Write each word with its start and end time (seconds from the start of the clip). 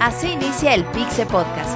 Así 0.00 0.28
inicia 0.28 0.74
el 0.74 0.84
Pixe 0.84 1.26
Podcast, 1.26 1.75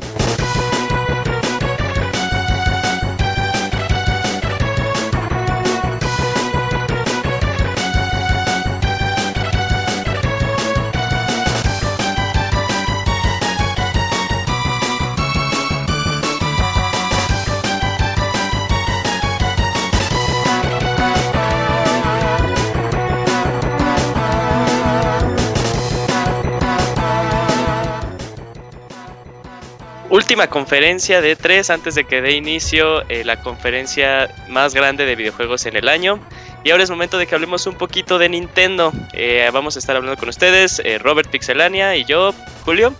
Última 30.31 30.47
conferencia 30.47 31.19
de 31.19 31.35
tres 31.35 31.69
antes 31.69 31.93
de 31.93 32.05
que 32.05 32.21
dé 32.21 32.31
inicio 32.31 33.01
eh, 33.09 33.25
la 33.25 33.41
conferencia 33.41 34.33
más 34.47 34.73
grande 34.73 35.03
de 35.03 35.17
videojuegos 35.17 35.65
en 35.65 35.75
el 35.75 35.89
año. 35.89 36.21
Y 36.63 36.71
ahora 36.71 36.85
es 36.85 36.89
momento 36.89 37.17
de 37.17 37.27
que 37.27 37.35
hablemos 37.35 37.67
un 37.67 37.75
poquito 37.75 38.17
de 38.17 38.29
Nintendo. 38.29 38.93
Eh, 39.11 39.49
vamos 39.51 39.75
a 39.75 39.79
estar 39.79 39.97
hablando 39.97 40.17
con 40.17 40.29
ustedes, 40.29 40.81
eh, 40.85 40.99
Robert 40.99 41.29
Pixelania 41.29 41.97
y 41.97 42.05
yo, 42.05 42.33
Julio. 42.63 42.93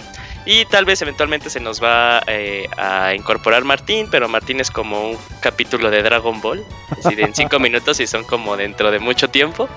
Y 0.46 0.66
tal 0.66 0.84
vez 0.84 1.02
eventualmente 1.04 1.50
se 1.50 1.62
nos 1.62 1.82
va 1.82 2.22
a 2.28 3.16
incorporar 3.16 3.64
Martín, 3.64 4.10
pero 4.12 4.28
Martín 4.28 4.60
es 4.60 4.70
como 4.70 5.12
un 5.12 5.18
capítulo 5.40 5.90
de 5.90 6.04
Dragon 6.04 6.42
Ball, 6.42 6.62
así 7.00 7.16
de 7.16 7.24
en 7.24 7.34
cinco 7.34 7.60
minutos 7.62 8.02
y 8.02 8.08
son 8.08 8.26
como 8.26 8.58
dentro 8.58 8.92
de 8.92 9.00
mucho 9.00 9.30
tiempo. 9.30 9.70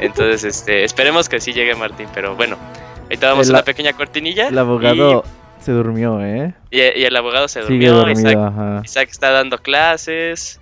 Entonces, 0.00 0.42
este, 0.42 0.82
esperemos 0.82 1.28
que 1.28 1.38
sí 1.38 1.52
llegue 1.52 1.76
Martín, 1.76 2.08
pero 2.12 2.34
bueno, 2.34 2.58
ahorita 3.04 3.28
damos 3.28 3.48
una 3.48 3.62
pequeña 3.62 3.92
cortinilla. 3.92 4.48
El 4.48 4.58
abogado 4.58 5.22
se 5.66 5.72
durmió, 5.72 6.24
¿eh? 6.24 6.54
Y, 6.70 6.80
el 6.80 7.16
abogado 7.16 7.48
se 7.48 7.60
durmió. 7.60 8.08
Isaac, 8.08 9.08
está 9.10 9.30
dando 9.30 9.58
clases. 9.58 10.60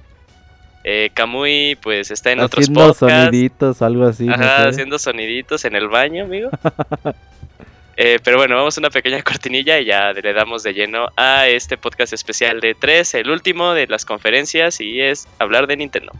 Eh, 0.83 1.11
Kamui, 1.13 1.77
pues 1.77 2.11
está 2.11 2.33
en 2.33 2.41
otros 2.41 2.69
podcasts. 2.71 3.03
Haciendo 3.03 3.25
soniditos, 3.25 3.83
algo 3.83 4.07
así. 4.07 4.29
Ajá, 4.29 4.69
haciendo 4.69 4.99
soniditos 4.99 5.65
en 5.67 5.77
el 5.77 5.89
baño, 5.89 6.25
amigo. 6.25 6.51
Eh, 7.97 8.19
pero 8.25 8.39
bueno, 8.39 8.57
vamos 8.57 8.77
a 8.77 8.81
una 8.81 8.91
pequeña 8.91 9.23
cortinilla 9.23 9.79
y 9.79 9.85
ya 9.85 10.13
le 10.13 10.33
damos 10.33 10.65
de 10.65 10.75
lleno 10.75 11.11
a 11.17 11.47
este 11.47 11.79
podcast 11.79 12.13
especial 12.13 12.61
de 12.61 12.75
3, 12.75 13.15
el 13.15 13.31
último 13.31 13.73
de 13.73 13.87
las 13.87 14.05
conferencias, 14.05 14.81
y 14.81 15.01
es 15.01 15.29
hablar 15.39 15.69
de 15.69 15.77
Nintendo. 15.77 16.11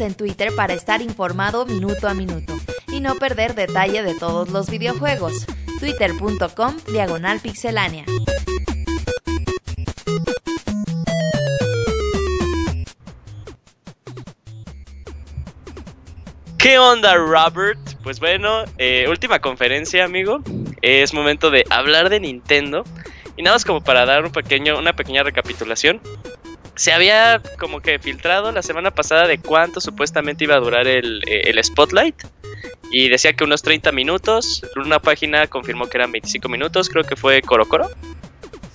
En 0.00 0.14
Twitter 0.14 0.54
para 0.54 0.74
estar 0.74 1.00
informado 1.00 1.64
minuto 1.64 2.08
a 2.08 2.14
minuto 2.14 2.54
y 2.88 3.00
no 3.00 3.14
perder 3.14 3.54
detalle 3.54 4.02
de 4.02 4.14
todos 4.14 4.50
los 4.50 4.68
videojuegos. 4.68 5.46
Twitter.com 5.80 6.76
Diagonal 6.90 7.40
Pixelánea. 7.40 8.04
¿Qué 16.58 16.78
onda, 16.78 17.14
Robert? 17.14 17.78
Pues 18.02 18.18
bueno, 18.20 18.64
eh, 18.78 19.06
última 19.08 19.38
conferencia, 19.38 20.04
amigo. 20.04 20.40
Es 20.82 21.14
momento 21.14 21.50
de 21.50 21.64
hablar 21.70 22.08
de 22.10 22.20
Nintendo. 22.20 22.84
Y 23.36 23.42
nada 23.42 23.56
más 23.56 23.64
como 23.64 23.82
para 23.82 24.04
dar 24.06 24.24
un 24.24 24.32
pequeño, 24.32 24.78
una 24.78 24.94
pequeña 24.94 25.22
recapitulación 25.22 26.00
se 26.76 26.92
había 26.92 27.42
como 27.58 27.80
que 27.80 27.98
filtrado 27.98 28.52
la 28.52 28.62
semana 28.62 28.90
pasada 28.90 29.26
de 29.26 29.38
cuánto 29.38 29.80
supuestamente 29.80 30.44
iba 30.44 30.54
a 30.54 30.60
durar 30.60 30.86
el, 30.86 31.22
eh, 31.26 31.62
Spotlight. 31.62 32.14
Y 32.90 33.08
decía 33.08 33.32
que 33.32 33.44
unos 33.44 33.62
30 33.62 33.90
minutos. 33.92 34.62
Una 34.76 35.00
página 35.00 35.46
confirmó 35.48 35.88
que 35.88 35.98
eran 35.98 36.12
25 36.12 36.48
minutos. 36.48 36.88
Creo 36.88 37.02
que 37.02 37.16
fue 37.16 37.42
Coro 37.42 37.66
Coro. 37.66 37.88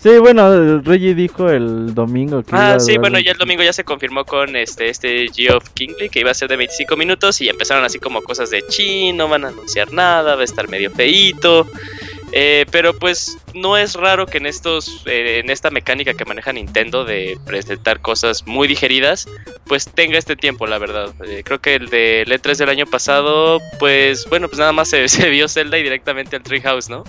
Sí, 0.01 0.17
bueno, 0.17 0.81
Reggie 0.81 1.13
dijo 1.13 1.47
el 1.47 1.93
domingo 1.93 2.41
que 2.41 2.55
Ah, 2.55 2.79
sí, 2.79 2.97
bueno, 2.97 3.19
ya 3.19 3.33
el 3.33 3.37
domingo 3.37 3.61
ya 3.61 3.71
se 3.71 3.83
confirmó 3.83 4.25
con 4.25 4.55
este 4.55 4.89
este 4.89 5.27
Geoff 5.31 5.69
Kingley 5.75 6.09
que 6.09 6.21
iba 6.21 6.31
a 6.31 6.33
ser 6.33 6.49
de 6.49 6.55
25 6.55 6.97
minutos 6.97 7.39
y 7.39 7.49
empezaron 7.49 7.85
así 7.85 7.99
como 7.99 8.23
cosas 8.23 8.49
de 8.49 8.63
chi, 8.67 9.13
no 9.13 9.27
van 9.27 9.45
a 9.45 9.49
anunciar 9.49 9.93
nada, 9.93 10.33
va 10.33 10.41
a 10.41 10.43
estar 10.43 10.67
medio 10.69 10.89
feíto. 10.89 11.67
Eh, 12.33 12.65
pero 12.71 12.97
pues 12.97 13.37
no 13.53 13.75
es 13.75 13.95
raro 13.95 14.25
que 14.25 14.37
en 14.37 14.45
estos, 14.45 15.03
eh, 15.05 15.41
en 15.43 15.49
esta 15.49 15.69
mecánica 15.69 16.13
que 16.13 16.23
maneja 16.23 16.53
Nintendo 16.53 17.03
de 17.03 17.37
presentar 17.45 17.99
cosas 17.99 18.47
muy 18.47 18.67
digeridas, 18.67 19.27
pues 19.67 19.85
tenga 19.89 20.17
este 20.17 20.37
tiempo, 20.37 20.65
la 20.65 20.77
verdad. 20.77 21.13
Eh, 21.25 21.41
creo 21.43 21.59
que 21.59 21.75
el 21.75 21.89
de 21.89 22.23
E3 22.25 22.55
del 22.55 22.69
año 22.69 22.85
pasado, 22.85 23.59
pues 23.79 24.27
bueno, 24.29 24.47
pues 24.47 24.59
nada 24.59 24.71
más 24.71 24.89
se, 25.07 25.29
vio 25.29 25.47
Zelda 25.49 25.77
y 25.77 25.83
directamente 25.83 26.37
al 26.37 26.43
Treehouse, 26.43 26.89
¿no? 26.89 27.03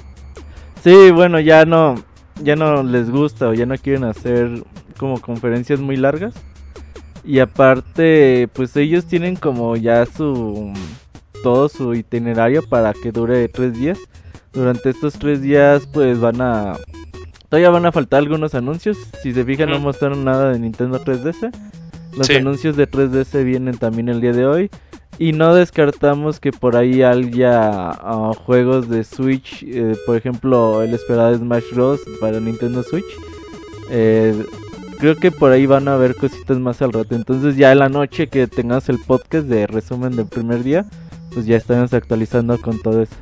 Sí, 0.83 1.12
bueno, 1.12 1.39
ya 1.39 1.65
no, 1.65 2.03
ya 2.43 2.56
no 2.56 2.83
les 2.83 3.09
gusta 3.09 3.49
o 3.49 3.54
ya 3.54 3.66
no 3.66 3.78
quieren 3.78 4.04
hacer 4.04 4.50
como 4.97 5.21
conferencias 5.21 5.78
muy 5.78 5.97
largas. 5.97 6.34
Y 7.25 7.39
aparte, 7.39 8.49
pues 8.53 8.75
ellos 8.77 9.06
tienen 9.06 9.37
como 9.37 9.77
ya 9.77 10.04
su 10.06 10.72
todo 11.44 11.69
su 11.69 11.94
itinerario 11.94 12.62
para 12.69 12.93
que 12.93 13.12
dure 13.12 13.49
tres 13.49 13.75
días 13.75 13.99
durante 14.53 14.91
estos 14.91 15.15
tres 15.15 15.43
días 15.43 15.89
pues 15.93 16.21
van 16.21 16.41
a... 16.41 16.77
Todavía 17.49 17.71
van 17.71 17.87
a 17.87 17.93
faltar 17.93 18.19
algunos 18.19 18.55
anuncios. 18.55 18.97
Si 19.23 19.33
se 19.33 19.45
fijan 19.45 19.71
no 19.71 19.79
mostraron 19.79 20.25
nada 20.25 20.53
de 20.53 20.59
Nintendo 20.59 21.03
3DS. 21.05 21.51
Los 22.17 22.31
anuncios 22.31 22.77
de 22.77 22.89
3DS 22.89 23.45
vienen 23.45 23.77
también 23.77 24.09
el 24.09 24.21
día 24.21 24.33
de 24.33 24.47
hoy. 24.47 24.71
Y 25.19 25.33
no 25.33 25.55
descartamos 25.55 26.41
que 26.41 26.51
por 26.53 26.77
ahí 26.77 27.03
haya 27.03 27.91
ah, 27.91 28.33
juegos 28.47 28.89
de 28.89 29.05
Switch. 29.05 29.63
Eh, 29.65 29.95
por 30.07 30.17
ejemplo, 30.17 30.83
el 30.83 30.95
esperado 30.95 31.37
Smash 31.37 31.75
Bros. 31.75 32.01
para 32.21 32.41
Nintendo 32.41 32.83
Switch. 32.83 33.05
Eh, 33.91 34.45
creo 34.99 35.17
que 35.17 35.31
por 35.31 35.53
ahí 35.53 35.67
van 35.67 35.89
a 35.89 35.95
haber 35.95 36.15
cositas 36.15 36.59
más 36.59 36.81
al 36.81 36.93
rato. 36.93 37.15
Entonces 37.15 37.57
ya 37.57 37.73
en 37.73 37.81
la 37.81 37.89
noche 37.89 38.29
que 38.29 38.47
tengamos 38.47 38.89
el 38.89 38.99
podcast 38.99 39.47
de 39.47 39.67
resumen 39.67 40.17
del 40.17 40.27
primer 40.27 40.63
día, 40.63 40.87
pues 41.32 41.47
ya 41.47 41.56
estaremos 41.56 41.93
actualizando 41.93 42.60
con 42.60 42.81
todo 42.81 43.03
eso. 43.03 43.15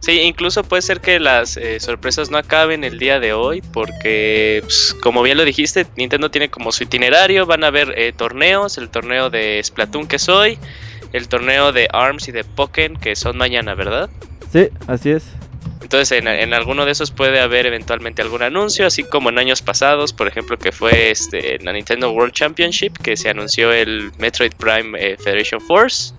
Sí, 0.00 0.20
incluso 0.20 0.62
puede 0.64 0.82
ser 0.82 1.00
que 1.00 1.18
las 1.18 1.56
eh, 1.56 1.80
sorpresas 1.80 2.30
no 2.30 2.36
acaben 2.36 2.84
el 2.84 2.98
día 2.98 3.20
de 3.20 3.32
hoy, 3.32 3.62
porque, 3.72 4.60
pues, 4.62 4.94
como 5.02 5.22
bien 5.22 5.38
lo 5.38 5.44
dijiste, 5.44 5.86
Nintendo 5.96 6.30
tiene 6.30 6.50
como 6.50 6.72
su 6.72 6.84
itinerario, 6.84 7.46
van 7.46 7.64
a 7.64 7.68
haber 7.68 7.98
eh, 7.98 8.12
torneos, 8.12 8.76
el 8.76 8.90
torneo 8.90 9.30
de 9.30 9.62
Splatoon 9.64 10.06
que 10.06 10.18
soy, 10.18 10.58
el 11.14 11.28
torneo 11.28 11.72
de 11.72 11.88
ARMS 11.90 12.28
y 12.28 12.32
de 12.32 12.44
Pokémon 12.44 13.00
que 13.00 13.16
son 13.16 13.38
mañana, 13.38 13.74
¿verdad? 13.74 14.10
Sí, 14.52 14.68
así 14.88 15.10
es. 15.10 15.24
Entonces 15.80 16.12
en, 16.18 16.28
en, 16.28 16.54
alguno 16.54 16.86
de 16.86 16.92
esos 16.92 17.10
puede 17.10 17.40
haber 17.40 17.66
eventualmente 17.66 18.20
algún 18.20 18.42
anuncio, 18.42 18.86
así 18.86 19.04
como 19.04 19.28
en 19.28 19.38
años 19.38 19.62
pasados, 19.62 20.12
por 20.12 20.26
ejemplo 20.26 20.58
que 20.58 20.72
fue 20.72 21.10
este, 21.10 21.56
en 21.56 21.64
la 21.64 21.72
Nintendo 21.72 22.10
World 22.10 22.32
Championship, 22.32 22.96
que 22.98 23.16
se 23.16 23.30
anunció 23.30 23.72
el 23.72 24.10
Metroid 24.18 24.52
Prime 24.58 24.98
eh, 24.98 25.16
Federation 25.18 25.60
Force. 25.60 26.14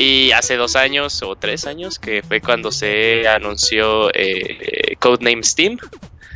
Y 0.00 0.30
hace 0.30 0.54
dos 0.54 0.76
años 0.76 1.24
o 1.24 1.34
tres 1.34 1.66
años, 1.66 1.98
que 1.98 2.22
fue 2.22 2.40
cuando 2.40 2.70
se 2.70 3.26
anunció 3.26 4.14
eh, 4.14 4.94
Codename 5.00 5.42
Steam. 5.42 5.76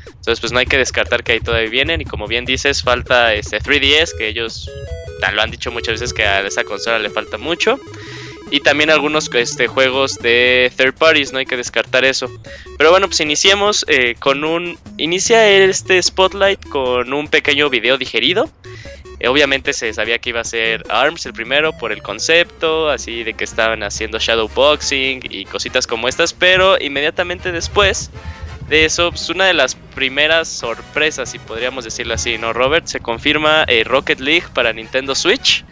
Entonces, 0.07 0.41
pues 0.41 0.51
no 0.51 0.59
hay 0.59 0.67
que 0.67 0.79
descartar 0.79 1.23
que 1.23 1.31
ahí 1.31 1.41
todavía 1.41 1.71
vienen. 1.71 2.01
Y 2.01 2.05
como 2.05 2.27
bien 2.27 2.45
dices, 2.45 2.83
falta 2.83 3.33
este 3.35 3.61
3DS, 3.61 4.19
que 4.19 4.27
ellos 4.27 4.69
lo 5.33 5.41
han 5.41 5.53
dicho 5.53 5.71
muchas 5.71 6.01
veces 6.01 6.13
que 6.13 6.25
a 6.25 6.45
esa 6.45 6.65
consola 6.65 6.99
le 6.99 7.09
falta 7.09 7.39
mucho. 7.39 7.79
Y 8.51 8.59
también 8.59 8.91
algunos 8.91 9.31
este, 9.33 9.69
juegos 9.69 10.19
de 10.19 10.73
third 10.77 10.95
parties, 10.95 11.33
no 11.33 11.39
hay 11.39 11.47
que 11.47 11.57
descartar 11.57 12.05
eso. 12.05 12.29
Pero 12.79 12.91
bueno, 12.91 13.07
pues 13.07 13.21
iniciemos 13.21 13.85
eh, 13.87 14.17
con 14.19 14.43
un. 14.43 14.77
Inicia 14.99 15.49
este 15.49 16.03
spotlight 16.03 16.69
con 16.69 17.13
un 17.13 17.29
pequeño 17.29 17.71
video 17.71 17.97
digerido 17.97 18.51
eh, 19.23 19.29
obviamente 19.29 19.73
se 19.73 19.93
sabía 19.95 20.19
que 20.19 20.31
iba 20.31 20.41
a 20.41 20.45
ser 20.45 20.83
ARMS 20.89 21.27
el 21.27 21.33
primero 21.33 21.73
por 21.79 21.93
el 21.93 22.03
concepto, 22.03 22.91
así 22.91 23.23
de 23.23 23.35
que 23.35 23.45
estaban 23.45 23.85
haciendo 23.85 24.19
shadowboxing 24.19 25.21
y 25.31 25.45
cositas 25.45 25.87
como 25.87 26.09
estas, 26.09 26.35
pero 26.35 26.77
inmediatamente 26.81 27.53
después 27.53 28.11
de 28.69 28.85
eso, 28.85 29.11
pues 29.11 29.31
una 29.31 29.47
de 29.47 29.55
las 29.55 29.77
primeras 29.95 30.49
sorpresas, 30.49 31.31
si 31.31 31.39
podríamos 31.39 31.85
decirlo 31.85 32.15
así, 32.15 32.37
¿no, 32.37 32.53
Robert? 32.53 32.87
Se 32.87 32.99
confirma 32.99 33.65
eh, 33.69 33.85
Rocket 33.85 34.19
League 34.19 34.47
para 34.53 34.73
Nintendo 34.73 35.15
Switch, 35.15 35.65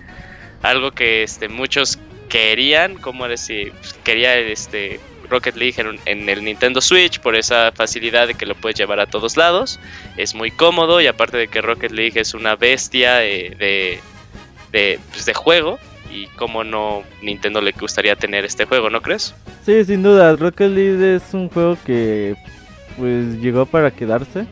algo 0.62 0.92
que 0.92 1.24
este, 1.24 1.48
muchos 1.48 1.98
querían, 2.28 2.94
como 2.94 3.26
decir, 3.26 3.72
pues, 3.80 3.94
quería 4.04 4.38
este, 4.38 5.00
Rocket 5.30 5.56
League 5.56 5.76
en, 6.04 6.28
el 6.28 6.44
Nintendo 6.44 6.80
Switch 6.80 7.20
por 7.20 7.36
esa 7.36 7.72
facilidad 7.72 8.26
de 8.26 8.34
que 8.34 8.46
lo 8.46 8.54
puedes 8.54 8.78
llevar 8.78 9.00
a 9.00 9.06
todos 9.06 9.36
lados. 9.36 9.80
Es 10.16 10.34
muy 10.34 10.50
cómodo 10.50 11.00
y 11.00 11.06
aparte 11.06 11.36
de 11.36 11.48
que 11.48 11.62
Rocket 11.62 11.92
League 11.92 12.20
es 12.20 12.34
una 12.34 12.56
bestia 12.56 13.24
eh, 13.24 13.56
de, 13.58 14.00
de, 14.72 14.98
pues, 15.10 15.24
de 15.24 15.34
juego. 15.34 15.78
Y 16.12 16.26
como 16.28 16.64
no, 16.64 17.04
Nintendo 17.22 17.60
le 17.60 17.72
gustaría 17.72 18.16
tener 18.16 18.44
este 18.44 18.64
juego, 18.64 18.90
¿no 18.90 19.00
crees? 19.00 19.34
Sí, 19.64 19.84
sin 19.84 20.02
duda. 20.02 20.34
Rocket 20.34 20.70
League 20.70 21.16
es 21.16 21.32
un 21.32 21.48
juego 21.48 21.78
que 21.86 22.34
pues 22.98 23.40
llegó 23.40 23.66
para 23.66 23.90
quedarse. 23.90 24.46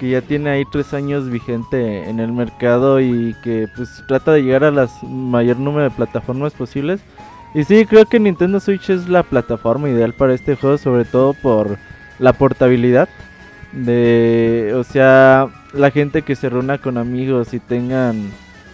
Que 0.00 0.10
ya 0.10 0.20
tiene 0.20 0.50
ahí 0.50 0.64
tres 0.70 0.92
años 0.92 1.30
vigente 1.30 2.08
en 2.08 2.20
el 2.20 2.32
mercado 2.32 3.00
y 3.00 3.34
que 3.42 3.66
pues 3.76 3.88
trata 4.08 4.32
de 4.32 4.42
llegar 4.42 4.64
a 4.64 4.70
las 4.70 5.02
mayor 5.02 5.58
número 5.58 5.84
de 5.84 5.90
plataformas 5.90 6.52
posibles. 6.52 7.00
Y 7.56 7.64
sí, 7.64 7.86
creo 7.86 8.04
que 8.04 8.20
Nintendo 8.20 8.60
Switch 8.60 8.90
es 8.90 9.08
la 9.08 9.22
plataforma 9.22 9.88
ideal 9.88 10.12
para 10.12 10.34
este 10.34 10.56
juego, 10.56 10.76
sobre 10.76 11.06
todo 11.06 11.32
por 11.32 11.78
la 12.18 12.34
portabilidad. 12.34 13.08
De, 13.72 14.74
o 14.76 14.84
sea, 14.84 15.48
la 15.72 15.90
gente 15.90 16.20
que 16.20 16.36
se 16.36 16.50
reúna 16.50 16.76
con 16.76 16.98
amigos 16.98 17.54
y 17.54 17.58
tengan 17.58 18.30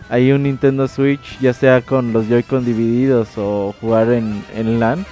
ahí 0.09 0.33
un 0.33 0.43
Nintendo 0.43 0.89
Switch, 0.89 1.39
ya 1.39 1.53
sea 1.53 1.81
con 1.81 2.13
los 2.13 2.29
Joy-Con 2.29 2.65
divididos 2.65 3.29
o 3.37 3.73
jugar 3.81 4.11
en, 4.11 4.45
en 4.57 4.81
LAN, 4.81 5.07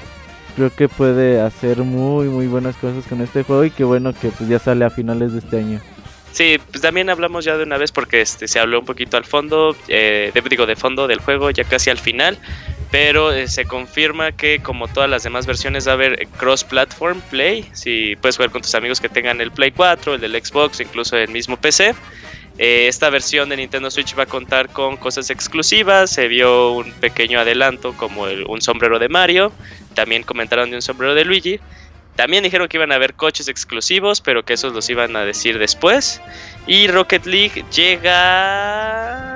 creo 0.56 0.75
que 0.75 0.88
puede 0.88 1.40
hacer 1.40 1.78
muy, 1.78 2.26
muy 2.26 2.49
buenas 2.49 2.75
cosas 2.75 3.06
con 3.06 3.20
este 3.20 3.44
juego 3.44 3.64
y 3.64 3.70
qué 3.70 3.84
bueno 3.84 4.12
que 4.12 4.31
pues, 4.31 4.50
ya 4.50 4.58
sale 4.58 4.84
a 4.84 4.90
finales 4.90 5.32
de 5.32 5.38
este 5.38 5.58
año. 5.61 5.81
Sí, 6.32 6.58
pues 6.73 6.82
también 6.82 7.08
hablamos 7.08 7.44
ya 7.44 7.56
de 7.56 7.62
una 7.62 7.78
vez 7.78 7.93
porque 7.93 8.20
este 8.20 8.49
se 8.49 8.58
habló 8.58 8.81
un 8.81 8.84
poquito 8.87 9.16
al 9.16 9.25
fondo, 9.25 9.76
eh, 9.87 10.32
digo 10.49 10.66
de 10.66 10.75
fondo 10.75 11.06
del 11.06 11.20
juego, 11.20 11.50
ya 11.50 11.62
casi 11.62 11.90
al 11.90 11.99
final, 11.99 12.37
pero 12.90 13.32
eh, 13.32 13.46
se 13.46 13.64
confirma 13.66 14.32
que 14.32 14.60
como 14.60 14.88
todas 14.88 15.08
las 15.08 15.22
demás 15.22 15.46
versiones 15.46 15.87
va 15.87 15.92
a 15.92 15.94
haber 15.94 16.26
cross-platform 16.38 17.20
play, 17.31 17.69
si 17.72 18.16
puedes 18.16 18.37
jugar 18.37 18.50
con 18.50 18.62
tus 18.62 18.75
amigos 18.75 19.00
que 19.00 19.08
tengan 19.08 19.40
el 19.40 19.52
Play 19.52 19.70
4, 19.70 20.14
el 20.14 20.20
del 20.20 20.32
Xbox, 20.44 20.81
incluso 20.81 21.16
el 21.16 21.28
mismo 21.28 21.56
PC. 21.56 21.94
Eh, 22.58 22.88
esta 22.88 23.08
versión 23.08 23.48
de 23.48 23.56
Nintendo 23.56 23.90
Switch 23.90 24.19
va 24.19 24.25
a 24.25 24.26
contar 24.26 24.69
con 24.69 24.96
cosas 24.96 25.31
exclusivas, 25.31 26.10
se 26.10 26.28
vio 26.28 26.72
un 26.72 26.92
pequeño 26.92 27.38
adelanto 27.40 27.94
como 27.96 28.25
un 28.25 28.60
sombrero 28.60 28.98
de 28.98 29.08
Mario, 29.08 29.52
también 29.94 30.25
comentaron 30.25 30.69
de 30.70 30.76
un 30.76 30.82
sombrero 30.82 31.14
de 31.14 31.25
Luigi. 31.25 31.60
También 32.16 32.42
dijeron 32.42 32.69
que 32.69 32.76
iban 32.76 32.92
a 32.92 32.96
haber 32.96 33.14
coches 33.14 33.48
exclusivos, 33.48 34.20
pero 34.20 34.44
que 34.44 34.52
esos 34.52 34.75
los 34.75 34.90
iban 34.90 35.16
a 35.16 35.25
decir 35.25 35.58
después. 35.58 36.20
Y 36.66 36.87
Rocket 36.88 37.25
League 37.25 37.64
llega 37.72 39.30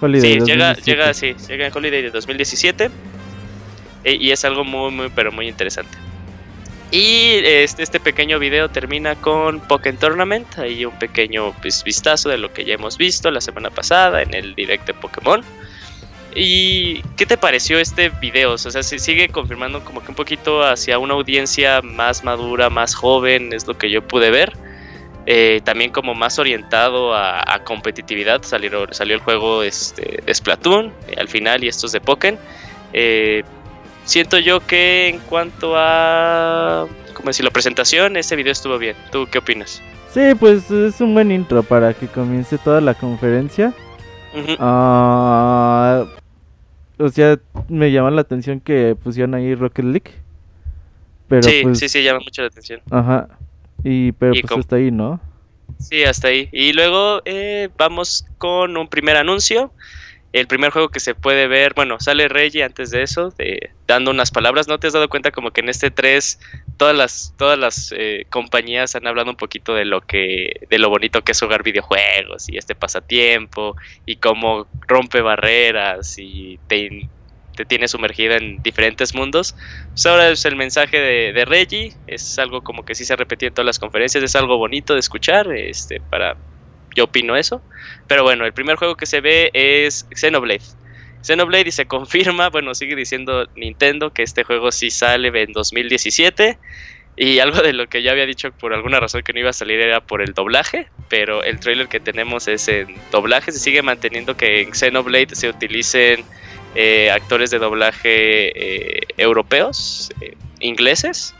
Holiday. 0.00 0.38
sí, 0.38 0.40
llega, 0.44 0.74
llega, 0.74 1.14
sí, 1.14 1.34
llega 1.48 1.66
en 1.66 1.72
Holiday 1.76 2.02
de 2.02 2.10
2017. 2.10 2.90
E, 4.04 4.14
y 4.14 4.30
es 4.30 4.44
algo 4.44 4.64
muy, 4.64 4.90
muy, 4.90 5.10
pero 5.14 5.32
muy 5.32 5.48
interesante. 5.48 5.96
Y 6.90 7.40
este, 7.44 7.82
este 7.82 8.00
pequeño 8.00 8.38
video 8.38 8.70
termina 8.70 9.14
con 9.16 9.60
Pokémon 9.60 9.98
Tournament. 9.98 10.58
Ahí 10.58 10.84
un 10.84 10.98
pequeño 10.98 11.52
pues, 11.60 11.84
vistazo 11.84 12.30
de 12.30 12.38
lo 12.38 12.52
que 12.52 12.64
ya 12.64 12.74
hemos 12.74 12.96
visto 12.96 13.30
la 13.30 13.40
semana 13.40 13.70
pasada 13.70 14.22
en 14.22 14.32
el 14.32 14.54
direct 14.54 14.86
de 14.86 14.94
Pokémon. 14.94 15.42
¿Y 16.34 17.02
qué 17.16 17.26
te 17.26 17.36
pareció 17.36 17.78
este 17.78 18.10
video? 18.20 18.52
O 18.52 18.58
sea, 18.58 18.82
se 18.82 18.98
sigue 18.98 19.28
confirmando 19.28 19.84
como 19.84 20.02
que 20.02 20.10
un 20.10 20.14
poquito 20.14 20.62
hacia 20.62 20.98
una 20.98 21.14
audiencia 21.14 21.82
más 21.82 22.24
madura, 22.24 22.70
más 22.70 22.94
joven, 22.94 23.52
es 23.52 23.66
lo 23.66 23.76
que 23.76 23.90
yo 23.90 24.06
pude 24.06 24.30
ver. 24.30 24.52
Eh, 25.30 25.60
también 25.62 25.90
como 25.90 26.14
más 26.14 26.38
orientado 26.38 27.14
a, 27.14 27.60
competitividad. 27.62 28.42
Salió, 28.44 28.90
salió 28.92 29.14
el 29.14 29.20
juego 29.20 29.62
este, 29.62 30.22
Splatoon 30.32 30.86
eh, 31.06 31.16
al 31.18 31.28
final 31.28 31.62
y 31.62 31.68
estos 31.68 31.92
de 31.92 32.00
Pokémon. 32.00 32.40
Eh, 32.94 33.44
siento 34.04 34.38
yo 34.38 34.60
que 34.60 35.06
en 35.06 35.18
cuanto 35.18 35.74
a, 35.76 36.86
¿cómo 37.12 37.26
decirlo? 37.26 37.50
Presentación, 37.50 38.16
este 38.16 38.36
video 38.36 38.52
estuvo 38.52 38.78
bien. 38.78 38.96
¿Tú 39.12 39.28
qué 39.30 39.36
opinas? 39.36 39.82
Sí, 40.14 40.34
pues 40.40 40.70
es 40.70 40.98
un 41.02 41.12
buen 41.12 41.30
intro 41.30 41.62
para 41.62 41.92
que 41.92 42.06
comience 42.06 42.56
toda 42.56 42.80
la 42.80 42.94
conferencia. 42.94 43.74
Ah, 44.58 46.06
o 46.98 47.08
sea, 47.10 47.38
me 47.68 47.92
llama 47.92 48.10
la 48.12 48.22
atención 48.22 48.60
que 48.60 48.96
pusieron 49.04 49.34
ahí 49.34 49.54
Rocket 49.54 49.84
League. 49.84 50.10
Pero 51.28 51.42
sí, 51.42 51.60
pues 51.64 51.78
sí, 51.80 51.90
sí, 51.90 52.02
llama 52.02 52.20
mucho 52.20 52.40
la 52.40 52.48
atención. 52.48 52.80
Ajá. 52.90 53.28
Y 53.84 54.12
pero 54.12 54.32
pues 54.40 54.58
hasta 54.58 54.76
ahí, 54.76 54.90
¿no? 54.90 55.20
Sí, 55.78 56.02
hasta 56.04 56.28
ahí. 56.28 56.48
Y 56.52 56.72
luego 56.72 57.22
eh, 57.24 57.68
vamos 57.76 58.26
con 58.38 58.76
un 58.76 58.88
primer 58.88 59.16
anuncio. 59.16 59.72
El 60.32 60.46
primer 60.46 60.70
juego 60.70 60.90
que 60.90 61.00
se 61.00 61.14
puede 61.14 61.46
ver, 61.46 61.72
bueno, 61.74 61.98
sale 62.00 62.28
Reggie 62.28 62.62
antes 62.62 62.90
de 62.90 63.02
eso, 63.02 63.30
de, 63.30 63.70
dando 63.86 64.10
unas 64.10 64.30
palabras. 64.30 64.68
¿No 64.68 64.78
te 64.78 64.86
has 64.86 64.92
dado 64.92 65.08
cuenta 65.08 65.30
como 65.30 65.52
que 65.52 65.62
en 65.62 65.70
este 65.70 65.90
3 65.90 66.38
todas 66.76 66.94
las, 66.94 67.34
todas 67.38 67.58
las 67.58 67.94
eh, 67.96 68.26
compañías 68.28 68.94
han 68.94 69.06
hablado 69.06 69.30
un 69.30 69.36
poquito 69.36 69.74
de 69.74 69.86
lo 69.86 70.02
que, 70.02 70.66
de 70.68 70.78
lo 70.78 70.90
bonito 70.90 71.22
que 71.22 71.32
es 71.32 71.40
jugar 71.40 71.62
videojuegos 71.62 72.48
y 72.48 72.58
este 72.58 72.74
pasatiempo 72.74 73.76
y 74.04 74.16
cómo 74.16 74.66
rompe 74.86 75.22
barreras 75.22 76.18
y 76.18 76.58
te, 76.66 77.08
te 77.58 77.64
tiene 77.64 77.88
sumergida 77.88 78.36
en 78.36 78.62
diferentes 78.62 79.16
mundos. 79.16 79.56
Pues 79.88 80.06
ahora 80.06 80.28
es 80.30 80.44
el 80.44 80.54
mensaje 80.54 81.00
de, 81.00 81.44
Reggie, 81.44 81.92
es 82.06 82.38
algo 82.38 82.62
como 82.62 82.84
que 82.84 82.94
sí 82.94 83.04
se 83.04 83.16
repetía 83.16 83.48
en 83.48 83.54
todas 83.54 83.66
las 83.66 83.80
conferencias, 83.80 84.22
es 84.22 84.36
algo 84.36 84.58
bonito 84.58 84.94
de 84.94 85.00
escuchar, 85.00 85.50
este, 85.52 86.00
para, 86.00 86.36
yo 86.94 87.04
opino 87.04 87.34
eso. 87.34 87.60
Pero 88.06 88.22
bueno, 88.22 88.46
el 88.46 88.52
primer 88.52 88.76
juego 88.76 88.96
que 88.96 89.06
se 89.06 89.20
ve 89.20 89.50
es 89.54 90.06
Xenoblade. 90.14 90.62
Xenoblade 91.22 91.68
y 91.68 91.72
se 91.72 91.86
confirma, 91.86 92.48
bueno, 92.48 92.76
sigue 92.76 92.94
diciendo 92.94 93.48
Nintendo 93.56 94.12
que 94.12 94.22
este 94.22 94.44
juego 94.44 94.70
sí 94.70 94.90
sale 94.90 95.32
en 95.34 95.52
2017. 95.52 96.58
Y 97.16 97.40
algo 97.40 97.60
de 97.60 97.72
lo 97.72 97.88
que 97.88 98.04
ya 98.04 98.12
había 98.12 98.26
dicho 98.26 98.52
por 98.52 98.72
alguna 98.72 99.00
razón 99.00 99.22
que 99.22 99.32
no 99.32 99.40
iba 99.40 99.50
a 99.50 99.52
salir 99.52 99.80
era 99.80 100.00
por 100.00 100.22
el 100.22 100.34
doblaje, 100.34 100.86
pero 101.08 101.42
el 101.42 101.58
trailer 101.58 101.88
que 101.88 101.98
tenemos 101.98 102.46
es 102.46 102.68
en 102.68 102.94
doblaje. 103.10 103.50
Se 103.50 103.58
sigue 103.58 103.82
manteniendo 103.82 104.36
que 104.36 104.60
en 104.60 104.72
Xenoblade 104.72 105.34
se 105.34 105.48
utilicen 105.48 106.24
eh, 106.80 107.10
actores 107.10 107.50
de 107.50 107.58
doblaje 107.58 108.52
eh, 108.54 109.00
europeos, 109.16 110.12
eh, 110.20 110.36
ingleses. 110.60 111.34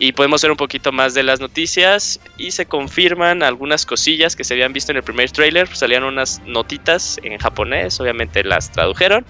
Y 0.00 0.10
podemos 0.10 0.42
ver 0.42 0.50
un 0.50 0.56
poquito 0.56 0.90
más 0.90 1.14
de 1.14 1.22
las 1.22 1.38
noticias 1.38 2.18
y 2.36 2.50
se 2.50 2.66
confirman 2.66 3.44
algunas 3.44 3.86
cosillas 3.86 4.34
que 4.34 4.42
se 4.42 4.54
habían 4.54 4.72
visto 4.72 4.90
en 4.90 4.96
el 4.96 5.04
primer 5.04 5.30
trailer. 5.30 5.68
Salían 5.68 6.02
unas 6.02 6.42
notitas 6.46 7.20
en 7.22 7.38
japonés, 7.38 8.00
obviamente 8.00 8.42
las 8.42 8.72
tradujeron. 8.72 9.24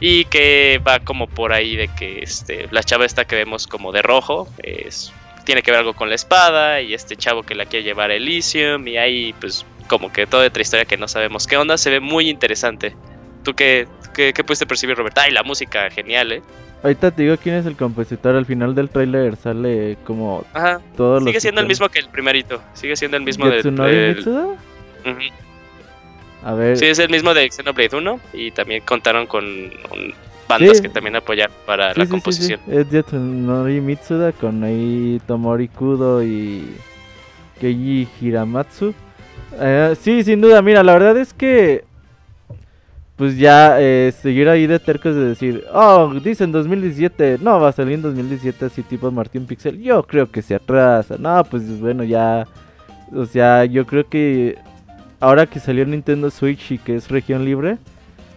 Y 0.00 0.24
que 0.24 0.80
va 0.86 1.00
como 1.00 1.26
por 1.26 1.52
ahí 1.52 1.76
de 1.76 1.88
que 1.88 2.20
este, 2.22 2.68
la 2.70 2.82
chava 2.82 3.04
esta 3.04 3.26
que 3.26 3.36
vemos 3.36 3.66
como 3.66 3.92
de 3.92 4.00
rojo 4.00 4.48
tiene 5.44 5.60
que 5.60 5.72
ver 5.72 5.80
algo 5.80 5.92
con 5.92 6.08
la 6.08 6.14
espada 6.14 6.80
y 6.80 6.94
este 6.94 7.16
chavo 7.16 7.42
que 7.42 7.54
la 7.54 7.66
quiere 7.66 7.84
llevar 7.84 8.10
a 8.10 8.14
Elysium 8.14 8.88
y 8.88 8.96
ahí 8.96 9.34
pues 9.40 9.66
como 9.88 10.10
que 10.10 10.26
toda 10.26 10.46
otra 10.46 10.62
historia 10.62 10.86
que 10.86 10.96
no 10.96 11.06
sabemos 11.06 11.46
qué 11.46 11.58
onda. 11.58 11.76
Se 11.76 11.90
ve 11.90 12.00
muy 12.00 12.30
interesante. 12.30 12.96
¿Tú 13.44 13.54
qué, 13.54 13.88
qué, 14.18 14.32
qué 14.32 14.42
pudiste 14.42 14.66
percibir, 14.66 14.96
Robert? 14.96 15.16
Ay, 15.16 15.30
la 15.30 15.44
música, 15.44 15.88
genial, 15.90 16.32
¿eh? 16.32 16.42
Ahorita 16.82 17.12
te 17.12 17.22
digo 17.22 17.36
quién 17.36 17.54
es 17.54 17.66
el 17.66 17.76
compositor. 17.76 18.34
Al 18.34 18.46
final 18.46 18.74
del 18.74 18.88
tráiler 18.90 19.36
sale 19.36 19.96
como 20.04 20.44
Ajá. 20.52 20.80
todos 20.96 21.22
Sigue 21.24 21.40
siendo 21.40 21.60
el 21.60 21.68
mismo 21.68 21.88
que 21.88 22.00
el 22.00 22.08
primerito. 22.08 22.60
Sigue 22.72 22.96
siendo 22.96 23.16
el 23.16 23.22
mismo 23.22 23.48
de. 23.48 23.62
Mitsuda? 24.14 24.56
A 26.44 26.54
ver. 26.54 26.76
Sí, 26.76 26.86
es 26.86 26.98
el 26.98 27.10
mismo 27.10 27.32
de 27.34 27.48
Xenoblade 27.50 27.96
1. 27.96 28.20
Y 28.32 28.50
también 28.52 28.82
contaron 28.84 29.26
con 29.26 29.44
bandas 30.48 30.80
que 30.80 30.88
también 30.88 31.16
apoyaron 31.16 31.54
para 31.66 31.94
la 31.94 32.06
composición. 32.06 32.60
es 32.68 32.90
Yatsunori 32.90 33.80
Mitsuda 33.80 34.32
con 34.32 34.64
ahí 34.64 35.20
Tomori 35.26 35.68
Kudo 35.68 36.22
y 36.24 36.76
Keiji 37.60 38.08
Hiramatsu. 38.20 38.94
Eh, 39.60 39.96
sí, 40.00 40.22
sin 40.22 40.40
duda. 40.40 40.62
Mira, 40.62 40.84
la 40.84 40.92
verdad 40.92 41.16
es 41.18 41.34
que 41.34 41.87
pues 43.18 43.36
ya 43.36 43.80
eh, 43.80 44.14
seguir 44.22 44.48
ahí 44.48 44.68
de 44.68 44.78
tercos 44.78 45.12
de 45.12 45.24
decir, 45.24 45.64
oh, 45.74 46.14
dicen 46.22 46.52
2017, 46.52 47.38
no, 47.42 47.58
va 47.58 47.70
a 47.70 47.72
salir 47.72 47.94
en 47.94 48.02
2017 48.02 48.64
así 48.64 48.82
tipo 48.84 49.10
Martín 49.10 49.44
Pixel, 49.44 49.82
yo 49.82 50.04
creo 50.04 50.30
que 50.30 50.40
se 50.40 50.54
atrasa, 50.54 51.16
no, 51.18 51.42
pues 51.42 51.80
bueno, 51.80 52.04
ya, 52.04 52.46
o 53.12 53.26
sea, 53.26 53.64
yo 53.64 53.86
creo 53.86 54.08
que 54.08 54.56
ahora 55.18 55.46
que 55.46 55.58
salió 55.58 55.84
Nintendo 55.84 56.30
Switch 56.30 56.70
y 56.70 56.78
que 56.78 56.94
es 56.94 57.10
región 57.10 57.44
libre, 57.44 57.78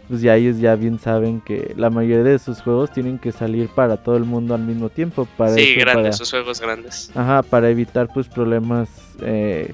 pues 0.10 0.22
ya 0.22 0.36
ellos 0.36 0.58
ya 0.58 0.74
bien 0.74 0.98
saben 0.98 1.42
que 1.42 1.76
la 1.78 1.92
mayoría 1.92 2.32
de 2.32 2.40
sus 2.40 2.60
juegos 2.62 2.92
tienen 2.92 3.20
que 3.20 3.32
salir 3.32 3.70
para 3.70 3.98
todo 3.98 4.18
el 4.18 4.26
mundo 4.26 4.56
al 4.56 4.62
mismo 4.62 4.90
tiempo. 4.90 5.28
Para 5.38 5.54
sí, 5.54 5.76
grandes, 5.76 6.18
sus 6.18 6.32
juegos 6.32 6.60
grandes. 6.60 7.12
Ajá, 7.16 7.44
para 7.44 7.70
evitar 7.70 8.10
pues 8.14 8.28
problemas 8.28 8.90
eh, 9.22 9.74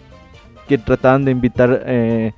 que 0.67 0.77
trataban 0.77 1.23
de 1.23 1.31
invitar... 1.31 1.81
Eh, 1.85 2.33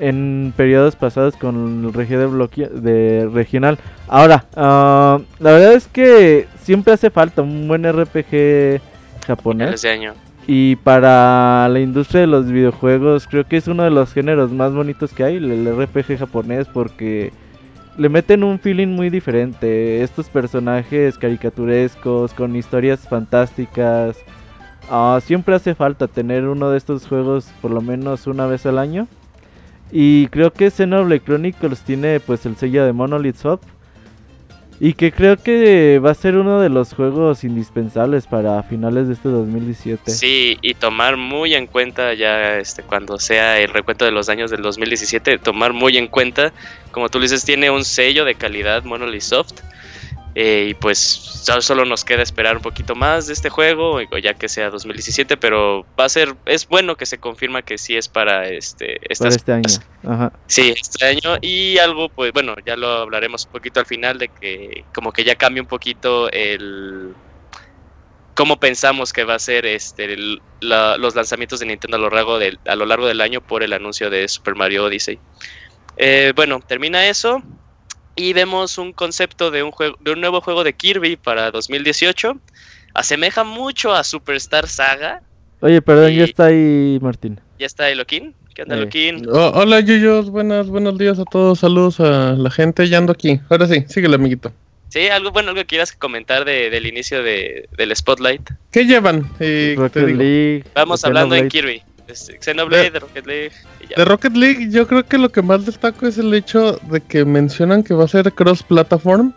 en 0.00 0.52
periodos 0.56 0.96
pasados 0.96 1.36
con 1.36 1.84
el 1.84 1.92
regio 1.92 2.18
de, 2.18 2.68
de 2.80 3.28
regional. 3.32 3.78
Ahora, 4.08 4.46
ah, 4.56 5.20
la 5.38 5.52
verdad 5.52 5.74
es 5.74 5.86
que 5.86 6.48
siempre 6.62 6.94
hace 6.94 7.10
falta 7.10 7.42
un 7.42 7.68
buen 7.68 7.84
RPG 7.84 8.80
japonés. 9.26 9.84
año. 9.84 10.14
Y 10.46 10.76
para 10.76 11.68
la 11.68 11.78
industria 11.80 12.22
de 12.22 12.26
los 12.26 12.50
videojuegos, 12.50 13.28
creo 13.28 13.46
que 13.46 13.58
es 13.58 13.68
uno 13.68 13.84
de 13.84 13.90
los 13.90 14.12
géneros 14.12 14.50
más 14.50 14.72
bonitos 14.72 15.12
que 15.12 15.22
hay, 15.22 15.36
el 15.36 15.66
RPG 15.76 16.18
japonés, 16.18 16.66
porque 16.66 17.30
le 17.96 18.08
meten 18.08 18.42
un 18.42 18.58
feeling 18.58 18.88
muy 18.88 19.10
diferente. 19.10 20.02
Estos 20.02 20.28
personajes 20.28 21.18
caricaturescos, 21.18 22.32
con 22.32 22.56
historias 22.56 23.06
fantásticas. 23.06 24.16
Ah, 24.90 25.20
siempre 25.22 25.54
hace 25.54 25.74
falta 25.74 26.08
tener 26.08 26.46
uno 26.46 26.70
de 26.70 26.78
estos 26.78 27.06
juegos 27.06 27.46
por 27.60 27.70
lo 27.70 27.82
menos 27.82 28.26
una 28.26 28.46
vez 28.46 28.64
al 28.66 28.78
año. 28.78 29.06
Y 29.92 30.28
creo 30.28 30.52
que 30.52 30.70
Xenoblade 30.70 31.20
Chronicles 31.20 31.80
tiene 31.80 32.20
pues 32.20 32.46
el 32.46 32.56
sello 32.56 32.84
de 32.84 32.92
Monolith 32.92 33.36
Soft 33.36 33.62
y 34.82 34.94
que 34.94 35.12
creo 35.12 35.36
que 35.36 35.98
va 35.98 36.12
a 36.12 36.14
ser 36.14 36.36
uno 36.36 36.58
de 36.58 36.70
los 36.70 36.94
juegos 36.94 37.44
indispensables 37.44 38.26
para 38.26 38.62
finales 38.62 39.08
de 39.08 39.12
este 39.12 39.28
2017. 39.28 40.10
Sí, 40.10 40.56
y 40.62 40.72
tomar 40.72 41.18
muy 41.18 41.54
en 41.54 41.66
cuenta 41.66 42.14
ya 42.14 42.56
este 42.56 42.82
cuando 42.82 43.18
sea 43.18 43.58
el 43.58 43.68
recuento 43.68 44.06
de 44.06 44.10
los 44.10 44.30
años 44.30 44.50
del 44.50 44.62
2017, 44.62 45.36
tomar 45.36 45.74
muy 45.74 45.98
en 45.98 46.06
cuenta, 46.06 46.54
como 46.92 47.10
tú 47.10 47.20
dices, 47.20 47.44
tiene 47.44 47.70
un 47.70 47.84
sello 47.84 48.24
de 48.24 48.36
calidad 48.36 48.82
Monolith 48.84 49.20
Soft 49.20 49.60
eh, 50.34 50.68
y 50.70 50.74
pues 50.74 50.98
solo 50.98 51.84
nos 51.84 52.04
queda 52.04 52.22
esperar 52.22 52.56
un 52.56 52.62
poquito 52.62 52.94
más 52.94 53.26
de 53.26 53.32
este 53.32 53.50
juego, 53.50 54.00
ya 54.22 54.34
que 54.34 54.48
sea 54.48 54.70
2017, 54.70 55.36
pero 55.36 55.84
va 55.98 56.04
a 56.04 56.08
ser, 56.08 56.36
es 56.46 56.68
bueno 56.68 56.96
que 56.96 57.04
se 57.06 57.18
confirma 57.18 57.62
que 57.62 57.78
sí 57.78 57.96
es 57.96 58.08
para 58.08 58.48
este, 58.48 59.00
este 59.08 59.52
año. 59.52 59.62
Ajá. 60.06 60.32
Sí, 60.46 60.72
este 60.80 61.04
año. 61.04 61.38
Y 61.40 61.78
algo, 61.78 62.08
pues 62.08 62.32
bueno, 62.32 62.54
ya 62.64 62.76
lo 62.76 62.88
hablaremos 62.88 63.46
un 63.46 63.52
poquito 63.52 63.80
al 63.80 63.86
final 63.86 64.18
de 64.18 64.28
que 64.28 64.84
como 64.94 65.12
que 65.12 65.24
ya 65.24 65.34
cambia 65.34 65.62
un 65.62 65.68
poquito 65.68 66.30
el 66.30 67.12
cómo 68.34 68.58
pensamos 68.60 69.12
que 69.12 69.24
va 69.24 69.34
a 69.34 69.38
ser 69.38 69.66
este 69.66 70.16
los 70.60 71.14
lanzamientos 71.14 71.60
de 71.60 71.66
Nintendo 71.66 71.96
a 71.96 72.00
lo, 72.00 72.08
largo 72.08 72.38
del, 72.38 72.58
a 72.66 72.76
lo 72.76 72.86
largo 72.86 73.06
del 73.06 73.20
año 73.20 73.40
por 73.40 73.62
el 73.62 73.72
anuncio 73.72 74.10
de 74.10 74.28
Super 74.28 74.54
Mario 74.54 74.84
Odyssey. 74.84 75.18
Eh, 75.96 76.32
bueno, 76.36 76.60
termina 76.60 77.06
eso 77.06 77.42
y 78.20 78.32
vemos 78.34 78.76
un 78.76 78.92
concepto 78.92 79.50
de 79.50 79.62
un, 79.62 79.70
juego, 79.70 79.96
de 80.00 80.12
un 80.12 80.20
nuevo 80.20 80.42
juego 80.42 80.62
de 80.62 80.74
Kirby 80.74 81.16
para 81.16 81.50
2018. 81.50 82.38
Asemeja 82.92 83.44
mucho 83.44 83.94
a 83.94 84.04
Superstar 84.04 84.68
Saga. 84.68 85.22
Oye, 85.60 85.80
perdón, 85.80 86.12
ya 86.12 86.24
está 86.24 86.46
ahí 86.46 86.98
Martín. 87.00 87.40
¿Ya 87.58 87.66
está 87.66 87.84
ahí 87.84 87.94
Loquín? 87.94 88.34
¿Qué 88.54 88.62
onda, 88.62 88.76
eh. 88.76 89.22
oh, 89.32 89.52
hola, 89.54 89.80
Yuyos. 89.80 90.28
Buenas, 90.28 90.66
buenos 90.66 90.98
días 90.98 91.18
a 91.18 91.24
todos. 91.24 91.60
Saludos 91.60 92.00
a 92.00 92.32
la 92.32 92.50
gente. 92.50 92.88
Ya 92.88 92.98
ando 92.98 93.12
aquí. 93.12 93.40
Ahora 93.48 93.66
sí, 93.66 93.84
síguele, 93.88 94.16
amiguito. 94.16 94.52
Sí, 94.90 95.06
algo 95.06 95.30
bueno, 95.30 95.50
algo 95.50 95.60
que 95.60 95.66
quieras 95.66 95.92
comentar 95.92 96.44
del 96.44 96.84
inicio 96.84 97.22
de, 97.22 97.68
del 97.76 97.94
Spotlight. 97.94 98.50
¿Qué 98.72 98.84
llevan? 98.84 99.30
Eh, 99.38 99.76
Vamos 100.74 101.04
hablando 101.04 101.36
en 101.36 101.48
Kirby. 101.48 101.82
Xenoblade, 102.14 102.90
de, 102.90 102.98
Rocket 102.98 103.26
League. 103.26 103.52
De 103.96 104.04
Rocket 104.04 104.36
League, 104.36 104.68
yo 104.70 104.86
creo 104.86 105.04
que 105.04 105.18
lo 105.18 105.30
que 105.30 105.42
más 105.42 105.66
destaco 105.66 106.06
es 106.06 106.18
el 106.18 106.32
hecho 106.34 106.78
de 106.90 107.00
que 107.00 107.24
mencionan 107.24 107.82
que 107.82 107.94
va 107.94 108.04
a 108.04 108.08
ser 108.08 108.32
cross-platform. 108.32 109.32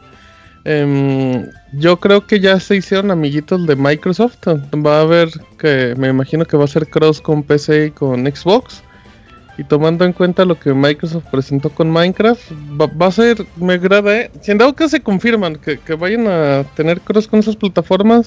Em, 0.65 1.45
yo 1.73 1.99
creo 1.99 2.25
que 2.25 2.39
ya 2.39 2.59
se 2.59 2.77
hicieron 2.77 3.11
amiguitos 3.11 3.67
de 3.67 3.75
Microsoft. 3.75 4.47
Va 4.47 4.97
a 4.97 5.01
haber 5.01 5.29
que, 5.57 5.93
me 5.97 6.09
imagino 6.09 6.45
que 6.45 6.57
va 6.57 6.65
a 6.65 6.67
ser 6.67 6.87
cross 6.87 7.19
con 7.21 7.43
PC 7.43 7.87
y 7.87 7.91
con 7.91 8.25
Xbox. 8.25 8.83
Y 9.57 9.63
tomando 9.63 10.03
en 10.05 10.13
cuenta 10.13 10.45
lo 10.45 10.59
que 10.59 10.73
Microsoft 10.73 11.25
presentó 11.29 11.69
con 11.69 11.91
Minecraft, 11.91 12.41
va, 12.81 13.05
a 13.05 13.11
ser, 13.11 13.45
me 13.55 13.73
agrada, 13.73 14.21
¿eh? 14.21 14.31
Si 14.41 14.49
en 14.49 14.57
dado 14.57 14.73
que 14.73 14.89
se 14.89 15.01
confirman 15.01 15.57
que, 15.57 15.77
que 15.77 15.93
vayan 15.93 16.27
a 16.27 16.63
tener 16.75 17.01
cross 17.01 17.27
con 17.27 17.39
esas 17.39 17.55
plataformas, 17.55 18.25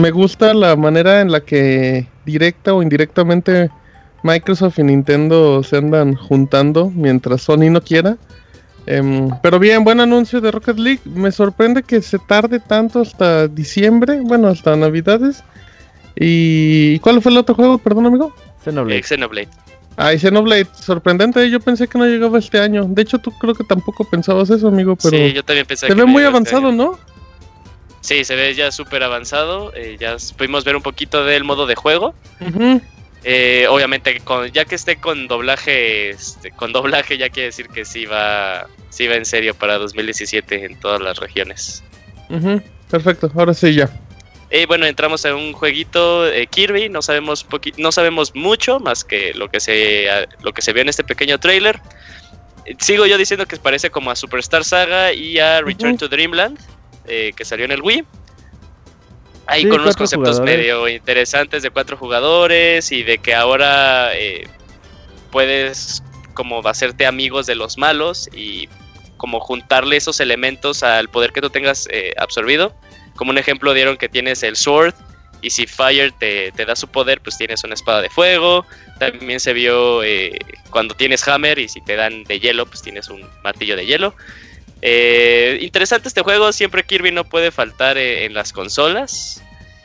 me 0.00 0.10
gusta 0.10 0.54
la 0.54 0.74
manera 0.76 1.20
en 1.20 1.32
la 1.32 1.40
que 1.40 2.06
directa 2.28 2.74
o 2.74 2.82
indirectamente 2.82 3.70
Microsoft 4.22 4.78
y 4.78 4.82
Nintendo 4.82 5.62
se 5.62 5.78
andan 5.78 6.14
juntando 6.14 6.90
mientras 6.94 7.42
Sony 7.42 7.70
no 7.70 7.80
quiera. 7.80 8.16
Em, 8.86 9.30
pero 9.42 9.58
bien, 9.58 9.84
buen 9.84 10.00
anuncio 10.00 10.40
de 10.40 10.50
Rocket 10.50 10.78
League. 10.78 11.00
Me 11.04 11.30
sorprende 11.32 11.82
que 11.82 12.02
se 12.02 12.18
tarde 12.18 12.60
tanto 12.60 13.00
hasta 13.00 13.48
diciembre, 13.48 14.20
bueno, 14.22 14.48
hasta 14.48 14.76
Navidades. 14.76 15.42
¿Y 16.16 16.98
cuál 17.00 17.22
fue 17.22 17.32
el 17.32 17.38
otro 17.38 17.54
juego? 17.54 17.78
Perdón, 17.78 18.06
amigo. 18.06 18.34
Xenoblade. 18.64 18.98
Eh, 18.98 19.02
Xenoblade. 19.02 19.48
Ay, 19.96 20.18
Xenoblade, 20.18 20.68
sorprendente. 20.80 21.50
Yo 21.50 21.60
pensé 21.60 21.88
que 21.88 21.98
no 21.98 22.06
llegaba 22.06 22.38
este 22.38 22.60
año. 22.60 22.84
De 22.88 23.02
hecho, 23.02 23.18
tú 23.18 23.30
creo 23.32 23.54
que 23.54 23.64
tampoco 23.64 24.04
pensabas 24.04 24.50
eso, 24.50 24.68
amigo. 24.68 24.96
Pero 24.96 25.16
sí, 25.16 25.32
yo 25.32 25.44
también 25.44 25.66
pensé 25.66 25.86
se 25.86 25.94
ve 25.94 26.04
muy 26.04 26.22
este 26.22 26.28
avanzado, 26.28 26.72
¿no? 26.72 26.98
Sí, 28.00 28.24
se 28.24 28.36
ve 28.36 28.54
ya 28.54 28.70
súper 28.70 29.02
avanzado. 29.02 29.72
Eh, 29.74 29.96
ya 29.98 30.16
pudimos 30.36 30.64
ver 30.64 30.76
un 30.76 30.82
poquito 30.82 31.24
del 31.24 31.44
modo 31.44 31.66
de 31.66 31.74
juego. 31.74 32.14
Eh, 33.24 33.66
obviamente, 33.68 34.20
con, 34.20 34.50
ya 34.52 34.64
que 34.64 34.76
esté 34.76 34.96
con 34.96 35.26
doblaje, 35.26 36.10
este, 36.10 36.50
con 36.52 36.72
doblaje 36.72 37.18
ya 37.18 37.28
quiere 37.28 37.46
decir 37.46 37.68
que 37.68 37.84
sí 37.84 38.06
va, 38.06 38.66
sí 38.90 39.08
va 39.08 39.16
en 39.16 39.24
serio 39.24 39.54
para 39.54 39.78
2017 39.78 40.64
en 40.64 40.78
todas 40.78 41.00
las 41.00 41.18
regiones. 41.18 41.82
Perfecto, 42.90 43.30
ahora 43.34 43.54
sí 43.54 43.74
ya. 43.74 43.90
Y 44.50 44.64
bueno, 44.64 44.86
entramos 44.86 45.24
en 45.24 45.34
un 45.34 45.52
jueguito 45.52 46.26
eh, 46.26 46.46
Kirby, 46.46 46.88
no 46.88 47.02
sabemos 47.02 47.46
no 47.76 47.92
sabemos 47.92 48.34
mucho 48.34 48.80
más 48.80 49.04
que 49.04 49.34
lo 49.34 49.50
que 49.50 49.60
se 49.60 50.06
lo 50.40 50.54
que 50.54 50.62
se 50.62 50.72
vio 50.72 50.82
en 50.82 50.88
este 50.88 51.04
pequeño 51.04 51.38
trailer. 51.38 51.80
Sigo 52.78 53.06
yo 53.06 53.18
diciendo 53.18 53.46
que 53.46 53.56
parece 53.56 53.90
como 53.90 54.10
a 54.10 54.16
Superstar 54.16 54.64
Saga 54.64 55.12
y 55.12 55.38
a 55.38 55.60
Return 55.60 55.98
to 55.98 56.08
Dreamland. 56.08 56.58
Eh, 57.08 57.32
que 57.34 57.44
salió 57.44 57.64
en 57.64 57.72
el 57.72 57.82
Wii. 57.82 58.04
Ahí 59.46 59.66
con 59.66 59.80
unos 59.80 59.96
conceptos 59.96 60.40
medio 60.40 60.86
interesantes 60.88 61.62
de 61.62 61.70
cuatro 61.70 61.96
jugadores 61.96 62.92
y 62.92 63.02
de 63.02 63.16
que 63.16 63.34
ahora 63.34 64.14
eh, 64.14 64.46
puedes 65.30 66.02
como 66.34 66.60
hacerte 66.68 67.06
amigos 67.06 67.46
de 67.46 67.54
los 67.54 67.78
malos 67.78 68.28
y 68.34 68.68
como 69.16 69.40
juntarle 69.40 69.96
esos 69.96 70.20
elementos 70.20 70.82
al 70.82 71.08
poder 71.08 71.32
que 71.32 71.40
tú 71.40 71.48
tengas 71.48 71.88
eh, 71.90 72.12
absorbido. 72.18 72.74
Como 73.16 73.30
un 73.30 73.38
ejemplo 73.38 73.72
dieron 73.72 73.96
que 73.96 74.10
tienes 74.10 74.42
el 74.42 74.54
Sword 74.54 74.94
y 75.40 75.48
si 75.48 75.66
Fire 75.66 76.12
te, 76.12 76.52
te, 76.52 76.66
da 76.66 76.76
su 76.76 76.88
poder, 76.88 77.22
pues 77.22 77.38
tienes 77.38 77.64
una 77.64 77.72
espada 77.72 78.02
de 78.02 78.10
fuego. 78.10 78.66
También 78.98 79.40
se 79.40 79.54
vio 79.54 80.02
cuando 80.70 80.94
tienes 80.94 81.26
Hammer 81.26 81.58
y 81.58 81.68
si 81.68 81.80
te 81.80 81.96
dan 81.96 82.24
de 82.24 82.38
hielo, 82.38 82.66
pues 82.66 82.82
tienes 82.82 83.08
un 83.08 83.26
martillo 83.42 83.76
de 83.76 83.86
hielo. 83.86 84.14
Eh, 84.82 85.58
interesante 85.60 86.08
este 86.08 86.22
juego, 86.22 86.52
siempre 86.52 86.84
Kirby 86.84 87.12
no 87.12 87.24
puede 87.24 87.50
faltar 87.50 87.98
eh, 87.98 88.24
en 88.24 88.34
las 88.34 88.52
consolas. 88.52 89.42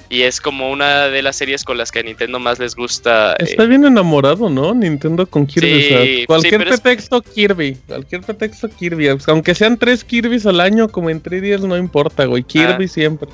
Y 0.09 0.23
es 0.23 0.39
como 0.39 0.69
una 0.69 1.07
de 1.07 1.23
las 1.23 1.37
series 1.37 1.63
con 1.63 1.77
las 1.77 1.91
que 1.91 1.99
a 1.99 2.03
Nintendo 2.03 2.37
más 2.37 2.59
les 2.59 2.75
gusta. 2.75 3.33
Eh, 3.33 3.45
Está 3.45 3.65
bien 3.65 3.83
enamorado, 3.83 4.47
¿no? 4.47 4.75
Nintendo 4.75 5.25
con 5.25 5.47
Kirby. 5.47 6.25
cualquier 6.27 6.63
pretexto 6.65 7.21
Kirby. 7.21 7.77
Cualquier 7.87 8.21
pretexto 8.21 8.69
Kirby. 8.69 9.07
Aunque 9.27 9.55
sean 9.55 9.77
tres 9.77 10.03
Kirby's 10.03 10.45
al 10.45 10.59
año, 10.59 10.87
como 10.87 11.09
en 11.09 11.23
3DS, 11.23 11.61
no 11.61 11.77
importa, 11.77 12.25
güey. 12.25 12.43
Kirby 12.43 12.85
ah. 12.85 12.87
siempre. 12.87 13.29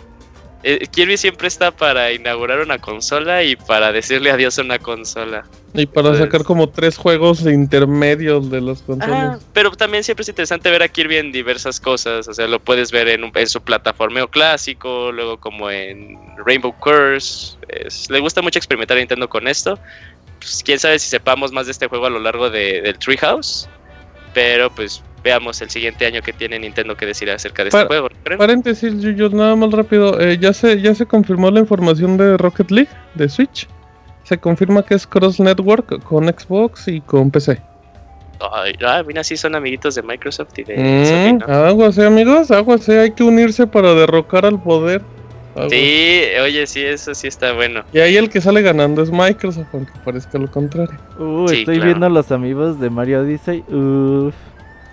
Eh, 0.64 0.88
Kirby 0.88 1.16
siempre 1.16 1.48
está 1.48 1.72
para 1.72 2.12
inaugurar 2.12 2.60
una 2.60 2.80
consola 2.80 3.44
y 3.44 3.56
para 3.56 3.94
decirle 3.94 4.30
adiós 4.30 4.60
a 4.60 4.64
una 4.64 4.78
consola. 4.78 5.46
Y 5.74 5.86
para 5.86 6.18
sacar 6.18 6.44
como 6.44 6.68
tres 6.68 6.98
juegos 6.98 7.42
intermedios 7.42 8.50
de 8.50 8.60
las 8.60 8.82
consolas. 8.82 9.38
Ah, 9.38 9.40
pero 9.54 9.72
también 9.72 10.04
siempre 10.04 10.24
es 10.24 10.30
interesante 10.30 10.70
ver 10.70 10.84
a 10.84 10.88
Kirby 10.88 11.18
en 11.18 11.32
diversas 11.32 11.80
cosas. 11.80 12.28
O 12.28 12.34
sea, 12.34 12.48
lo 12.48 12.60
puedes 12.60 12.92
ver 12.92 13.08
en, 13.08 13.32
en 13.34 13.48
su 13.48 13.62
plataformeo 13.62 14.28
clásico, 14.28 15.12
luego 15.12 15.38
como 15.38 15.70
en 15.70 16.18
Rainbow 16.46 16.76
Curse. 16.80 17.56
le 18.10 18.20
gusta 18.20 18.42
mucho 18.42 18.60
experimentar 18.60 18.98
a 18.98 19.00
Nintendo 19.00 19.30
con 19.30 19.48
esto. 19.48 19.80
Pues, 20.40 20.62
quién 20.66 20.80
sabe 20.80 21.00
si 21.00 21.10
sepamos 21.10 21.52
más 21.52 21.68
de 21.68 21.72
este 21.72 21.88
juego 21.88 22.08
a 22.08 22.10
lo 22.10 22.20
largo 22.20 22.50
de, 22.50 22.82
del 22.82 22.98
Treehouse. 22.98 23.70
Pero 24.34 24.70
pues 24.70 25.02
veamos 25.24 25.62
el 25.62 25.70
siguiente 25.70 26.06
año 26.06 26.22
que 26.22 26.34
tiene 26.34 26.60
Nintendo 26.60 26.96
que 26.96 27.06
decir 27.06 27.30
acerca 27.30 27.64
de 27.64 27.70
este 27.70 27.86
juego. 27.86 28.09
Paréntesis, 28.38 28.94
yo, 29.00 29.30
nada 29.30 29.56
más 29.56 29.72
rápido. 29.72 30.20
Eh, 30.20 30.38
ya, 30.40 30.54
se, 30.54 30.82
ya 30.82 30.94
se 30.94 31.06
confirmó 31.06 31.52
la 31.52 31.60
información 31.60 32.18
de 32.18 32.38
Rocket 32.38 32.72
League, 32.72 32.90
de 33.16 33.30
Switch. 33.30 33.68
Se 34.24 34.38
confirma 34.38 34.84
que 34.84 34.96
es 34.96 35.08
Cross 35.08 35.40
Network 35.40 36.04
con 36.04 36.28
Xbox 36.28 36.88
y 36.88 37.02
con 37.02 37.32
PC. 37.32 37.60
Ay, 38.52 38.74
ah, 38.86 39.04
mira, 39.06 39.24
sí 39.24 39.36
son 39.36 39.56
amiguitos 39.56 39.96
de 39.96 40.04
Microsoft 40.04 40.58
y 40.58 40.64
de 40.64 40.78
mm, 40.78 41.06
Sony, 41.06 41.48
¿no? 41.48 42.08
amigos, 42.08 42.52
aguas, 42.52 42.88
hay 42.88 43.12
que 43.12 43.24
unirse 43.24 43.68
para 43.68 43.94
derrocar 43.94 44.46
al 44.46 44.62
poder. 44.62 45.02
Sí, 45.70 46.22
oye, 46.42 46.66
sí, 46.68 46.82
eso 46.82 47.14
sí 47.14 47.28
está 47.28 47.52
bueno. 47.54 47.84
Y 47.92 48.00
ahí 48.00 48.16
el 48.16 48.30
que 48.30 48.40
sale 48.40 48.62
ganando 48.62 49.02
es 49.02 49.12
Microsoft, 49.12 49.68
aunque 49.74 49.92
parezca 50.06 50.38
lo 50.38 50.50
contrario. 50.50 50.98
Uh, 51.18 51.50
estoy 51.50 51.80
viendo 51.80 52.06
a 52.06 52.10
los 52.10 52.32
amigos 52.32 52.80
de 52.80 52.90
Mario 52.90 53.22
Odyssey. 53.22 53.64
Uff. 53.68 54.34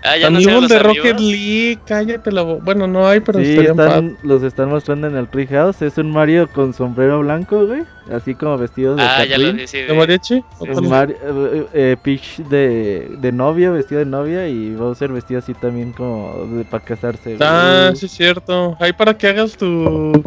Ah, 0.03 0.13
amigos 0.27 0.69
de 0.69 0.79
Rocket 0.79 1.19
League, 1.19 1.79
cállate 1.85 2.31
la 2.31 2.43
Bueno, 2.43 2.87
no 2.87 3.07
hay, 3.07 3.19
pero 3.19 3.39
sí, 3.39 3.57
están, 3.57 4.17
los 4.23 4.43
están 4.43 4.69
mostrando 4.69 5.07
en 5.07 5.17
el 5.17 5.27
Treehouse. 5.27 5.81
Es 5.81 5.97
un 5.97 6.11
Mario 6.11 6.47
con 6.53 6.73
sombrero 6.73 7.19
blanco, 7.19 7.65
güey. 7.65 7.81
Así 8.11 8.35
como 8.35 8.57
vestido 8.57 8.95
de 8.95 9.03
Ah, 9.03 9.25
ya 9.25 9.37
lo 9.37 9.51
¿De 9.51 9.93
mariachi? 9.93 10.41
Mario, 10.83 11.17
eh, 11.21 11.65
eh, 11.73 11.97
Peach 12.01 12.37
de, 12.47 13.09
de 13.19 13.31
novia, 13.31 13.69
vestido 13.71 13.99
de 13.99 14.05
novia. 14.05 14.47
Y 14.47 14.75
Bowser 14.75 15.11
vestido 15.11 15.39
así 15.39 15.53
también 15.53 15.91
como 15.91 16.47
de, 16.53 16.63
para 16.63 16.83
casarse. 16.83 17.35
Ah, 17.41 17.91
sí, 17.95 18.05
es 18.05 18.11
cierto. 18.13 18.77
Ahí 18.79 18.93
para 18.93 19.17
que 19.17 19.27
hagas 19.27 19.57
tu. 19.57 20.23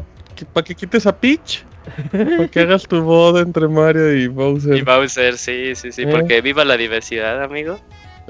para 0.52 0.64
que 0.64 0.74
quites 0.74 1.06
a 1.06 1.16
Peach. 1.16 1.64
Para 2.12 2.48
que 2.48 2.60
hagas 2.60 2.82
tu 2.86 3.00
boda 3.02 3.40
entre 3.40 3.66
Mario 3.66 4.14
y 4.14 4.26
Bowser. 4.28 4.76
Y 4.76 4.82
Bowser, 4.82 5.38
sí, 5.38 5.74
sí, 5.74 5.90
sí, 5.90 6.02
Eh. 6.02 6.08
porque 6.10 6.42
viva 6.42 6.64
la 6.64 6.76
diversidad, 6.76 7.42
amigo. 7.42 7.78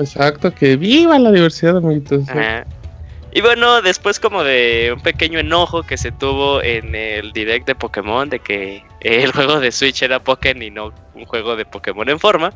Exacto, 0.00 0.52
que 0.52 0.76
viva 0.76 1.18
la 1.18 1.30
diversidad, 1.30 1.76
amiguitos. 1.76 2.28
Ajá. 2.28 2.64
Y 3.32 3.40
bueno, 3.42 3.80
después 3.80 4.18
como 4.18 4.42
de 4.42 4.92
un 4.94 5.00
pequeño 5.02 5.38
enojo 5.38 5.84
que 5.84 5.96
se 5.96 6.10
tuvo 6.10 6.62
en 6.62 6.94
el 6.94 7.32
direct 7.32 7.66
de 7.66 7.76
Pokémon, 7.76 8.28
de 8.28 8.40
que 8.40 8.82
el 9.00 9.30
juego 9.32 9.60
de 9.60 9.70
Switch 9.70 10.02
era 10.02 10.18
Pokémon 10.18 10.62
y 10.62 10.70
no 10.70 10.92
un 11.14 11.24
juego 11.26 11.54
de 11.54 11.64
Pokémon 11.64 12.08
en 12.08 12.18
forma, 12.18 12.52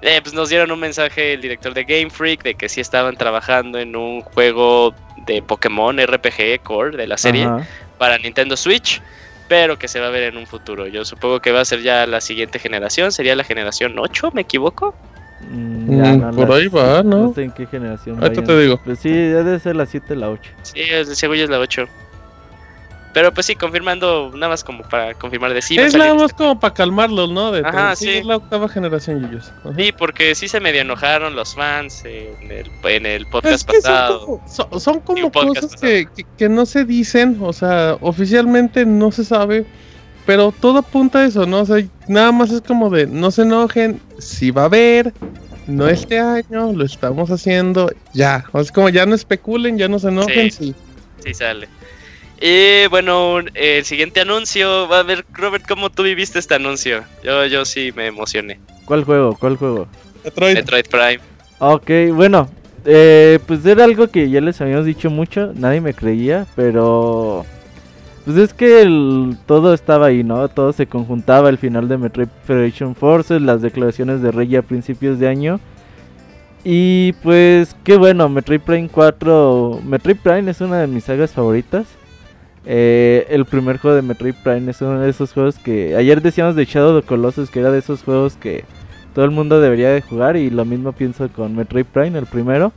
eh, 0.00 0.20
pues 0.22 0.34
nos 0.34 0.48
dieron 0.48 0.70
un 0.70 0.80
mensaje 0.80 1.34
el 1.34 1.40
director 1.40 1.74
de 1.74 1.84
Game 1.84 2.10
Freak 2.10 2.42
de 2.42 2.54
que 2.54 2.68
sí 2.68 2.80
estaban 2.80 3.16
trabajando 3.16 3.78
en 3.78 3.96
un 3.96 4.22
juego 4.22 4.94
de 5.26 5.42
Pokémon 5.42 5.98
RPG 5.98 6.62
Core 6.62 6.96
de 6.96 7.06
la 7.06 7.18
serie 7.18 7.44
Ajá. 7.44 7.66
para 7.98 8.16
Nintendo 8.16 8.56
Switch, 8.56 9.02
pero 9.48 9.78
que 9.78 9.88
se 9.88 10.00
va 10.00 10.06
a 10.06 10.10
ver 10.10 10.22
en 10.22 10.38
un 10.38 10.46
futuro. 10.46 10.86
Yo 10.86 11.04
supongo 11.04 11.40
que 11.40 11.52
va 11.52 11.60
a 11.60 11.64
ser 11.64 11.82
ya 11.82 12.06
la 12.06 12.20
siguiente 12.22 12.58
generación, 12.58 13.12
sería 13.12 13.36
la 13.36 13.44
generación 13.44 13.98
8, 13.98 14.30
¿me 14.32 14.42
equivoco? 14.42 14.94
Mm, 15.40 15.96
ya, 16.02 16.16
no 16.16 16.30
por 16.32 16.48
las- 16.48 16.58
ahí 16.58 16.68
va, 16.68 17.02
¿no? 17.02 17.32
sé 17.34 17.44
en 17.44 17.52
qué 17.52 17.66
generación. 17.66 18.22
Ahorita 18.22 18.42
te 18.42 18.58
digo. 18.60 18.80
Pues 18.84 18.98
sí, 18.98 19.10
debe 19.10 19.58
ser 19.60 19.76
la 19.76 19.86
7 19.86 20.16
la 20.16 20.30
8. 20.30 20.50
Sí, 20.62 20.80
es- 20.80 21.20
yo 21.20 21.32
es 21.34 21.48
la 21.50 21.58
8. 21.58 21.86
Pero 23.14 23.32
pues 23.32 23.46
sí, 23.46 23.56
confirmando, 23.56 24.30
nada 24.34 24.50
más 24.50 24.62
como 24.62 24.82
para 24.84 25.14
confirmar 25.14 25.52
de 25.54 25.62
sí. 25.62 25.76
es 25.78 25.94
nada 25.94 26.14
más 26.14 26.24
este- 26.30 26.36
como 26.36 26.60
para 26.60 26.74
calmarlos, 26.74 27.30
¿no? 27.30 27.50
De 27.50 27.62
Ajá, 27.66 27.96
sí, 27.96 28.04
sí. 28.04 28.10
es 28.18 28.26
la 28.26 28.36
octava 28.36 28.68
generación, 28.68 29.22
Yuyos. 29.22 29.50
Ajá. 29.64 29.70
Sí, 29.76 29.92
porque 29.96 30.34
sí 30.34 30.46
se 30.46 30.60
medio 30.60 30.82
enojaron 30.82 31.34
los 31.34 31.54
fans 31.54 32.04
en 32.04 32.50
el, 32.52 32.70
en 32.84 33.06
el 33.06 33.22
Es 33.22 33.28
podcast 33.28 33.68
que 33.70 33.80
son 33.80 33.92
pasado. 33.92 34.26
como, 34.26 34.42
son- 34.48 34.80
son 34.80 35.00
como 35.00 35.32
cosas 35.32 35.74
que, 35.80 36.06
que- 36.14 36.26
que 36.36 36.48
no 36.48 36.66
se 36.66 36.84
dicen, 36.84 37.38
o 37.40 37.52
sea, 37.52 37.96
oficialmente 38.02 38.84
no 38.84 39.10
se 39.10 39.24
sabe, 39.24 39.64
pero 40.28 40.52
todo 40.52 40.80
apunta 40.80 41.20
a 41.20 41.24
eso, 41.24 41.46
¿no? 41.46 41.60
O 41.60 41.64
sea, 41.64 41.82
nada 42.06 42.32
más 42.32 42.50
es 42.50 42.60
como 42.60 42.90
de, 42.90 43.06
no 43.06 43.30
se 43.30 43.40
enojen, 43.40 43.98
si 44.18 44.50
va 44.50 44.60
a 44.60 44.64
haber, 44.66 45.14
no 45.66 45.88
este 45.88 46.18
año, 46.18 46.70
lo 46.74 46.84
estamos 46.84 47.30
haciendo, 47.30 47.90
ya. 48.12 48.44
O 48.48 48.58
sea, 48.58 48.60
es 48.60 48.70
como 48.70 48.90
ya 48.90 49.06
no 49.06 49.14
especulen, 49.14 49.78
ya 49.78 49.88
no 49.88 49.98
se 49.98 50.08
enojen, 50.08 50.52
sí. 50.52 50.74
Sí 51.24 51.32
sale. 51.32 51.66
Y 52.42 52.86
bueno, 52.88 53.38
el 53.54 53.86
siguiente 53.86 54.20
anuncio, 54.20 54.86
va 54.86 54.98
a 54.98 55.02
ver, 55.02 55.24
Robert, 55.32 55.64
¿cómo 55.66 55.88
tú 55.88 56.02
viviste 56.02 56.38
este 56.38 56.56
anuncio? 56.56 57.04
Yo, 57.24 57.46
yo 57.46 57.64
sí 57.64 57.90
me 57.96 58.08
emocioné. 58.08 58.60
¿Cuál 58.84 59.04
juego? 59.04 59.34
¿Cuál 59.34 59.56
juego? 59.56 59.88
Metroid. 60.24 60.56
Metroid 60.56 60.84
Prime. 60.90 61.20
Ok, 61.58 62.14
bueno, 62.14 62.50
eh, 62.84 63.38
pues 63.46 63.64
era 63.64 63.84
algo 63.84 64.08
que 64.08 64.28
ya 64.28 64.42
les 64.42 64.60
habíamos 64.60 64.84
dicho 64.84 65.08
mucho, 65.08 65.54
nadie 65.54 65.80
me 65.80 65.94
creía, 65.94 66.46
pero 66.54 67.46
pues 68.28 68.36
es 68.36 68.52
que 68.52 68.82
el- 68.82 69.38
todo 69.46 69.72
estaba 69.72 70.08
ahí, 70.08 70.22
¿no? 70.22 70.46
Todo 70.50 70.74
se 70.74 70.86
conjuntaba 70.86 71.48
al 71.48 71.56
final 71.56 71.88
de 71.88 71.96
Metroid 71.96 72.28
Federation 72.44 72.94
Forces, 72.94 73.40
las 73.40 73.62
declaraciones 73.62 74.20
de 74.20 74.30
Rey 74.30 74.54
a 74.54 74.60
principios 74.60 75.18
de 75.18 75.28
año. 75.28 75.60
Y 76.62 77.14
pues 77.22 77.74
qué 77.84 77.96
bueno, 77.96 78.28
Metroid 78.28 78.60
Prime 78.60 78.90
4, 78.92 79.80
Metroid 79.82 80.18
Prime 80.22 80.50
es 80.50 80.60
una 80.60 80.78
de 80.80 80.86
mis 80.88 81.04
sagas 81.04 81.30
favoritas. 81.32 81.86
Eh, 82.66 83.26
el 83.30 83.46
primer 83.46 83.78
juego 83.78 83.96
de 83.96 84.02
Metroid 84.02 84.34
Prime 84.44 84.70
es 84.70 84.82
uno 84.82 85.00
de 85.00 85.08
esos 85.08 85.32
juegos 85.32 85.56
que 85.56 85.96
ayer 85.96 86.20
decíamos 86.20 86.54
de 86.54 86.66
Shadow 86.66 86.96
of 86.98 87.02
the 87.02 87.08
Colossus 87.08 87.48
que 87.48 87.60
era 87.60 87.70
de 87.70 87.78
esos 87.78 88.02
juegos 88.02 88.36
que 88.36 88.66
todo 89.14 89.24
el 89.24 89.30
mundo 89.30 89.58
debería 89.58 89.88
de 89.88 90.02
jugar 90.02 90.36
y 90.36 90.50
lo 90.50 90.66
mismo 90.66 90.92
pienso 90.92 91.30
con 91.30 91.56
Metroid 91.56 91.86
Prime, 91.86 92.18
el 92.18 92.26
primero. 92.26 92.74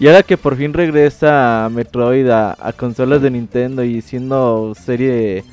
Y 0.00 0.08
ahora 0.08 0.22
que 0.22 0.38
por 0.38 0.56
fin 0.56 0.72
regresa 0.72 1.68
Metroid 1.70 2.26
a, 2.30 2.56
a 2.58 2.72
consolas 2.72 3.20
de 3.20 3.30
Nintendo 3.30 3.84
y 3.84 4.00
siendo 4.00 4.74
serie 4.74 5.44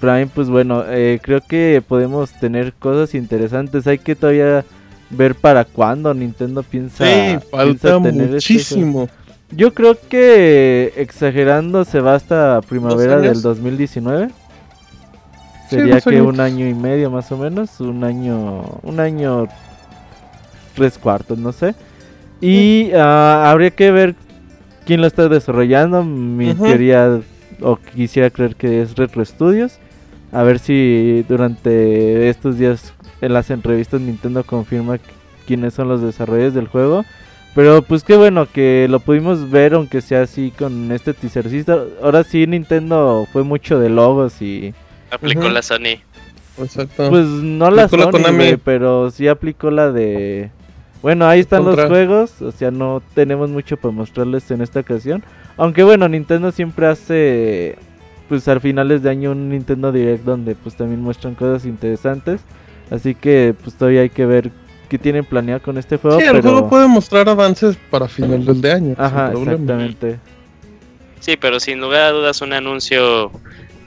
Prime, 0.00 0.28
pues 0.28 0.48
bueno, 0.48 0.84
eh, 0.86 1.18
creo 1.20 1.40
que 1.40 1.82
podemos 1.86 2.30
tener 2.38 2.72
cosas 2.72 3.16
interesantes. 3.16 3.88
Hay 3.88 3.98
que 3.98 4.14
todavía 4.14 4.64
ver 5.10 5.34
para 5.34 5.64
cuándo 5.64 6.14
Nintendo 6.14 6.62
piensa, 6.62 7.04
Sí, 7.04 7.10
piensa 7.10 7.46
falta 7.50 8.02
tener 8.02 8.34
este 8.36 8.54
muchísimo. 8.54 9.08
Yo 9.50 9.74
creo 9.74 9.96
que 10.08 10.92
exagerando 10.96 11.84
se 11.84 12.00
va 12.00 12.14
hasta 12.14 12.60
primavera 12.62 13.18
del 13.18 13.42
2019. 13.42 14.28
Sí, 15.68 15.76
Sería 15.76 16.00
que 16.00 16.22
un 16.22 16.38
año 16.38 16.68
y 16.68 16.74
medio 16.74 17.10
más 17.10 17.30
o 17.32 17.36
menos, 17.36 17.80
un 17.80 18.04
año, 18.04 18.62
un 18.82 19.00
año 19.00 19.48
tres 20.76 20.96
cuartos, 20.96 21.38
no 21.38 21.50
sé. 21.50 21.74
Y 22.40 22.90
ah, 22.94 23.50
habría 23.50 23.70
que 23.70 23.90
ver 23.90 24.14
quién 24.86 25.00
lo 25.00 25.06
está 25.06 25.28
desarrollando. 25.28 26.02
Mi 26.04 26.54
teoría 26.54 27.20
o 27.60 27.76
quisiera 27.76 28.30
creer 28.30 28.56
que 28.56 28.82
es 28.82 28.96
Retro 28.96 29.24
Studios. 29.24 29.78
A 30.32 30.42
ver 30.42 30.58
si 30.58 31.24
durante 31.28 32.28
estos 32.28 32.56
días 32.58 32.94
en 33.20 33.32
las 33.34 33.50
entrevistas 33.50 34.00
Nintendo 34.00 34.44
confirma 34.44 34.96
qu- 34.96 35.00
quiénes 35.46 35.74
son 35.74 35.88
los 35.88 36.00
desarrolladores 36.00 36.54
del 36.54 36.68
juego. 36.68 37.04
Pero 37.54 37.82
pues 37.82 38.04
qué 38.04 38.16
bueno 38.16 38.46
que 38.50 38.86
lo 38.88 39.00
pudimos 39.00 39.50
ver 39.50 39.74
aunque 39.74 40.00
sea 40.00 40.22
así 40.22 40.52
con 40.56 40.92
este 40.92 41.14
teasercito. 41.14 41.88
Ahora 42.02 42.22
sí 42.22 42.46
Nintendo 42.46 43.26
fue 43.32 43.42
mucho 43.42 43.78
de 43.80 43.90
logos 43.90 44.40
y 44.40 44.72
Aplicó 45.10 45.48
la 45.48 45.60
Sony. 45.60 45.98
Exacto. 46.58 47.10
pues 47.10 47.26
no 47.26 47.70
la 47.72 47.84
Aplicó 47.84 48.12
la 48.18 48.28
Sony, 48.28 48.58
pero 48.64 49.10
sí 49.10 49.26
aplicó 49.26 49.70
la 49.72 49.90
de 49.90 50.50
bueno, 51.02 51.26
ahí 51.26 51.40
están 51.40 51.64
Contra. 51.64 51.84
los 51.84 51.90
juegos, 51.90 52.42
o 52.42 52.52
sea, 52.52 52.70
no 52.70 53.02
tenemos 53.14 53.50
mucho 53.50 53.76
para 53.76 53.92
mostrarles 53.92 54.50
en 54.50 54.60
esta 54.60 54.80
ocasión. 54.80 55.22
Aunque 55.56 55.82
bueno, 55.82 56.08
Nintendo 56.08 56.52
siempre 56.52 56.86
hace 56.86 57.76
pues 58.28 58.46
al 58.46 58.60
finales 58.60 59.02
de 59.02 59.10
año 59.10 59.32
un 59.32 59.48
Nintendo 59.48 59.90
Direct 59.90 60.24
donde 60.24 60.54
pues 60.54 60.76
también 60.76 61.00
muestran 61.00 61.34
cosas 61.34 61.64
interesantes. 61.64 62.40
Así 62.90 63.14
que 63.14 63.54
pues 63.62 63.76
todavía 63.76 64.02
hay 64.02 64.10
que 64.10 64.26
ver 64.26 64.50
qué 64.88 64.98
tienen 64.98 65.24
planeado 65.24 65.62
con 65.62 65.78
este 65.78 65.96
juego, 65.96 66.18
sí, 66.18 66.26
el 66.26 66.32
pero 66.32 66.42
juego 66.42 66.68
puede 66.68 66.88
mostrar 66.88 67.28
avances 67.28 67.78
para 67.90 68.08
finales 68.08 68.60
de 68.60 68.72
año. 68.72 68.94
Ajá, 68.98 69.32
exactamente. 69.32 70.18
Sí, 71.20 71.36
pero 71.36 71.60
sin 71.60 71.80
lugar 71.80 72.02
a 72.02 72.10
dudas 72.10 72.40
un 72.40 72.52
anuncio 72.52 73.30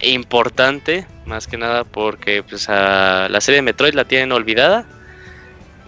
importante, 0.01 1.05
más 1.25 1.47
que 1.47 1.57
nada 1.57 1.83
porque 1.83 2.43
pues 2.43 2.69
a 2.69 3.27
la 3.29 3.41
serie 3.41 3.57
de 3.57 3.63
Metroid 3.63 3.93
la 3.93 4.05
tienen 4.05 4.31
olvidada. 4.31 4.85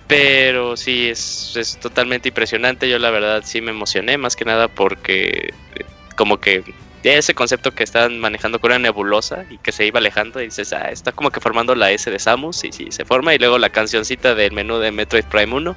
Pero 0.07 0.77
sí, 0.77 1.09
es, 1.09 1.53
es 1.55 1.77
totalmente 1.79 2.29
impresionante. 2.29 2.89
Yo 2.89 2.99
la 2.99 3.09
verdad 3.09 3.41
sí 3.45 3.61
me 3.61 3.71
emocioné, 3.71 4.17
más 4.17 4.35
que 4.35 4.45
nada 4.45 4.67
porque 4.67 5.53
eh, 5.75 5.85
como 6.15 6.39
que 6.39 6.63
ese 7.03 7.33
concepto 7.35 7.71
que 7.71 7.83
estaban 7.83 8.19
manejando 8.19 8.59
con 8.59 8.71
una 8.71 8.79
nebulosa 8.79 9.45
y 9.49 9.57
que 9.59 9.71
se 9.71 9.85
iba 9.85 9.99
alejando 9.99 10.41
y 10.41 10.45
dices, 10.45 10.73
ah, 10.73 10.89
está 10.91 11.11
como 11.11 11.29
que 11.29 11.39
formando 11.39 11.75
la 11.75 11.91
S 11.91 12.09
de 12.09 12.17
Samus 12.19 12.63
y 12.63 12.71
sí, 12.71 12.87
se 12.89 13.05
forma 13.05 13.33
y 13.35 13.37
luego 13.37 13.57
la 13.59 13.69
cancioncita 13.69 14.33
del 14.33 14.51
menú 14.53 14.77
de 14.79 14.91
Metroid 14.91 15.25
Prime 15.25 15.53
1 15.53 15.75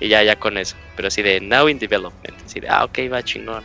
y 0.00 0.08
ya, 0.08 0.22
ya 0.22 0.36
con 0.36 0.56
eso. 0.56 0.76
Pero 0.96 1.08
así 1.08 1.20
de 1.22 1.40
Now 1.40 1.68
in 1.68 1.78
Development, 1.78 2.34
así 2.44 2.60
de, 2.60 2.68
ah, 2.70 2.84
ok, 2.84 3.00
va 3.12 3.22
chingón. 3.22 3.64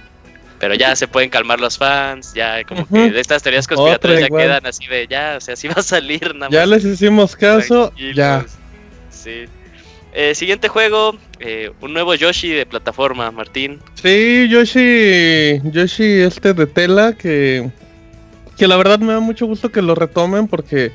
Pero 0.59 0.73
ya 0.75 0.93
se 0.97 1.07
pueden 1.07 1.29
calmar 1.29 1.61
los 1.61 1.77
fans, 1.77 2.33
ya 2.33 2.61
como 2.65 2.85
que 2.85 3.09
de 3.11 3.21
estas 3.21 3.41
teorías 3.41 3.65
conspiratorias 3.65 4.19
ya 4.19 4.25
igual. 4.27 4.43
quedan 4.43 4.65
así 4.65 4.85
de, 4.87 5.07
ya, 5.07 5.35
o 5.37 5.41
sea, 5.41 5.55
sí 5.55 5.69
va 5.69 5.75
a 5.77 5.83
salir 5.83 6.35
nada 6.35 6.49
Ya 6.51 6.59
más. 6.61 6.69
les 6.69 6.83
hicimos 6.85 7.35
caso, 7.37 7.87
Tranquilos. 7.91 8.15
ya. 8.17 8.45
Sí. 9.23 9.45
Eh, 10.13 10.33
siguiente 10.33 10.69
juego, 10.69 11.15
eh, 11.39 11.71
un 11.81 11.93
nuevo 11.93 12.15
Yoshi 12.15 12.49
de 12.49 12.65
plataforma, 12.65 13.29
Martín. 13.31 13.79
Sí, 13.93 14.47
Yoshi, 14.49 15.61
Yoshi 15.71 16.21
este 16.21 16.53
de 16.53 16.65
tela 16.65 17.13
que, 17.13 17.69
que 18.57 18.67
la 18.67 18.77
verdad 18.77 18.99
me 18.99 19.13
da 19.13 19.19
mucho 19.19 19.45
gusto 19.45 19.71
que 19.71 19.83
lo 19.83 19.93
retomen 19.93 20.47
porque, 20.47 20.91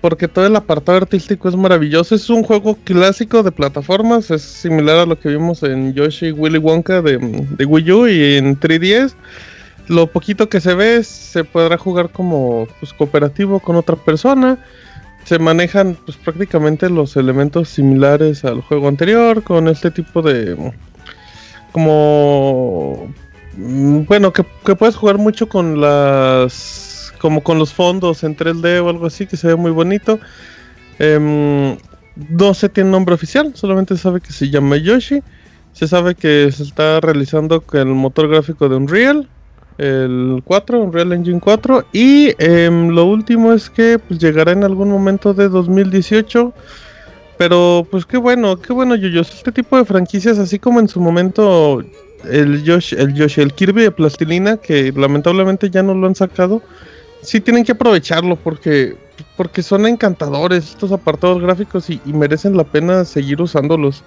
porque 0.00 0.26
todo 0.26 0.46
el 0.46 0.56
apartado 0.56 0.98
artístico 0.98 1.48
es 1.48 1.54
maravilloso. 1.54 2.16
Es 2.16 2.28
un 2.28 2.42
juego 2.42 2.76
clásico 2.82 3.44
de 3.44 3.52
plataformas, 3.52 4.32
es 4.32 4.42
similar 4.42 4.98
a 4.98 5.06
lo 5.06 5.18
que 5.18 5.28
vimos 5.28 5.62
en 5.62 5.94
Yoshi 5.94 6.32
Willy 6.32 6.58
Wonka 6.58 7.00
de, 7.00 7.18
de 7.18 7.64
Wii 7.64 7.92
U 7.92 8.08
y 8.08 8.34
en 8.34 8.58
3DS. 8.58 9.14
Lo 9.86 10.08
poquito 10.08 10.48
que 10.48 10.60
se 10.60 10.74
ve 10.74 11.04
se 11.04 11.44
podrá 11.44 11.78
jugar 11.78 12.10
como 12.10 12.66
pues, 12.80 12.92
cooperativo 12.92 13.60
con 13.60 13.76
otra 13.76 13.94
persona. 13.94 14.58
Se 15.28 15.38
manejan 15.38 15.94
pues, 16.06 16.16
prácticamente 16.16 16.88
los 16.88 17.14
elementos 17.14 17.68
similares 17.68 18.46
al 18.46 18.62
juego 18.62 18.88
anterior 18.88 19.42
con 19.42 19.68
este 19.68 19.90
tipo 19.90 20.22
de 20.22 20.56
como 21.70 23.12
mm, 23.54 24.06
bueno 24.06 24.32
que, 24.32 24.42
puedes 24.74 24.96
jugar 24.96 25.18
mucho 25.18 25.46
con 25.46 25.82
las 25.82 27.12
como 27.18 27.42
con 27.42 27.58
los 27.58 27.74
fondos 27.74 28.24
en 28.24 28.38
3D 28.38 28.82
o 28.82 28.88
algo 28.88 29.04
así 29.04 29.26
que 29.26 29.36
se 29.36 29.48
ve 29.48 29.56
muy 29.56 29.70
bonito. 29.70 30.18
Em, 30.98 31.76
no 32.30 32.54
se 32.54 32.70
tiene 32.70 32.88
nombre 32.88 33.14
oficial 33.14 33.52
solamente 33.54 33.96
se 33.96 34.02
sabe 34.04 34.22
que 34.22 34.32
se 34.32 34.48
llama 34.48 34.78
Yoshi. 34.78 35.22
Se 35.74 35.86
sabe 35.88 36.14
que 36.14 36.50
se 36.50 36.62
está 36.62 37.00
realizando 37.00 37.60
con 37.60 37.80
el 37.80 37.94
motor 37.94 38.28
gráfico 38.28 38.66
de 38.70 38.76
Unreal 38.76 39.28
el 39.78 40.42
4 40.44 40.80
Unreal 40.80 41.12
Engine 41.12 41.40
4 41.40 41.86
y 41.92 42.34
em, 42.38 42.88
lo 42.88 43.04
último 43.04 43.52
es 43.52 43.70
que 43.70 43.98
pues, 43.98 44.20
llegará 44.20 44.52
en 44.52 44.64
algún 44.64 44.90
momento 44.90 45.32
de 45.32 45.48
2018 45.48 46.52
pero 47.38 47.86
pues 47.88 48.04
qué 48.04 48.18
bueno, 48.18 48.60
qué 48.60 48.72
bueno 48.72 48.96
Yuyos. 48.96 49.32
Este 49.32 49.52
tipo 49.52 49.78
de 49.78 49.84
franquicias, 49.84 50.38
así 50.38 50.58
como 50.58 50.80
en 50.80 50.88
su 50.88 51.00
momento 51.00 51.82
el 52.24 52.64
Yoshi, 52.64 52.96
el 52.96 53.14
Yoshi, 53.14 53.40
el 53.40 53.54
Kirby 53.54 53.82
de 53.82 53.90
plastilina, 53.92 54.56
que 54.56 54.92
lamentablemente 54.94 55.70
ya 55.70 55.82
no 55.84 55.94
lo 55.94 56.08
han 56.08 56.16
sacado. 56.16 56.60
sí 57.22 57.40
tienen 57.40 57.64
que 57.64 57.72
aprovecharlo 57.72 58.34
porque, 58.36 58.96
porque 59.36 59.62
son 59.62 59.86
encantadores 59.86 60.70
estos 60.70 60.90
apartados 60.90 61.40
gráficos 61.40 61.88
y, 61.90 62.00
y 62.04 62.12
merecen 62.12 62.56
la 62.56 62.64
pena 62.64 63.04
seguir 63.04 63.40
usándolos. 63.40 64.02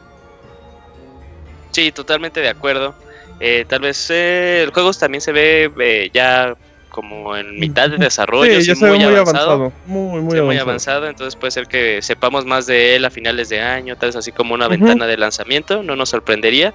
Sí, 1.72 1.94
totalmente 1.94 2.42
de 2.42 2.50
acuerdo. 2.50 2.94
Eh, 3.42 3.66
tal 3.68 3.80
vez 3.82 4.08
eh, 4.12 4.62
el 4.64 4.72
juego 4.72 4.94
también 4.94 5.20
se 5.22 5.32
ve 5.32 5.72
eh, 5.80 6.10
ya 6.14 6.56
como 6.90 7.36
en 7.38 7.58
mitad 7.60 7.90
de 7.90 7.98
desarrollo, 7.98 8.62
Sí, 8.62 8.74
muy, 8.76 8.90
muy 9.00 9.04
avanzado. 9.04 9.52
avanzado. 9.52 9.74
Muy, 9.88 10.22
muy 10.22 10.36
Sí, 10.38 10.42
muy 10.44 10.58
avanzado. 10.58 11.08
entonces 11.08 11.36
puede 11.36 11.50
ser 11.52 11.66
que 11.68 12.02
sepamos 12.02 12.46
más 12.46 12.68
de 12.68 12.96
él 12.98 13.06
a 13.06 13.10
finales 13.10 13.50
de 13.50 13.62
año, 13.62 13.96
tal 13.96 14.10
vez 14.10 14.16
así 14.18 14.32
como 14.32 14.54
una 14.54 14.68
ventana 14.68 15.08
de 15.08 15.18
lanzamiento, 15.18 15.82
no 15.84 15.96
nos 15.96 16.10
sorprendería. 16.10 16.74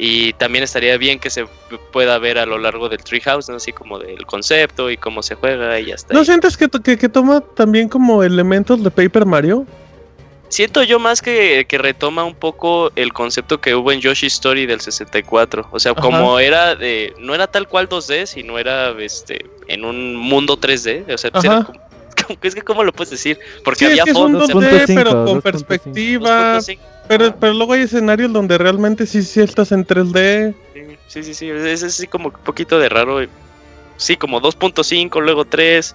Y 0.00 0.32
también 0.34 0.62
estaría 0.62 0.96
bien 0.96 1.18
que 1.18 1.28
se 1.28 1.44
pueda 1.92 2.18
ver 2.18 2.38
a 2.38 2.46
lo 2.46 2.56
largo 2.58 2.88
del 2.88 3.02
Treehouse, 3.02 3.48
¿no? 3.48 3.56
así 3.56 3.72
como 3.72 3.98
del 3.98 4.24
concepto 4.26 4.90
y 4.90 4.96
cómo 4.96 5.22
se 5.24 5.34
juega 5.34 5.80
y 5.80 5.86
ya 5.86 5.96
está. 5.96 6.14
¿No 6.14 6.20
ahí. 6.20 6.26
sientes 6.26 6.56
que, 6.56 6.68
que 6.96 7.08
toma 7.08 7.40
también 7.40 7.88
como 7.88 8.22
elementos 8.22 8.80
de 8.84 8.90
Paper 8.92 9.26
Mario? 9.26 9.66
Siento 10.48 10.82
yo 10.82 10.98
más 10.98 11.20
que, 11.20 11.66
que 11.68 11.76
retoma 11.78 12.24
un 12.24 12.34
poco 12.34 12.90
el 12.96 13.12
concepto 13.12 13.60
que 13.60 13.74
hubo 13.74 13.92
en 13.92 14.00
Yoshi 14.00 14.26
Story 14.28 14.64
del 14.66 14.80
64. 14.80 15.68
O 15.70 15.78
sea, 15.78 15.92
Ajá. 15.92 16.00
como 16.00 16.38
era 16.38 16.74
de. 16.74 17.14
No 17.18 17.34
era 17.34 17.46
tal 17.46 17.68
cual 17.68 17.88
2D, 17.88 18.26
sino 18.26 18.58
era 18.58 18.90
este 18.98 19.44
en 19.68 19.84
un 19.84 20.16
mundo 20.16 20.58
3D. 20.58 21.12
O 21.12 21.18
sea, 21.18 21.30
pues 21.30 21.44
era 21.44 21.64
como, 22.26 22.38
es 22.42 22.54
que 22.54 22.62
cómo 22.62 22.82
lo 22.82 22.92
puedes 22.92 23.10
decir. 23.10 23.38
Porque 23.62 23.80
Sí, 23.80 23.84
es 23.86 23.90
había 23.92 24.04
que 24.04 24.10
es 24.10 24.16
un 24.16 24.38
fondos. 24.38 24.50
2D, 24.50 24.86
2.5, 24.86 24.94
pero 24.94 25.10
con 25.24 25.38
2.5. 25.38 25.42
perspectiva. 25.42 26.58
2.5. 26.58 26.78
Pero, 27.08 27.36
pero 27.36 27.54
luego 27.54 27.72
hay 27.74 27.82
escenarios 27.82 28.32
donde 28.32 28.58
realmente 28.58 29.06
sí, 29.06 29.22
sí 29.22 29.40
estás 29.40 29.72
en 29.72 29.86
3D. 29.86 30.54
Sí, 31.08 31.22
sí, 31.22 31.34
sí. 31.34 31.48
Es 31.50 31.82
así 31.82 32.06
como 32.06 32.28
un 32.28 32.34
poquito 32.44 32.78
de 32.78 32.88
raro. 32.88 33.20
Sí, 33.96 34.16
como 34.16 34.40
2.5, 34.40 35.20
luego 35.22 35.44
3. 35.44 35.94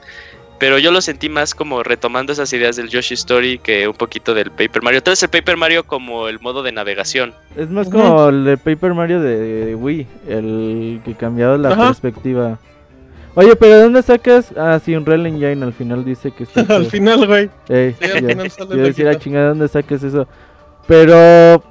Pero 0.63 0.79
yo 0.79 0.93
lo 0.93 1.01
sentí 1.01 1.27
más 1.27 1.53
como 1.53 1.83
retomando 1.83 2.31
esas 2.31 2.53
ideas 2.53 2.77
del 2.77 2.87
Yoshi 2.87 3.15
Story 3.15 3.57
que 3.59 3.85
un 3.85 3.93
poquito 3.95 4.33
del 4.33 4.49
Paper 4.49 4.81
Mario. 4.81 4.99
Entonces 4.99 5.21
el 5.23 5.29
Paper 5.29 5.57
Mario 5.57 5.83
como 5.85 6.29
el 6.29 6.39
modo 6.39 6.63
de 6.63 6.71
navegación. 6.71 7.33
Es 7.57 7.69
más 7.69 7.89
como 7.89 8.29
el 8.29 8.45
de 8.45 8.55
Paper 8.55 8.93
Mario 8.93 9.19
de 9.19 9.75
Wii, 9.75 10.07
el 10.29 11.01
que 11.03 11.15
cambiaba 11.15 11.57
la 11.57 11.71
Ajá. 11.71 11.87
perspectiva. 11.87 12.59
Oye, 13.35 13.57
pero 13.57 13.73
¿de 13.75 13.83
dónde 13.83 14.01
sacas? 14.03 14.53
Ah, 14.55 14.79
sí, 14.81 14.95
Unreal 14.95 15.25
Engine 15.27 15.65
al 15.65 15.73
final 15.73 16.05
dice 16.05 16.31
que 16.31 16.43
está. 16.45 16.61
Al 16.73 16.85
final, 16.85 17.27
güey. 17.27 17.49
Ey, 17.67 17.93
Sí, 17.99 18.05
al 18.05 18.21
ya- 18.21 18.27
final 18.29 18.49
sale 18.51 18.69
Yo 18.77 18.83
decía, 18.83 19.05
la 19.05 19.19
chingada, 19.19 19.49
¿dónde 19.49 19.67
sacas 19.67 20.01
eso? 20.01 20.29
Pero 20.87 21.61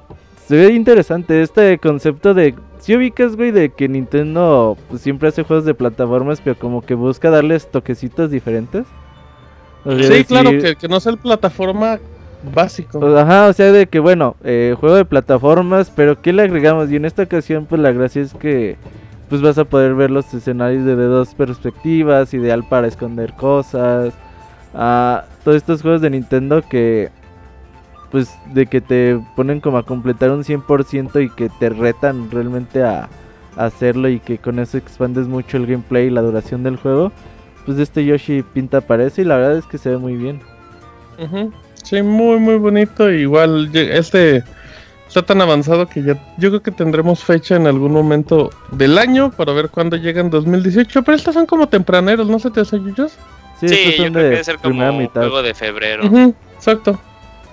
se 0.46 0.54
ve 0.54 0.70
interesante 0.74 1.40
este 1.40 1.78
concepto 1.78 2.34
de. 2.34 2.54
Si 2.82 2.96
ubicas, 2.96 3.36
güey, 3.36 3.52
de 3.52 3.70
que 3.70 3.88
Nintendo 3.88 4.76
pues, 4.88 5.02
siempre 5.02 5.28
hace 5.28 5.44
juegos 5.44 5.64
de 5.64 5.72
plataformas, 5.72 6.40
pero 6.40 6.58
como 6.58 6.82
que 6.82 6.94
busca 6.94 7.30
darles 7.30 7.70
toquecitos 7.70 8.28
diferentes. 8.32 8.86
O 9.84 9.96
sea, 9.96 10.16
Sí, 10.16 10.24
claro, 10.24 10.50
que, 10.50 10.74
que 10.74 10.88
no 10.88 10.98
sea 10.98 11.12
el 11.12 11.18
plataforma 11.18 12.00
básico. 12.52 13.16
Ajá, 13.16 13.46
o 13.46 13.52
sea, 13.52 13.70
de 13.70 13.86
que 13.86 14.00
bueno, 14.00 14.34
eh, 14.42 14.74
juego 14.80 14.96
de 14.96 15.04
plataformas, 15.04 15.92
pero 15.94 16.20
¿qué 16.20 16.32
le 16.32 16.42
agregamos? 16.42 16.90
Y 16.90 16.96
en 16.96 17.04
esta 17.04 17.22
ocasión, 17.22 17.66
pues 17.66 17.80
la 17.80 17.92
gracia 17.92 18.20
es 18.20 18.34
que 18.34 18.76
pues 19.28 19.40
vas 19.40 19.58
a 19.58 19.64
poder 19.64 19.94
ver 19.94 20.10
los 20.10 20.34
escenarios 20.34 20.84
de 20.84 20.96
dos 20.96 21.36
perspectivas, 21.36 22.34
ideal 22.34 22.64
para 22.68 22.88
esconder 22.88 23.32
cosas. 23.34 24.12
Ah, 24.74 25.24
todos 25.44 25.56
estos 25.56 25.82
juegos 25.82 26.00
de 26.00 26.10
Nintendo 26.10 26.62
que 26.68 27.10
pues 28.12 28.38
de 28.52 28.66
que 28.66 28.82
te 28.82 29.18
ponen 29.34 29.60
como 29.60 29.78
a 29.78 29.84
completar 29.84 30.30
un 30.30 30.44
100% 30.44 31.24
y 31.24 31.30
que 31.30 31.48
te 31.48 31.70
retan 31.70 32.30
realmente 32.30 32.84
a, 32.84 33.08
a 33.56 33.64
hacerlo 33.64 34.08
y 34.10 34.20
que 34.20 34.36
con 34.36 34.58
eso 34.58 34.76
expandes 34.76 35.26
mucho 35.26 35.56
el 35.56 35.66
gameplay 35.66 36.06
y 36.06 36.10
la 36.10 36.20
duración 36.20 36.62
del 36.62 36.76
juego. 36.76 37.10
Pues 37.64 37.78
este 37.78 38.04
Yoshi 38.04 38.42
pinta 38.42 38.82
parece 38.82 39.22
y 39.22 39.24
la 39.24 39.36
verdad 39.36 39.56
es 39.56 39.64
que 39.64 39.78
se 39.78 39.88
ve 39.88 39.96
muy 39.96 40.14
bien. 40.14 40.40
Sí, 41.82 42.02
muy, 42.02 42.38
muy 42.38 42.56
bonito. 42.56 43.10
Igual, 43.10 43.70
este 43.74 44.44
está 45.06 45.22
tan 45.22 45.40
avanzado 45.40 45.86
que 45.86 46.02
ya 46.02 46.14
yo 46.38 46.48
creo 46.50 46.62
que 46.62 46.70
tendremos 46.70 47.22
fecha 47.22 47.56
en 47.56 47.66
algún 47.66 47.92
momento 47.92 48.50
del 48.72 48.98
año 48.98 49.30
para 49.30 49.52
ver 49.52 49.70
cuándo 49.70 49.96
llega 49.96 50.20
en 50.20 50.28
2018. 50.28 51.02
Pero 51.02 51.16
estos 51.16 51.32
son 51.32 51.46
como 51.46 51.66
tempraneros, 51.66 52.28
¿no 52.28 52.38
se 52.38 52.50
te 52.50 52.60
hace, 52.60 52.78
Yuyos? 52.78 53.12
Sí, 53.60 53.68
yo 53.68 53.74
creo 53.74 54.12
que 54.12 54.18
de 54.18 54.24
debe 54.24 54.44
ser 54.44 54.58
como 54.58 54.92
mitad. 54.92 55.20
juego 55.20 55.42
de 55.42 55.54
febrero. 55.54 56.04
Exacto. 56.56 56.98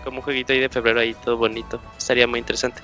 Como 0.04 0.18
un 0.18 0.24
jueguito 0.24 0.54
ahí 0.54 0.60
de 0.60 0.70
febrero 0.70 1.00
ahí 1.00 1.14
todo 1.26 1.38
bonito. 1.38 1.82
Estaría 1.98 2.28
muy 2.28 2.40
interesante. 2.40 2.82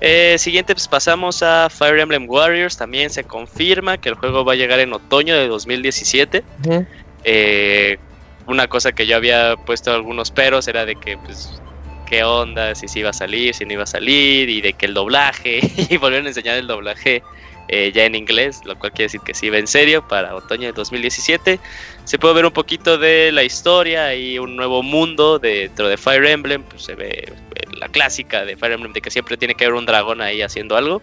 Eh, 0.00 0.36
siguiente, 0.38 0.74
pues 0.74 0.88
pasamos 0.88 1.42
a 1.42 1.68
Fire 1.70 1.98
Emblem 1.98 2.28
Warriors. 2.28 2.76
También 2.76 3.10
se 3.10 3.24
confirma 3.24 3.98
que 3.98 4.08
el 4.08 4.14
juego 4.16 4.44
va 4.44 4.54
a 4.54 4.56
llegar 4.56 4.80
en 4.80 4.92
otoño 4.92 5.36
de 5.36 5.48
2017. 5.48 6.44
Ujú. 6.64 6.86
Eh, 7.24 7.98
una 8.46 8.66
cosa 8.66 8.92
que 8.92 9.06
yo 9.06 9.16
había 9.16 9.56
puesto 9.56 9.92
algunos 9.92 10.30
peros 10.30 10.66
era 10.66 10.84
de 10.84 10.96
que, 10.96 11.16
pues, 11.18 11.60
qué 12.06 12.24
onda, 12.24 12.74
si 12.74 12.88
sí 12.88 12.98
iba 12.98 13.10
a 13.10 13.14
salir, 13.14 13.54
si 13.54 13.64
no 13.64 13.74
iba 13.74 13.84
a 13.84 13.86
salir, 13.86 14.50
y 14.50 14.60
de 14.60 14.72
que 14.72 14.86
el 14.86 14.94
doblaje, 14.94 15.60
y 15.88 15.96
volvieron 15.96 16.26
a 16.26 16.30
enseñar 16.30 16.56
el 16.56 16.66
doblaje 16.66 17.22
eh, 17.68 17.92
ya 17.94 18.04
en 18.04 18.14
inglés, 18.14 18.60
lo 18.64 18.78
cual 18.78 18.92
quiere 18.92 19.04
decir 19.04 19.20
que 19.20 19.34
sí 19.34 19.48
va 19.48 19.58
en 19.58 19.66
serio 19.66 20.06
para 20.06 20.34
otoño 20.34 20.66
de 20.66 20.72
2017. 20.72 21.60
Se 22.04 22.18
puede 22.18 22.34
ver 22.34 22.46
un 22.46 22.52
poquito 22.52 22.98
de 22.98 23.30
la 23.32 23.44
historia 23.44 24.14
y 24.14 24.38
un 24.38 24.56
nuevo 24.56 24.82
mundo 24.82 25.38
dentro 25.38 25.88
de 25.88 25.96
Fire 25.96 26.26
Emblem, 26.26 26.62
pues 26.64 26.82
se 26.82 26.94
ve 26.94 27.10
eh, 27.10 27.32
la 27.78 27.88
clásica 27.88 28.44
de 28.44 28.56
Fire 28.56 28.72
Emblem 28.72 28.92
de 28.92 29.00
que 29.00 29.10
siempre 29.10 29.36
tiene 29.36 29.54
que 29.54 29.64
haber 29.64 29.74
un 29.74 29.86
dragón 29.86 30.20
ahí 30.20 30.42
haciendo 30.42 30.76
algo. 30.76 31.00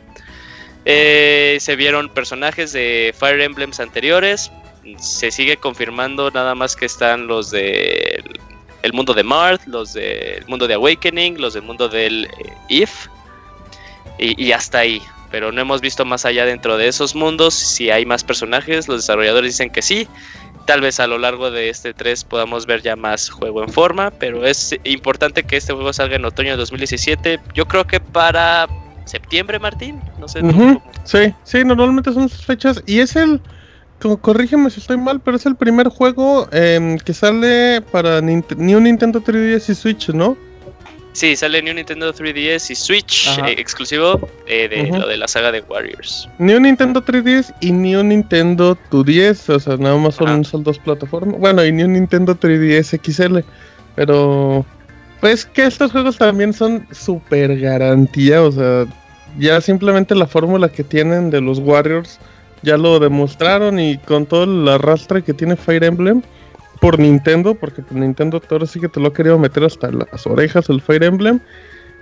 Eh, 0.86 1.58
se 1.60 1.76
vieron 1.76 2.10
personajes 2.10 2.74
de 2.74 3.14
Fire 3.18 3.42
Emblems 3.42 3.80
anteriores, 3.80 4.52
se 4.98 5.32
sigue 5.32 5.58
confirmando 5.58 6.32
nada 6.32 6.56
más 6.56 6.76
que 6.76 6.86
están 6.86 7.28
los 7.28 7.52
de 7.52 8.24
el 8.82 8.94
mundo 8.94 9.14
de 9.14 9.24
Marth, 9.24 9.66
los 9.68 9.94
del 9.94 10.46
mundo 10.48 10.68
de 10.68 10.74
Awakening, 10.76 11.40
los 11.40 11.54
del 11.54 11.64
mundo 11.64 11.90
del 11.90 12.26
eh, 12.26 12.54
If 12.70 13.08
y, 14.18 14.42
y 14.42 14.52
hasta 14.52 14.80
ahí. 14.80 15.02
Pero 15.32 15.52
no 15.52 15.62
hemos 15.62 15.80
visto 15.82 16.06
más 16.06 16.26
allá 16.26 16.46
dentro 16.46 16.78
de 16.78 16.88
esos 16.88 17.14
mundos 17.14 17.54
si 17.54 17.92
hay 17.92 18.06
más 18.06 18.24
personajes. 18.24 18.88
Los 18.88 19.02
desarrolladores 19.02 19.54
dicen 19.54 19.70
que 19.70 19.82
sí. 19.82 20.08
Tal 20.70 20.82
vez 20.82 21.00
a 21.00 21.08
lo 21.08 21.18
largo 21.18 21.50
de 21.50 21.70
este 21.70 21.96
3 21.96 22.24
podamos 22.26 22.68
ver 22.68 22.84
ya 22.84 22.96
más 22.96 23.28
juego 23.28 23.64
en 23.64 23.70
forma. 23.70 24.12
Pero 24.12 24.46
es 24.46 24.76
importante 24.84 25.42
que 25.42 25.58
este 25.58 25.74
juego 25.74 25.92
salga 25.94 26.16
en 26.16 26.26
otoño 26.26 26.52
de 26.52 26.58
2017. 26.58 27.40
Yo 27.56 27.66
creo 27.66 27.88
que 27.88 28.00
para 28.00 28.68
septiembre, 29.06 29.58
Martín. 29.58 30.00
No 30.20 30.28
sé. 30.28 30.44
Ujú. 30.44 30.52
cómo- 30.54 30.84
Sí, 31.06 31.34
sí, 31.44 31.64
normalmente 31.66 32.14
son 32.14 32.30
sus 32.30 32.46
fechas. 32.46 32.84
Y 32.86 33.00
es 33.00 33.16
el. 33.16 33.42
co- 34.00 34.22
Corrígeme 34.22 34.70
si 34.70 34.80
estoy 34.80 34.98
mal, 34.98 35.20
pero 35.22 35.38
es 35.38 35.48
el 35.48 35.56
primer 35.56 35.88
juego 35.88 36.48
em, 36.52 37.00
que 37.00 37.16
sale 37.16 37.82
para 37.92 38.22
Nint- 38.22 38.56
New 38.56 38.80
Nintendo 38.80 39.22
3DS 39.22 39.72
y 39.72 39.76
Switch, 39.76 40.10
¿no? 40.10 40.38
Sí, 41.14 41.36
sale 41.36 41.62
New 41.62 41.74
Nintendo 41.74 42.14
3DS 42.14 42.70
y 42.70 42.76
Switch 42.76 43.28
eh, 43.40 43.56
exclusivo 43.58 44.30
eh, 44.46 44.68
de 44.70 44.98
lo 44.98 45.08
de 45.08 45.18
la 45.18 45.28
saga 45.28 45.52
de 45.52 45.62
Warriors. 45.62 46.30
New 46.38 46.60
Nintendo 46.60 47.04
3DS 47.04 47.54
y 47.62 47.72
New 47.72 48.04
Nintendo 48.04 48.78
2DS, 48.92 49.50
o 49.50 49.60
sea, 49.60 49.78
nada 49.78 49.98
más 49.98 50.16
son, 50.16 50.46
son 50.46 50.64
dos 50.64 50.78
plataformas. 50.78 51.40
Bueno, 51.40 51.66
y 51.66 51.72
New 51.72 51.88
Nintendo 51.88 52.36
3DS 52.36 53.00
XL, 53.04 53.40
pero 53.96 54.66
pues 55.20 55.46
que 55.46 55.66
estos 55.66 55.92
juegos 55.92 56.18
también 56.18 56.54
son 56.54 56.88
super 56.92 57.60
garantía, 57.60 58.42
o 58.42 58.52
sea, 58.52 58.86
ya 59.38 59.60
simplemente 59.62 60.16
la 60.16 60.28
fórmula 60.28 60.70
que 60.70 60.84
tienen 60.84 61.30
de 61.30 61.42
los 61.42 61.60
Warriors 61.60 62.20
ya 62.62 62.78
lo 62.78 63.00
demostraron 63.00 63.80
y 63.80 63.98
con 63.98 64.26
todo 64.26 64.44
el 64.44 64.68
arrastre 64.68 65.24
que 65.24 65.34
tiene 65.34 65.56
Fire 65.56 65.84
Emblem 65.84 66.22
por 66.80 66.98
Nintendo, 67.00 67.56
porque 67.56 67.82
por 67.82 67.98
Nintendo 67.98 68.42
ahora 68.50 68.66
sí 68.66 68.80
que 68.80 68.88
te 68.90 69.00
lo 69.00 69.08
ha 69.10 69.14
querido 69.14 69.38
meter 69.38 69.64
hasta 69.64 69.92
las 69.92 70.26
orejas 70.26 70.70
el 70.70 70.82
Fire 70.82 71.04
Emblem. 71.04 71.40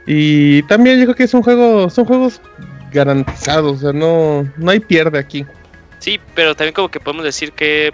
Y 0.05 0.61
también 0.63 0.97
yo 0.99 1.05
creo 1.05 1.15
que 1.15 1.23
es 1.23 1.33
un 1.33 1.43
juego, 1.43 1.89
son 1.89 2.05
juegos 2.05 2.41
garantizados, 2.91 3.77
o 3.77 3.79
sea, 3.79 3.93
no, 3.93 4.49
no 4.57 4.71
hay 4.71 4.79
pierde 4.79 5.19
aquí. 5.19 5.45
Sí, 5.99 6.19
pero 6.35 6.55
también 6.55 6.73
como 6.73 6.89
que 6.89 6.99
podemos 6.99 7.25
decir 7.25 7.51
que 7.51 7.91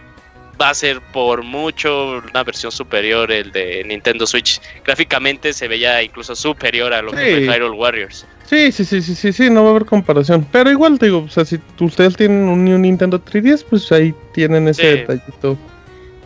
va 0.61 0.69
a 0.69 0.73
ser 0.75 1.01
por 1.11 1.41
mucho 1.43 2.21
una 2.29 2.43
versión 2.43 2.71
superior 2.71 3.31
el 3.31 3.51
de 3.51 3.83
Nintendo 3.87 4.27
Switch. 4.27 4.61
Gráficamente 4.85 5.51
se 5.53 5.67
veía 5.67 6.03
incluso 6.03 6.35
superior 6.35 6.93
a 6.93 7.01
lo 7.01 7.11
que 7.11 7.17
Sí. 7.39 7.45
fue 7.45 7.55
Hyrule 7.57 7.75
Warriors. 7.77 8.27
Sí, 8.45 8.71
sí, 8.71 8.85
sí, 8.85 9.01
sí, 9.01 9.15
sí, 9.15 9.33
sí, 9.33 9.49
no 9.49 9.63
va 9.63 9.69
a 9.69 9.71
haber 9.71 9.85
comparación. 9.85 10.45
Pero 10.51 10.69
igual 10.69 10.99
te 10.99 11.07
digo, 11.07 11.23
o 11.25 11.29
sea, 11.29 11.43
si 11.45 11.59
ustedes 11.79 12.15
tienen 12.15 12.43
un 12.47 12.65
Nintendo 12.81 13.19
3DS, 13.19 13.63
pues 13.67 13.91
ahí 13.91 14.13
tienen 14.33 14.67
ese 14.67 14.81
Sí. 14.81 14.87
detallito. 14.99 15.57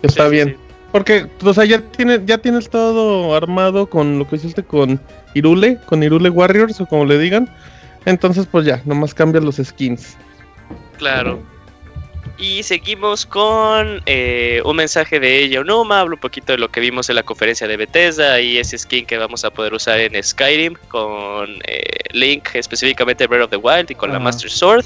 Está 0.02 0.26
Sí, 0.26 0.32
bien. 0.32 0.50
sí. 0.50 0.56
Porque, 0.92 1.28
o 1.44 1.54
sea, 1.54 1.66
ya 1.66 1.82
tienes, 1.82 2.22
ya 2.26 2.38
tienes 2.38 2.70
todo 2.70 3.36
armado 3.36 3.88
con 3.88 4.18
lo 4.20 4.28
que 4.28 4.38
hiciste 4.38 4.64
con 4.64 5.00
Irule, 5.34 5.78
con 5.86 6.02
Irule 6.02 6.30
Warriors 6.30 6.80
o 6.82 6.86
como 6.86 7.06
le 7.06 7.18
digan. 7.20 7.50
Entonces, 8.06 8.48
pues 8.50 8.66
ya, 8.66 8.82
nomás 8.86 9.14
cambias 9.14 9.44
los 9.44 9.58
skins. 9.58 10.16
Claro. 10.98 11.40
Y 12.40 12.62
seguimos 12.64 13.26
con 13.26 14.02
eh, 14.06 14.62
un 14.64 14.76
mensaje 14.76 15.20
de 15.20 15.50
Yonoma, 15.50 16.02
hablo 16.02 16.16
un 16.16 16.22
poquito 16.22 16.54
de 16.54 16.60
lo 16.60 16.70
que 16.70 16.80
vimos 16.80 17.10
en 17.10 17.16
la 17.16 17.24
conferencia 17.24 17.68
de 17.68 17.78
Bethesda 17.78 18.40
y 18.40 18.58
ese 18.58 18.78
skin 18.78 19.06
que 19.08 19.18
vamos 19.18 19.44
a 19.44 19.50
poder 19.50 19.74
usar 19.74 20.00
en 20.00 20.24
Skyrim 20.24 20.76
con 20.88 21.50
eh, 21.68 21.82
Link, 22.14 22.50
específicamente 22.54 23.26
Breath 23.28 23.46
of 23.46 23.50
the 23.50 23.58
Wild 23.58 23.90
y 23.92 23.96
con 23.96 24.14
la. 24.14 24.20
Master 24.20 24.50
Sword. 24.52 24.86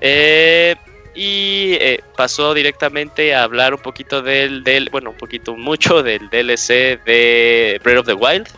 Eh, 0.00 0.74
y 1.16 1.78
eh, 1.80 2.00
pasó 2.14 2.52
directamente 2.52 3.34
a 3.34 3.42
hablar 3.42 3.72
un 3.72 3.80
poquito 3.80 4.20
del, 4.20 4.62
del, 4.62 4.90
bueno, 4.90 5.10
un 5.10 5.16
poquito 5.16 5.56
mucho 5.56 6.02
del 6.02 6.28
DLC 6.28 7.02
de 7.04 7.80
Breath 7.82 8.00
of 8.00 8.06
the 8.06 8.12
Wild. 8.12 8.48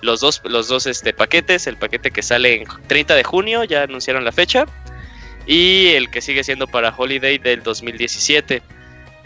Los 0.00 0.20
dos, 0.20 0.40
los 0.44 0.68
dos 0.68 0.86
este, 0.86 1.12
paquetes, 1.12 1.66
el 1.66 1.76
paquete 1.76 2.10
que 2.10 2.22
sale 2.22 2.62
en 2.62 2.64
30 2.86 3.14
de 3.14 3.22
junio, 3.22 3.64
ya 3.64 3.82
anunciaron 3.82 4.24
la 4.24 4.32
fecha, 4.32 4.64
y 5.46 5.88
el 5.88 6.10
que 6.10 6.22
sigue 6.22 6.42
siendo 6.42 6.66
para 6.66 6.94
Holiday 6.96 7.38
del 7.38 7.62
2017 7.62 8.62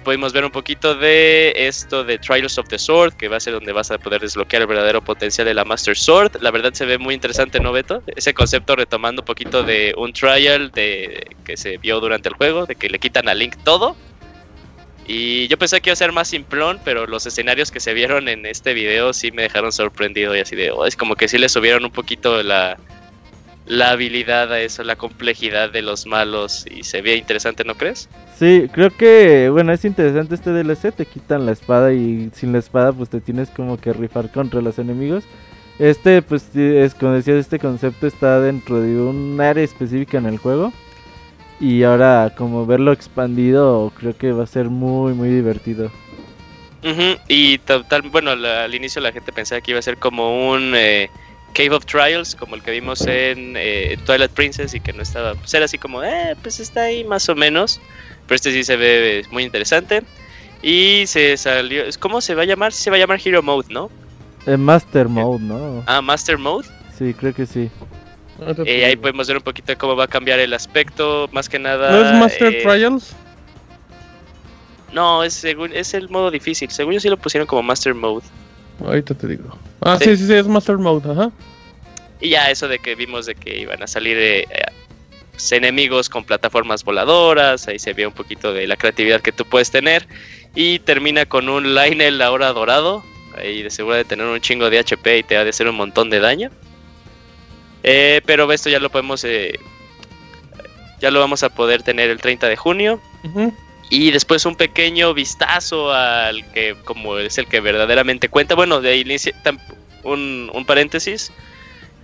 pudimos 0.01 0.33
ver 0.33 0.45
un 0.45 0.51
poquito 0.51 0.95
de 0.95 1.53
esto 1.57 2.05
de 2.05 2.19
Trials 2.19 2.59
of 2.59 2.69
the 2.69 2.79
Sword, 2.79 3.15
que 3.15 3.29
va 3.29 3.37
a 3.37 3.41
ser 3.41 3.53
donde 3.53 3.73
vas 3.73 3.91
a 3.91 3.99
poder 3.99 4.21
desbloquear 4.21 4.63
el 4.63 4.69
verdadero 4.69 5.03
potencial 5.03 5.47
de 5.47 5.55
la 5.55 5.65
Master 5.65 5.97
Sword. 5.97 6.41
La 6.41 6.51
verdad 6.51 6.73
se 6.73 6.85
ve 6.85 6.99
muy 6.99 7.15
interesante, 7.15 7.61
¿no, 7.61 7.73
Beto? 7.73 8.03
Ese 8.17 8.35
concepto 8.35 8.77
retomando 8.77 9.23
un 9.23 9.27
poquito 9.27 9.63
de 9.63 9.95
un 9.97 10.13
trial 10.13 10.71
de, 10.73 11.37
que 11.45 11.57
se 11.57 11.79
vio 11.79 12.01
durante 12.01 12.29
el 12.29 12.35
juego, 12.35 12.67
de 12.67 12.75
que 12.75 12.89
le 12.89 12.99
quitan 12.99 13.29
a 13.29 13.35
Link 13.35 13.57
todo. 13.65 13.97
Y 15.07 15.49
yo 15.49 15.59
pensé 15.59 15.81
que 15.81 15.91
iba 15.91 15.95
a 15.95 15.97
ser 15.97 16.13
más 16.13 16.29
simplón, 16.29 16.81
pero 16.85 17.07
los 17.07 17.27
escenarios 17.27 17.71
que 17.71 17.81
se 17.81 17.95
vieron 17.95 18.29
en 18.29 18.47
este 18.47 18.75
video 18.75 19.13
sí 19.13 19.33
me 19.33 19.43
dejaron 19.43 19.73
sorprendido 19.73 20.37
y 20.37 20.41
así 20.41 20.55
de, 20.55 20.71
oh, 20.71 20.87
es 20.87 20.95
como 20.95 21.17
que 21.17 21.27
sí 21.27 21.37
le 21.37 21.49
subieron 21.49 21.85
un 21.85 21.91
poquito 21.91 22.43
la, 22.43 22.79
la 23.71 23.91
habilidad 23.91 24.53
a 24.53 24.61
eso, 24.61 24.83
la 24.83 24.97
complejidad 24.97 25.71
de 25.71 25.81
los 25.81 26.05
malos 26.05 26.67
y 26.69 26.83
se 26.83 27.03
ve 27.03 27.15
interesante, 27.15 27.63
¿no 27.65 27.77
crees? 27.77 28.09
Sí, 28.37 28.67
creo 28.73 28.91
que, 28.91 29.49
bueno, 29.49 29.73
es 29.73 29.85
interesante 29.85 30.35
este 30.35 30.51
DLC, 30.51 30.93
te 30.93 31.07
quitan 31.07 31.47
la 31.47 31.53
espada 31.53 31.93
y 31.93 32.31
sin 32.35 32.53
la 32.53 32.59
espada 32.59 32.93
pues 32.93 33.09
te 33.11 33.21
tienes 33.21 33.49
como 33.51 33.81
que 33.81 33.93
rifar 33.93 34.33
contra 34.33 34.61
los 34.61 34.81
enemigos. 34.81 35.23
Este, 35.79 36.21
pues, 36.21 36.55
es 36.57 36.95
como 36.97 37.13
decías, 37.13 37.37
este 37.37 37.61
concepto 37.61 38.09
está 38.09 38.41
dentro 38.41 38.81
de 38.81 38.97
un 38.97 39.41
área 39.41 39.63
específica 39.63 40.19
en 40.19 40.27
el 40.27 40.39
juego. 40.39 40.73
Y 41.61 41.85
ahora, 41.85 42.35
como 42.37 42.67
verlo 42.67 42.91
expandido, 42.91 43.93
creo 43.97 44.17
que 44.17 44.33
va 44.33 44.43
a 44.45 44.49
ser 44.49 44.69
muy, 44.69 45.15
muy 45.15 45.29
divertido. 45.29 45.93
Y 47.29 47.59
total, 47.59 48.03
bueno, 48.11 48.33
al 48.33 48.75
inicio 48.75 49.01
la 49.01 49.13
gente 49.13 49.33
pensaba 49.33 49.61
que 49.61 49.71
iba 49.71 49.79
a 49.79 49.83
ser 49.83 49.97
como 49.97 50.51
un... 50.51 50.75
Eh, 50.75 51.09
Cave 51.55 51.71
of 51.71 51.85
Trials, 51.87 52.35
como 52.35 52.55
el 52.55 52.63
que 52.63 52.71
vimos 52.71 53.07
en 53.07 53.55
eh, 53.57 53.99
Twilight 54.05 54.31
Princess 54.33 54.75
y 54.75 54.81
que 54.81 54.93
no 54.93 55.03
estaba, 55.03 55.35
pues 55.35 55.53
era 55.55 55.65
así 55.65 55.79
como, 55.79 56.03
eh, 56.03 56.37
pues 56.43 56.61
está 56.61 56.83
ahí 56.83 57.05
más 57.05 57.29
o 57.29 57.35
menos, 57.35 57.81
pero 58.27 58.37
este 58.37 58.53
sí 58.53 58.65
se 58.65 58.77
ve 58.77 59.25
muy 59.31 59.43
interesante. 59.43 60.03
Y 60.63 61.05
se 61.07 61.37
salió, 61.37 61.85
¿cómo 61.99 62.21
se 62.21 62.35
va 62.35 62.43
a 62.43 62.45
llamar? 62.45 62.73
Se 62.73 62.91
va 62.91 62.97
a 62.97 62.99
llamar 62.99 63.19
Hero 63.25 63.43
Mode, 63.43 63.69
¿no? 63.71 63.91
Eh, 64.47 64.57
Master 64.57 65.09
Mode, 65.09 65.43
¿no? 65.43 65.83
Ah, 65.87 66.03
Master 66.03 66.39
Mode. 66.39 66.69
Sí, 66.97 67.15
creo 67.15 67.35
que 67.35 67.47
sí. 67.47 67.71
Eh, 68.65 68.85
ahí 68.85 68.97
podemos 68.97 69.29
ver 69.29 69.37
un 69.37 69.43
poquito 69.43 69.77
cómo 69.77 69.97
va 69.97 70.05
a 70.05 70.09
cambiar 70.09 70.39
el 70.39 70.53
aspecto, 70.55 71.29
más 71.33 71.49
que 71.49 71.59
nada. 71.59 71.91
¿No 71.91 72.09
es 72.09 72.15
Master 72.15 72.55
eh, 72.55 72.63
Trials? 72.63 73.15
No, 74.93 75.23
es, 75.23 75.35
según, 75.35 75.73
es 75.73 75.95
el 75.95 76.09
modo 76.09 76.31
difícil. 76.31 76.71
Según 76.71 76.95
yo 76.95 77.01
sí 77.01 77.09
lo 77.09 77.17
pusieron 77.17 77.47
como 77.47 77.63
Master 77.63 77.95
Mode. 77.95 78.25
Ahorita 78.85 79.15
te 79.15 79.27
digo. 79.27 79.57
Ah, 79.81 79.99
sí, 79.99 80.17
sí, 80.17 80.27
sí, 80.27 80.35
es 80.35 80.47
Master 80.47 80.79
Mode, 80.79 81.11
ajá. 81.11 81.31
Y 82.21 82.31
ya 82.31 82.51
eso 82.51 82.69
de 82.69 82.79
que 82.79 82.95
vimos 82.95 83.27
de 83.27 83.35
que 83.35 83.59
iban 83.59 83.83
a 83.83 83.87
salir 83.87 84.17
eh, 84.19 84.47
pues, 85.31 85.53
enemigos 85.53 86.09
con 86.09 86.25
plataformas 86.25 86.85
voladoras, 86.85 87.67
ahí 87.67 87.79
se 87.79 87.95
ve 87.95 88.07
un 88.07 88.13
poquito 88.13 88.53
de 88.53 88.67
la 88.67 88.77
creatividad 88.77 89.21
que 89.21 89.33
tú 89.33 89.45
puedes 89.45 89.71
tener. 89.71 90.07
Y 90.55 90.81
termina 90.81 91.27
con 91.27 91.49
un 91.49 91.75
Lionel 91.75 92.21
ahora 92.21 92.53
dorado, 92.53 93.03
ahí 93.37 93.63
de 93.63 93.71
seguro 93.71 93.97
de 93.97 94.05
tener 94.05 94.27
un 94.27 94.41
chingo 94.41 94.69
de 94.69 94.79
HP 94.79 95.19
y 95.19 95.23
te 95.23 95.37
ha 95.37 95.45
de 95.45 95.51
hacer 95.51 95.69
un 95.69 95.77
montón 95.77 96.11
de 96.11 96.21
daño. 96.21 96.51
Eh, 97.83 98.21
pero 98.27 98.53
esto 98.53 98.69
ya 98.69 98.81
lo 98.81 98.91
podemos, 98.91 99.25
eh, 99.25 99.59
ya 101.01 101.11
lo 101.11 101.21
vamos 101.21 101.43
a 101.43 101.49
poder 101.49 101.83
tener 101.83 102.11
el 102.11 102.21
30 102.21 102.49
de 102.49 102.57
junio. 102.57 103.01
Y 103.91 104.13
después 104.13 104.47
un 104.47 104.55
pequeño 104.55 105.13
vistazo 105.13 105.93
al 105.93 106.51
que 106.53 106.77
como 106.85 107.19
es 107.19 107.37
el 107.39 107.47
que 107.47 107.61
verdaderamente 107.61 108.29
cuenta. 108.29 108.55
Bueno, 108.55 108.81
de 108.81 108.97
inicio, 108.97 109.33
un, 110.05 110.51
un 110.55 110.65
paréntesis. 110.65 111.33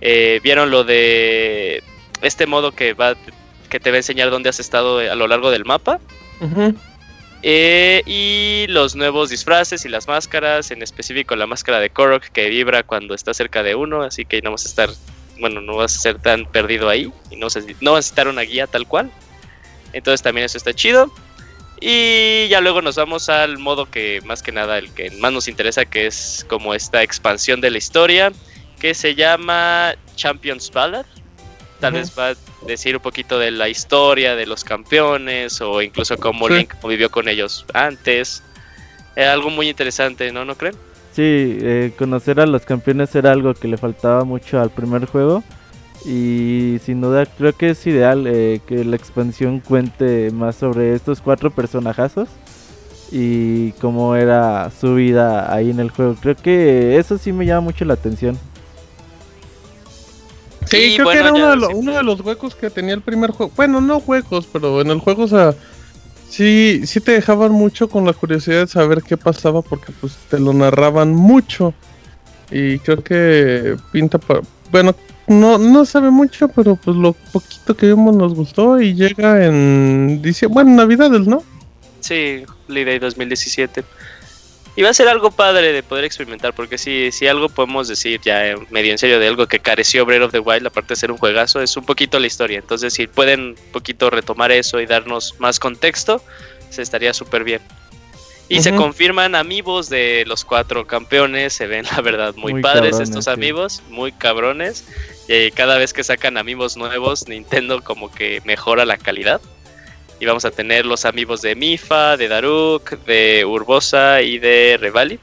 Eh, 0.01 0.39
Vieron 0.43 0.69
lo 0.69 0.83
de 0.83 1.81
este 2.21 2.45
modo 2.45 2.71
que 2.73 2.93
va 2.93 3.15
que 3.69 3.79
te 3.79 3.89
va 3.89 3.95
a 3.95 3.97
enseñar 3.97 4.29
dónde 4.29 4.49
has 4.49 4.59
estado 4.59 4.99
a 4.99 5.15
lo 5.15 5.27
largo 5.27 5.49
del 5.49 5.65
mapa. 5.65 5.99
Eh, 7.43 8.01
y 8.05 8.65
los 8.69 8.95
nuevos 8.95 9.29
disfraces 9.29 9.85
y 9.85 9.89
las 9.89 10.07
máscaras, 10.07 10.71
en 10.71 10.81
específico 10.81 11.35
la 11.35 11.47
máscara 11.47 11.79
de 11.79 11.89
Korok 11.89 12.23
que 12.23 12.49
vibra 12.49 12.83
cuando 12.83 13.13
está 13.13 13.33
cerca 13.33 13.63
de 13.63 13.75
uno, 13.75 14.01
así 14.01 14.25
que 14.25 14.41
no 14.41 14.51
vas 14.51 14.65
a 14.65 14.69
estar, 14.69 14.89
bueno, 15.39 15.61
no 15.61 15.75
vas 15.75 15.95
a 15.95 15.99
ser 15.99 16.19
tan 16.19 16.45
perdido 16.45 16.89
ahí 16.89 17.11
y 17.29 17.35
no, 17.35 17.47
no 17.81 17.91
vas 17.91 17.97
a 17.97 17.97
necesitar 17.97 18.27
una 18.27 18.41
guía 18.41 18.67
tal 18.67 18.87
cual. 18.87 19.11
Entonces 19.93 20.21
también 20.21 20.45
eso 20.45 20.57
está 20.57 20.73
chido. 20.73 21.11
Y 21.79 22.47
ya 22.47 22.59
luego 22.59 22.81
nos 22.81 22.95
vamos 22.95 23.29
al 23.29 23.59
modo 23.59 23.89
que 23.89 24.21
más 24.25 24.41
que 24.41 24.51
nada 24.51 24.77
el 24.77 24.91
que 24.91 25.11
más 25.11 25.31
nos 25.31 25.47
interesa, 25.47 25.85
que 25.85 26.07
es 26.07 26.45
como 26.49 26.73
esta 26.73 27.03
expansión 27.03 27.61
de 27.61 27.69
la 27.69 27.77
historia, 27.77 28.31
que 28.79 28.93
se 28.93 29.15
llama 29.15 29.93
Champions 30.15 30.71
Ballad. 30.71 31.05
Tal 31.79 31.93
vez 31.93 32.17
va 32.17 32.29
a 32.29 32.35
decir 32.65 32.95
un 32.95 33.01
poquito 33.03 33.37
de 33.37 33.51
la 33.51 33.69
historia 33.69 34.35
de 34.35 34.47
los 34.47 34.63
campeones 34.63 35.61
o 35.61 35.81
incluso 35.83 36.17
cómo 36.17 36.49
Link 36.49 36.73
vivió 36.83 37.11
con 37.11 37.27
ellos 37.27 37.65
antes. 37.73 38.41
Es 39.15 39.27
algo 39.27 39.51
muy 39.51 39.69
interesante, 39.69 40.31
¿no? 40.31 40.43
¿No 40.43 40.55
creen? 40.55 40.75
Sí, 41.13 41.57
eh, 41.61 41.93
conocer 41.97 42.39
a 42.39 42.47
los 42.47 42.63
campeones 42.63 43.13
era 43.15 43.31
algo 43.31 43.53
que 43.53 43.67
le 43.67 43.77
faltaba 43.77 44.23
mucho 44.23 44.59
al 44.59 44.71
primer 44.71 45.05
juego. 45.05 45.43
Y 46.05 46.79
sin 46.85 47.01
duda 47.01 47.25
creo 47.25 47.53
que 47.53 47.71
es 47.71 47.85
ideal 47.87 48.27
eh, 48.27 48.61
que 48.65 48.85
la 48.85 48.95
expansión 48.95 49.59
cuente 49.59 50.31
más 50.31 50.55
sobre 50.55 50.93
estos 50.93 51.21
cuatro 51.21 51.51
personajazos 51.51 52.29
y 53.11 53.71
cómo 53.73 54.15
era 54.15 54.71
su 54.79 54.95
vida 54.95 55.53
ahí 55.53 55.69
en 55.69 55.79
el 55.79 55.89
juego. 55.89 56.15
Creo 56.19 56.35
que 56.35 56.97
eso 56.97 57.17
sí 57.17 57.31
me 57.31 57.45
llama 57.45 57.61
mucho 57.61 57.85
la 57.85 57.93
atención. 57.93 58.37
Sí, 60.69 60.95
creo 60.95 61.09
que 61.09 61.17
era 61.17 61.31
uno 61.31 61.93
de, 61.93 62.03
los 62.03 62.19
huecos 62.21 62.53
que 62.53 62.69
tenía 62.69 62.93
el 62.93 63.01
primer 63.01 63.31
juego. 63.31 63.51
Bueno, 63.55 63.79
no 63.79 63.97
huecos, 63.97 64.47
pero 64.51 64.81
en 64.81 64.91
el 64.91 64.99
juego, 64.99 65.23
o 65.23 65.27
sea, 65.27 65.55
sí, 66.29 66.81
sí 66.85 66.99
te 66.99 67.13
dejaban 67.13 67.53
mucho 67.53 67.87
con 67.87 68.05
la 68.05 68.11
curiosidad 68.13 68.61
de 68.61 68.67
saber 68.67 69.01
qué 69.01 69.15
pasaba 69.15 69.61
porque 69.61 69.93
pues 70.01 70.17
te 70.29 70.39
lo 70.39 70.53
narraban 70.53 71.13
mucho. 71.13 71.73
Y 72.51 72.79
creo 72.79 73.03
que 73.03 73.77
pinta 73.91 74.17
para... 74.17 74.41
Bueno, 74.71 74.93
no, 75.27 75.57
no 75.57 75.85
sabe 75.85 76.09
mucho, 76.09 76.47
pero 76.47 76.75
pues 76.75 76.95
lo 76.95 77.13
poquito 77.13 77.75
que 77.75 77.87
vimos 77.87 78.15
nos 78.15 78.33
gustó 78.33 78.79
y 78.81 78.93
llega 78.93 79.45
en 79.45 80.21
dice, 80.21 80.47
bueno, 80.47 80.71
Navidades, 80.71 81.27
¿no? 81.27 81.43
Sí, 81.99 82.43
Holiday 82.67 82.99
2017. 82.99 83.83
Y 84.77 84.83
va 84.83 84.89
a 84.89 84.93
ser 84.93 85.07
algo 85.07 85.31
padre 85.31 85.73
de 85.73 85.81
poder 85.81 86.05
experimentar, 86.05 86.53
porque 86.53 86.77
si, 86.77 87.11
si 87.11 87.25
algo 87.25 87.49
podemos 87.49 87.87
decir 87.87 88.21
ya 88.23 88.53
medio 88.69 88.91
en 88.91 88.99
serio 88.99 89.19
de 89.19 89.27
algo 89.27 89.47
que 89.47 89.59
careció 89.59 90.05
Breath 90.05 90.21
of 90.21 90.31
the 90.31 90.39
Wild, 90.39 90.67
aparte 90.67 90.89
de 90.89 90.95
ser 90.97 91.11
un 91.11 91.17
juegazo, 91.17 91.61
es 91.61 91.75
un 91.75 91.83
poquito 91.83 92.19
la 92.19 92.27
historia. 92.27 92.59
Entonces, 92.59 92.93
si 92.93 93.07
pueden 93.07 93.39
un 93.41 93.55
poquito 93.71 94.11
retomar 94.11 94.51
eso 94.51 94.79
y 94.79 94.85
darnos 94.85 95.33
más 95.39 95.59
contexto, 95.59 96.21
se 96.69 96.83
estaría 96.83 97.13
súper 97.13 97.43
bien. 97.43 97.61
Y 98.49 98.61
se 98.61 98.73
confirman 98.75 99.35
amigos 99.35 99.89
de 99.89 100.23
los 100.25 100.45
cuatro 100.45 100.87
campeones, 100.87 101.53
se 101.53 101.67
ven 101.67 101.85
la 101.91 102.01
verdad 102.01 102.33
muy, 102.37 102.61
padres 102.61 102.99
estos 102.99 103.27
amigos, 103.27 103.83
muy 103.89 104.11
cabrones. 104.11 104.85
Y 105.27 105.51
cada 105.51 105.77
vez 105.77 105.93
que 105.93 106.03
sacan 106.03 106.37
amigos 106.37 106.77
nuevos, 106.77 107.27
Nintendo 107.27 107.81
como 107.83 108.11
que 108.11 108.41
mejora 108.45 108.85
la 108.85 108.97
calidad. 108.97 109.41
Y 110.19 110.25
vamos 110.25 110.45
a 110.45 110.51
tener 110.51 110.85
los 110.85 111.05
amigos 111.05 111.41
de 111.41 111.55
Mifa, 111.55 112.17
de 112.17 112.27
Daruk, 112.27 112.97
de 113.05 113.45
Urbosa 113.45 114.21
y 114.21 114.39
de 114.39 114.77
Revali. 114.79 115.19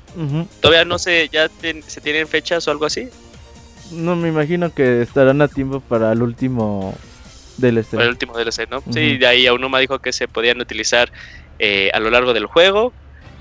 Todavía 0.61 0.85
no 0.85 0.99
sé, 0.99 1.29
¿ya 1.33 1.49
se 1.87 2.01
tienen 2.01 2.29
fechas 2.29 2.69
o 2.69 2.71
algo 2.71 2.87
así? 2.87 3.09
No, 3.91 4.15
me 4.15 4.29
imagino 4.29 4.73
que 4.73 5.03
estarán 5.03 5.43
a 5.43 5.49
tiempo 5.49 5.81
para 5.81 6.13
el 6.13 6.23
último 6.23 6.95
DLC. 7.57 7.91
Para 7.91 8.05
el 8.05 8.11
último 8.11 8.35
DLC, 8.35 8.69
¿no? 8.71 8.83
Sí, 8.93 9.17
de 9.17 9.27
ahí 9.27 9.47
Aonuma 9.47 9.79
dijo 9.79 9.99
que 9.99 10.13
se 10.13 10.29
podían 10.29 10.61
utilizar 10.61 11.11
eh, 11.59 11.91
a 11.93 11.99
lo 11.99 12.11
largo 12.11 12.33
del 12.33 12.47
juego 12.47 12.93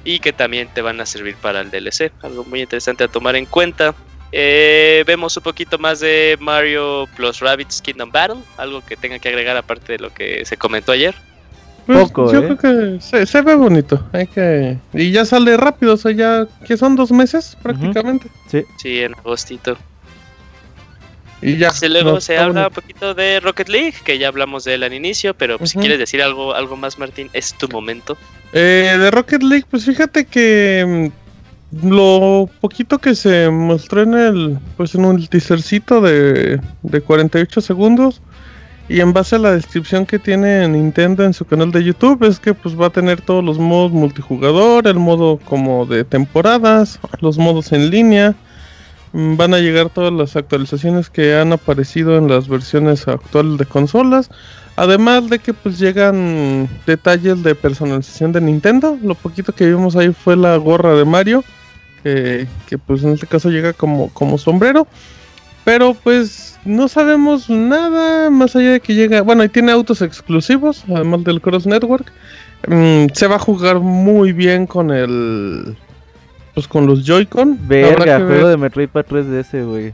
y 0.04 0.19
que 0.19 0.34
también 0.34 0.69
te 0.73 0.82
van 0.82 0.99
a 1.02 1.06
servir 1.06 1.36
para 1.36 1.62
el 1.62 1.71
DLC. 1.71 2.12
Algo 2.21 2.43
muy 2.45 2.62
interesante 2.62 3.04
a 3.04 3.08
tomar 3.08 3.36
en 3.36 3.45
cuenta. 3.45 3.95
Eh, 4.36 5.04
vemos 5.06 5.38
un 5.38 5.43
poquito 5.43 5.78
más 5.78 6.00
de 6.00 6.36
Mario 6.39 7.08
plus 7.15 7.39
Rabbids 7.39 7.84
Kingdom 7.84 8.10
Battle, 8.12 8.39
algo 8.58 8.82
que 8.84 8.98
tenga 8.98 9.19
que 9.19 9.30
agregar 9.30 9.56
aparte 9.56 9.93
de 9.93 10.00
lo 10.00 10.12
que 10.12 10.43
se 10.43 10.58
comentó 10.58 10.91
ayer. 10.91 11.13
Pues, 11.86 12.00
Poco, 12.00 12.34
yo 12.34 12.39
¿eh? 12.39 12.56
creo 12.56 12.58
que 12.58 13.26
se, 13.28 13.41
ve 13.41 13.54
bonito, 13.54 14.04
hay 14.12 14.26
que 14.26 14.78
y 14.91 15.12
ya 15.12 15.24
sale 15.26 15.56
rápido, 15.56 15.93
o 15.93 15.98
sea, 15.98 16.13
ya 16.13 16.48
que 16.65 16.78
son 16.78 16.96
dos 16.96 17.12
meses 17.12 17.56
prácticamente. 17.62 18.28
Sí. 18.48 18.63
Sí, 18.78 19.02
en 19.02 19.13
agostito. 19.13 19.78
Y 21.43 21.58
ya. 21.58 21.72
luego 21.88 22.19
se 22.19 22.38
habla 22.38 22.69
un 22.69 22.74
poquito 22.74 23.13
de 23.13 23.39
Rocket 23.39 23.69
League, 23.69 23.96
que 24.04 24.17
ya 24.17 24.30
hablamos 24.30 24.63
de 24.63 24.76
él 24.76 24.84
al 24.84 24.93
inicio, 24.93 25.36
pero 25.36 25.63
si 25.63 25.78
quieres 25.78 26.00
decir 26.00 26.24
algo, 26.24 26.56
algo 26.56 26.76
más, 26.76 26.98
Martín, 26.98 27.30
es 27.34 27.54
tu 27.54 27.67
momento. 27.67 28.17
Eh, 28.54 28.96
de 28.98 29.12
Rocket 29.12 29.43
League, 29.43 29.65
pues 29.69 29.86
fíjate 29.86 30.26
que 30.26 31.12
mm, 31.12 31.23
lo 31.82 32.50
poquito 32.62 33.00
que 33.00 33.16
se 33.16 33.50
mostró 33.50 34.02
en 34.02 34.14
el, 34.14 34.60
pues 34.78 34.96
en 34.96 35.06
un 35.06 35.26
teasercito 35.28 36.02
de, 36.02 36.62
de 36.84 37.02
48 37.02 37.62
segundos, 37.62 38.22
Y 38.90 39.00
en 39.02 39.14
base 39.14 39.38
a 39.38 39.40
la 39.40 39.52
descripción 39.54 40.06
que 40.06 40.20
tiene 40.20 40.68
Nintendo 40.68 41.24
en 41.24 41.34
su 41.34 41.46
canal 41.46 41.72
de 41.72 41.84
YouTube 41.84 42.24
es 42.26 42.40
que 42.40 42.54
pues 42.54 42.80
va 42.80 42.88
a 42.88 42.90
tener 42.92 43.22
todos 43.22 43.44
los 43.44 43.58
modos 43.60 43.92
multijugador, 43.94 44.88
el 44.88 45.00
modo 45.00 45.40
como 45.46 45.86
de 45.86 46.04
temporadas, 46.04 47.00
los 47.22 47.38
modos 47.38 47.72
en 47.72 47.90
línea. 47.90 48.36
Mm, 49.14 49.38
Van 49.38 49.54
a 49.54 49.60
llegar 49.60 49.90
todas 49.90 50.14
las 50.14 50.36
actualizaciones 50.36 51.10
que 51.10 51.36
han 51.36 51.54
aparecido 51.54 52.18
en 52.18 52.28
las 52.28 52.48
versiones 52.48 53.08
actuales 53.08 53.58
de 53.58 53.66
consolas. 53.66 54.30
Además 54.76 55.30
de 55.30 55.40
que 55.40 55.54
pues 55.54 55.80
llegan 55.80 56.68
detalles 56.86 57.44
de 57.44 57.56
personalización 57.56 58.32
de 58.34 58.42
Nintendo. 58.42 58.98
Lo 59.02 59.16
poquito 59.16 59.54
que 59.54 59.68
vimos 59.68 59.96
ahí 59.96 60.14
fue 60.14 60.36
la 60.36 60.58
gorra 60.58 60.96
de 60.96 61.06
Mario. 61.06 61.44
Que, 62.04 62.48
que, 62.68 62.78
pues 62.78 63.04
en 63.04 63.13
este 63.13 63.28
caso 63.28 63.50
llega 63.50 63.74
como, 63.74 64.10
como 64.13 64.38
sombrero. 64.38 64.88
Pero 65.63 65.94
pues 65.94 66.60
no 66.66 66.88
sabemos 66.88 67.50
nada 67.50 68.30
más 68.30 68.56
allá 68.56 68.72
de 68.72 68.80
que 68.82 68.94
llega. 68.94 69.22
Bueno, 69.22 69.44
y 69.44 69.50
tiene 69.50 69.72
autos 69.72 70.02
exclusivos, 70.02 70.84
además 70.89 71.24
del 71.24 71.42
Cross 71.42 71.66
Network. 71.66 72.12
Mm, 72.68 73.08
se 73.13 73.28
va 73.28 73.36
a 73.36 73.39
jugar 73.39 73.80
muy 73.80 74.34
bien 74.34 74.68
con 74.68 74.92
el. 74.92 75.76
Pues 76.54 76.68
con 76.68 76.86
los 76.86 77.06
Joy-Con. 77.06 77.68
Verga, 77.68 78.18
juego 78.18 78.30
ver. 78.30 78.46
de 78.48 78.58
Metroid 78.58 78.89
para 78.89 79.08
3DS, 79.08 79.66
güey. 79.66 79.92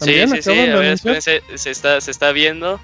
Sí, 0.00 0.18
¿También 0.18 0.28
sí, 0.30 0.42
sí, 0.42 0.50
a 0.50 0.76
ver, 0.76 0.98
se 0.98 1.70
está, 1.70 2.00
se 2.00 2.10
está 2.10 2.32
viendo. 2.32 2.80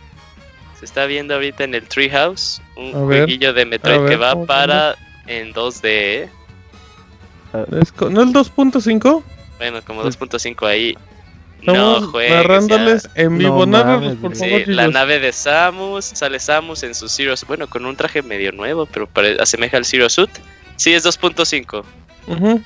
Se 0.78 0.84
está 0.84 1.06
viendo 1.06 1.34
ahorita 1.34 1.64
en 1.64 1.74
el 1.74 1.88
Treehouse 1.88 2.60
un 2.76 2.94
A 2.94 2.98
ver, 3.06 3.24
jueguillo 3.24 3.54
de 3.54 3.64
Metroid 3.64 4.08
que 4.08 4.16
va 4.16 4.32
¿cómo 4.32 4.46
para 4.46 4.94
en 5.26 5.54
2D, 5.54 5.80
¿eh? 5.84 6.28
Es 7.80 7.92
co- 7.92 8.10
¿No 8.10 8.22
el 8.22 8.32
2.5? 8.32 9.22
Bueno, 9.58 9.80
como 9.86 10.02
Pues- 10.02 10.18
2.5 10.18 10.66
ahí. 10.66 10.96
Estamos 11.60 12.02
no 12.02 12.08
juegues. 12.08 12.32
narrándoles 12.34 13.02
ya. 13.04 13.10
en 13.22 13.38
vivo. 13.38 13.66
No 13.66 13.84
mames, 13.84 14.16
por 14.16 14.34
güey. 14.34 14.34
Sí, 14.36 14.44
favor, 14.64 14.68
la 14.68 14.88
nave 14.88 15.18
de 15.18 15.32
Samus, 15.32 16.04
sale 16.04 16.38
Samus 16.38 16.82
en 16.82 16.94
su 16.94 17.08
Zero 17.08 17.34
bueno, 17.48 17.66
con 17.66 17.86
un 17.86 17.96
traje 17.96 18.22
medio 18.22 18.52
nuevo, 18.52 18.86
pero 18.86 19.06
pare- 19.06 19.36
asemeja 19.40 19.76
al 19.78 19.84
Zero 19.84 20.08
Suit. 20.08 20.30
Sí, 20.76 20.92
es 20.92 21.02
2.5. 21.04 21.82
Ujú. 22.28 22.60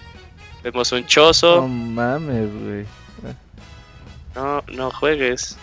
Vemos 0.65 0.93
un 0.93 1.01
No 1.03 1.07
chozo. 1.07 1.67
mames, 1.69 2.49
güey. 2.63 2.85
No, 4.35 4.63
no 4.73 4.91
juegues. 4.91 5.57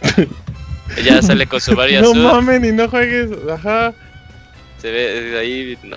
ya 1.04 1.20
sale 1.22 1.46
con 1.46 1.60
su 1.60 1.74
varias 1.74 2.02
No 2.02 2.14
mames, 2.14 2.64
y 2.64 2.72
no 2.72 2.88
juegues. 2.88 3.30
Ajá. 3.50 3.92
Se 4.78 4.90
ve 4.90 5.20
de 5.22 5.38
ahí. 5.38 5.78
no- 5.82 5.96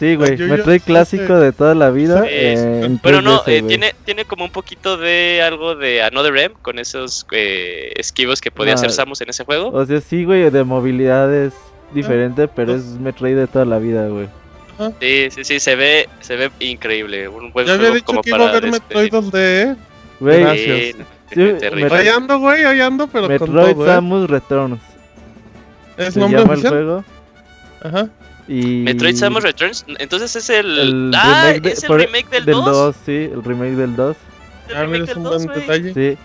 Sí, 0.00 0.16
güey. 0.16 0.36
Metroid 0.38 0.80
clásico 0.82 1.38
de 1.38 1.52
toda 1.52 1.74
la 1.74 1.90
vida. 1.90 2.22
Sí, 2.22 2.28
eh, 2.30 2.80
en 2.84 2.98
Bueno, 3.02 3.20
no, 3.22 3.42
3DS, 3.44 3.48
eh, 3.52 3.62
tiene, 3.62 3.94
tiene 4.04 4.24
como 4.24 4.46
un 4.46 4.50
poquito 4.50 4.96
de 4.96 5.42
algo 5.42 5.76
de 5.76 6.02
Another 6.02 6.36
M 6.38 6.54
con 6.62 6.78
esos 6.78 7.26
eh, 7.32 7.92
esquivos 7.96 8.40
que 8.40 8.50
podía 8.50 8.72
Ah. 8.72 8.76
hacer 8.76 8.90
Samus 8.92 9.20
en 9.20 9.28
ese 9.28 9.44
juego. 9.44 9.68
O 9.70 9.84
sea, 9.86 10.00
sí, 10.00 10.24
güey, 10.24 10.48
de 10.50 10.64
movilidad 10.64 11.32
es 11.34 11.52
diferente, 11.92 12.48
pero 12.48 12.72
pues- 12.72 12.84
es 12.86 12.98
Metroid 12.98 13.36
de 13.36 13.46
toda 13.46 13.64
la 13.66 13.78
vida, 13.78 14.08
güey. 14.08 14.26
Sí, 14.98 15.28
sí, 15.30 15.44
sí, 15.44 15.60
se 15.60 15.76
ve, 15.76 16.08
se 16.20 16.36
ve 16.36 16.50
increíble. 16.60 17.28
Un 17.28 17.52
buen 17.52 17.66
Ya 17.66 17.74
había 17.74 17.82
juego 17.90 17.94
dicho 17.96 18.06
como 18.06 18.22
que 18.22 18.30
iba 18.30 18.38
a 18.38 18.40
para 18.46 18.56
haber 18.56 18.70
Metroid 18.70 19.12
2D, 19.12 19.38
¿eh? 19.62 19.76
Güey, 20.18 20.40
Gracias. 20.40 20.78
Sí. 21.30 21.36
Metroid- 21.38 21.92
Ahí 21.92 22.08
ando, 22.08 22.38
güey, 22.38 22.64
ahí 22.64 22.80
ando, 22.80 23.06
pero 23.06 23.24
con 23.24 23.32
Metroid 23.32 23.74
todo, 23.74 23.84
¿eh? 23.84 23.88
Samus 23.88 24.30
Returns. 24.30 24.80
¿Es 25.98 26.14
Se 26.14 26.20
nombre 26.20 26.40
llama 26.40 26.54
el 26.54 26.58
oficial? 26.58 26.72
juego. 26.72 27.04
Ajá. 27.82 28.08
Y... 28.52 28.78
Metroid 28.82 29.14
Samus 29.14 29.44
Returns, 29.44 29.84
entonces 30.00 30.34
es 30.34 30.50
el. 30.50 30.76
el 30.78 31.12
ah, 31.14 31.44
remake 31.46 31.62
de- 31.62 31.70
es 31.70 31.82
el 31.84 31.86
por- 31.86 32.00
remake 32.00 32.28
del, 32.30 32.44
Del 32.46 32.54
2. 32.56 32.64
2, 32.64 32.96
sí, 33.06 33.30
el 33.32 33.44
remake 33.44 33.76
del 33.76 33.94
2. 33.94 34.16
El 34.70 34.76
Ah, 34.76 34.80
remake 34.80 34.90
mira, 34.90 35.04
es 35.04 35.08
del 35.10 35.18
un 35.18 35.24
2, 35.24 35.46
buen 35.46 35.60
detalle. 35.60 35.94
Sí. 35.94 36.18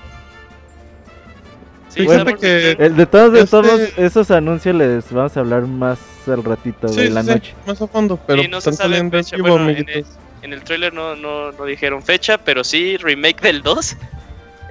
Samus 2.08 2.40
que-. 2.40 2.76
El 2.80 2.96
de 2.98 3.06
todos, 3.06 3.32
de 3.32 3.40
Este- 3.42 3.52
todos 3.52 3.80
esos 3.98 4.32
anuncios 4.32 4.76
les 4.76 5.12
vamos 5.12 5.38
a 5.38 5.40
hablar 5.40 5.62
más 5.68 6.00
al 6.28 6.44
ratito, 6.44 6.88
Sí, 6.88 7.02
sí, 7.02 7.10
la 7.10 7.22
sí, 7.24 7.30
noche. 7.30 7.54
más 7.68 7.82
a 7.82 7.88
fondo, 7.88 8.20
pero 8.26 8.42
Sí, 8.42 8.48
no 8.48 8.60
se 8.60 8.72
están 8.72 8.88
sabe 8.90 8.96
saliendo 8.96 9.18
en 9.18 9.24
fecha, 9.24 9.36
vivo, 9.38 9.50
bueno, 9.50 9.70
en 9.70 9.76
amiguitos. 9.78 10.12
En 10.42 10.54
el 10.54 10.62
trailer 10.64 10.94
no, 10.94 11.16
no, 11.16 11.52
no 11.52 11.66
dijeron 11.66 12.02
fecha, 12.04 12.38
pero 12.40 12.64
sí 12.64 12.98
remake 12.98 13.42
del 13.42 13.62
2. 13.62 13.96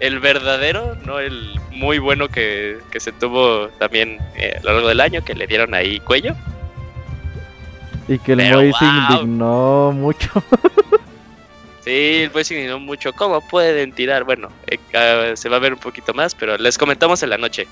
El 0.00 0.18
verdadero, 0.20 0.96
no 1.06 1.20
el 1.20 1.58
muy 1.70 1.98
bueno 1.98 2.28
que, 2.28 2.78
que 2.90 3.00
se 3.00 3.12
tuvo 3.12 3.68
también 3.78 4.18
eh, 4.36 4.56
a 4.58 4.62
lo 4.64 4.72
largo 4.72 4.88
del 4.88 5.00
año, 5.00 5.24
que 5.24 5.34
le 5.34 5.46
dieron 5.46 5.72
ahí 5.72 6.00
cuello. 6.00 6.34
Y 8.08 8.18
que 8.18 8.32
el 8.32 8.38
Pero, 8.38 8.56
Moy 8.58 8.72
se 8.72 8.84
wow. 8.84 9.20
indignó 9.20 9.92
mucho. 9.92 10.30
Sí, 11.84 12.22
el 12.22 12.30
indignó 12.34 12.80
mucho. 12.80 13.12
¿Cómo 13.12 13.42
pueden 13.42 13.92
tirar? 13.92 14.24
Bueno, 14.24 14.48
eh, 14.66 15.32
se 15.36 15.48
va 15.50 15.56
a 15.56 15.60
ver 15.60 15.74
un 15.74 15.78
poquito 15.78 16.14
más, 16.14 16.34
pero 16.34 16.56
les 16.56 16.78
comentamos 16.78 17.22
en 17.22 17.28
la 17.28 17.36
noche. 17.36 17.68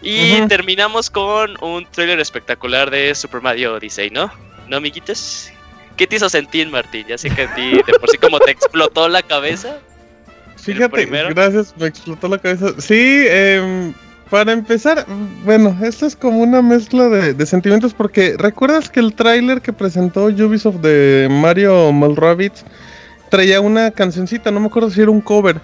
Y 0.00 0.40
terminamos 0.46 1.10
con 1.10 1.62
un 1.62 1.84
trailer 1.90 2.18
espectacular 2.18 2.90
de 2.90 3.14
Super 3.14 3.42
Mario 3.42 3.74
Odyssey, 3.74 4.08
¿no? 4.08 4.32
¿No, 4.68 4.78
amiguitos? 4.78 5.50
¿Qué 5.98 6.06
te 6.06 6.16
hizo 6.16 6.30
sentir, 6.30 6.70
Martín? 6.70 7.04
Ya 7.06 7.18
sé 7.18 7.28
que 7.28 7.42
a 7.42 7.54
ti 7.54 7.72
de 7.72 7.92
por 8.00 8.08
sí 8.08 8.16
como 8.16 8.38
te 8.40 8.52
explotó 8.52 9.06
la 9.10 9.22
cabeza. 9.22 9.78
Fíjate, 10.56 11.04
gracias, 11.04 11.74
me 11.76 11.88
explotó 11.88 12.28
la 12.28 12.38
cabeza. 12.38 12.72
Sí, 12.78 13.26
em, 13.28 13.92
para 14.30 14.52
empezar, 14.52 15.04
bueno, 15.44 15.76
esto 15.82 16.06
es 16.06 16.14
como 16.14 16.38
una 16.38 16.62
mezcla 16.62 17.08
de, 17.08 17.34
de 17.34 17.46
sentimientos 17.46 17.92
porque 17.92 18.36
recuerdas 18.38 18.88
que 18.88 19.00
el 19.00 19.14
tráiler 19.14 19.60
que 19.60 19.72
presentó 19.72 20.24
Ubisoft 20.26 20.76
de 20.76 21.28
Mario 21.30 21.92
Mal 21.92 22.16
Rabbids 22.16 22.64
traía 23.28 23.60
una 23.60 23.90
cancioncita, 23.90 24.50
no 24.50 24.60
me 24.60 24.66
acuerdo 24.66 24.90
si 24.90 25.00
era 25.00 25.10
un 25.10 25.20
cover. 25.20 25.60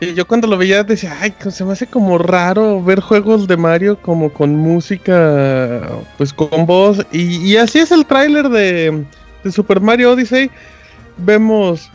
Y 0.00 0.14
yo 0.14 0.26
cuando 0.26 0.46
lo 0.46 0.56
veía 0.56 0.82
decía, 0.84 1.16
ay, 1.20 1.34
se 1.50 1.64
me 1.64 1.72
hace 1.72 1.86
como 1.86 2.18
raro 2.18 2.82
ver 2.82 3.00
juegos 3.00 3.46
de 3.46 3.56
Mario 3.56 4.00
como 4.00 4.32
con 4.32 4.54
música, 4.56 5.82
pues 6.16 6.32
con 6.32 6.66
voz. 6.66 7.04
Y, 7.12 7.38
y 7.38 7.56
así 7.56 7.78
es 7.78 7.90
el 7.92 8.06
tráiler 8.06 8.48
de, 8.48 9.04
de 9.44 9.52
Super 9.52 9.80
Mario 9.80 10.12
Odyssey. 10.12 10.50
Vemos 11.18 11.90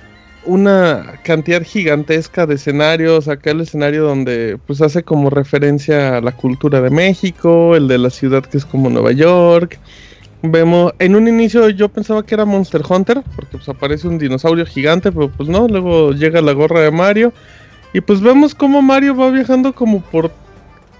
una 0.46 1.20
cantidad 1.24 1.64
gigantesca 1.64 2.46
de 2.46 2.56
escenarios. 2.56 3.28
Acá 3.28 3.52
el 3.52 3.62
escenario 3.62 4.04
donde 4.04 4.58
pues 4.66 4.82
hace 4.82 5.04
como 5.04 5.30
referencia 5.30 6.18
a 6.18 6.22
la 6.22 6.32
cultura 6.32 6.82
de 6.82 6.90
México, 6.90 7.76
el 7.76 7.88
de 7.88 7.98
la 7.98 8.10
ciudad 8.10 8.44
que 8.44 8.58
es 8.58 8.66
como 8.66 8.90
Nueva 8.90 9.12
York. 9.12 9.80
Vemos, 10.44 10.94
en 10.98 11.16
un 11.16 11.28
inicio 11.28 11.70
yo 11.70 11.88
pensaba 11.90 12.26
que 12.26 12.34
era 12.34 12.46
Monster 12.46 12.82
Hunter, 12.88 13.22
porque 13.36 13.58
pues 13.58 13.70
aparece 13.70 14.08
un 14.08 14.18
dinosaurio 14.18 14.66
gigante, 14.66 15.12
pero 15.12 15.30
pues 15.30 15.48
no, 15.48 15.68
luego 15.68 16.14
llega 16.14 16.42
la 16.42 16.54
gorra 16.54 16.82
de 16.82 16.92
Mario. 16.92 17.32
Y 17.94 18.02
pues 18.02 18.22
vemos 18.22 18.56
cómo 18.56 18.82
Mario 18.82 19.16
va 19.16 19.30
viajando 19.30 19.74
como 19.74 20.02
por, 20.02 20.32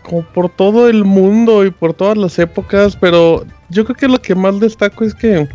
como 0.04 0.22
por 0.24 0.50
todo 0.50 0.90
el 0.90 1.06
mundo 1.06 1.66
y 1.66 1.72
por 1.72 1.94
todas 1.94 2.18
las 2.18 2.38
épocas, 2.38 2.96
pero 2.96 3.46
yo 3.70 3.86
creo 3.86 3.96
que 3.96 4.08
lo 4.08 4.22
que 4.22 4.36
más 4.36 4.60
destaco 4.60 5.06
es 5.06 5.16
que 5.16 5.48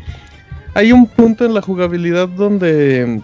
hay 0.74 0.92
un 0.92 1.06
punto 1.06 1.44
en 1.44 1.54
la 1.54 1.62
jugabilidad 1.62 2.28
donde 2.28 3.20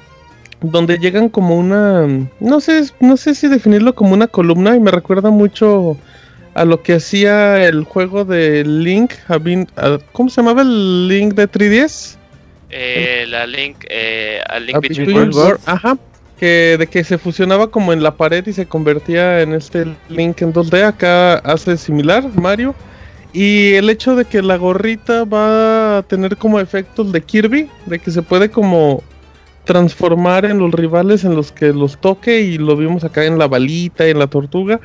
donde 0.63 0.99
llegan 0.99 1.29
como 1.29 1.57
una 1.59 2.07
no 2.41 2.61
sé 2.61 2.85
no 3.01 3.17
sé 3.17 3.35
si 3.35 3.49
definirlo 3.49 3.95
como 3.95 4.15
una 4.15 4.27
columna 4.29 4.77
y 4.77 4.81
me 4.81 4.91
recuerda 4.91 5.31
mucho 5.31 5.97
a 6.55 6.65
lo 6.65 6.83
que 6.83 6.95
hacía 6.95 7.65
el 7.67 7.85
juego 7.85 8.25
de 8.25 8.65
Link 8.65 9.13
a 9.29 9.39
Bin- 9.39 9.69
a- 9.77 9.99
¿cómo 10.13 10.29
se 10.31 10.41
llamaba 10.41 10.63
el 10.63 11.09
Link 11.09 11.35
de 11.35 11.49
3DS? 11.49 12.17
Eh, 12.71 13.27
la 13.29 13.47
Link, 13.47 13.85
eh, 13.89 14.41
a 14.49 14.59
Link 14.59 14.77
A 14.77 14.81
Between 14.81 15.07
Between 15.07 15.19
Worlds. 15.19 15.37
Worlds, 15.37 15.69
Ajá. 15.69 15.99
Que 16.39 16.77
de 16.79 16.87
que 16.89 17.05
se 17.05 17.19
fusionaba 17.19 17.71
como 17.71 17.93
en 17.93 18.03
la 18.03 18.17
pared 18.17 18.45
y 18.47 18.53
se 18.53 18.67
convertía 18.67 19.43
en 19.43 19.55
este 19.55 19.87
Link 20.09 20.43
en 20.43 20.53
2D. 20.53 20.83
Acá 20.85 21.35
hace 21.39 21.77
similar 21.77 22.25
Mario. 22.35 22.75
Y 23.33 23.75
el 23.75 23.89
hecho 23.89 24.17
de 24.17 24.25
que 24.25 24.43
la 24.43 24.57
gorrita 24.57 25.25
va 25.25 25.99
a 25.99 26.03
tener 26.03 26.37
como 26.37 26.59
efectos 26.61 27.13
de 27.13 27.21
Kirby, 27.23 27.69
de 27.87 27.99
que 27.99 28.11
se 28.11 28.23
puede 28.23 28.51
como 28.51 29.03
transformar 29.65 30.45
en 30.45 30.59
los 30.59 30.73
rivales 30.73 31.25
en 31.25 31.37
los 31.37 31.53
que 31.53 31.73
los 31.73 31.99
toque 31.99 32.41
y 32.41 32.59
lo 32.59 32.77
vimos 32.77 33.05
acá 33.05 33.25
en 33.25 33.39
la 33.39 33.47
balita 33.47 34.07
y 34.07 34.11
en 34.11 34.19
la 34.19 34.27
tortuga. 34.27 34.81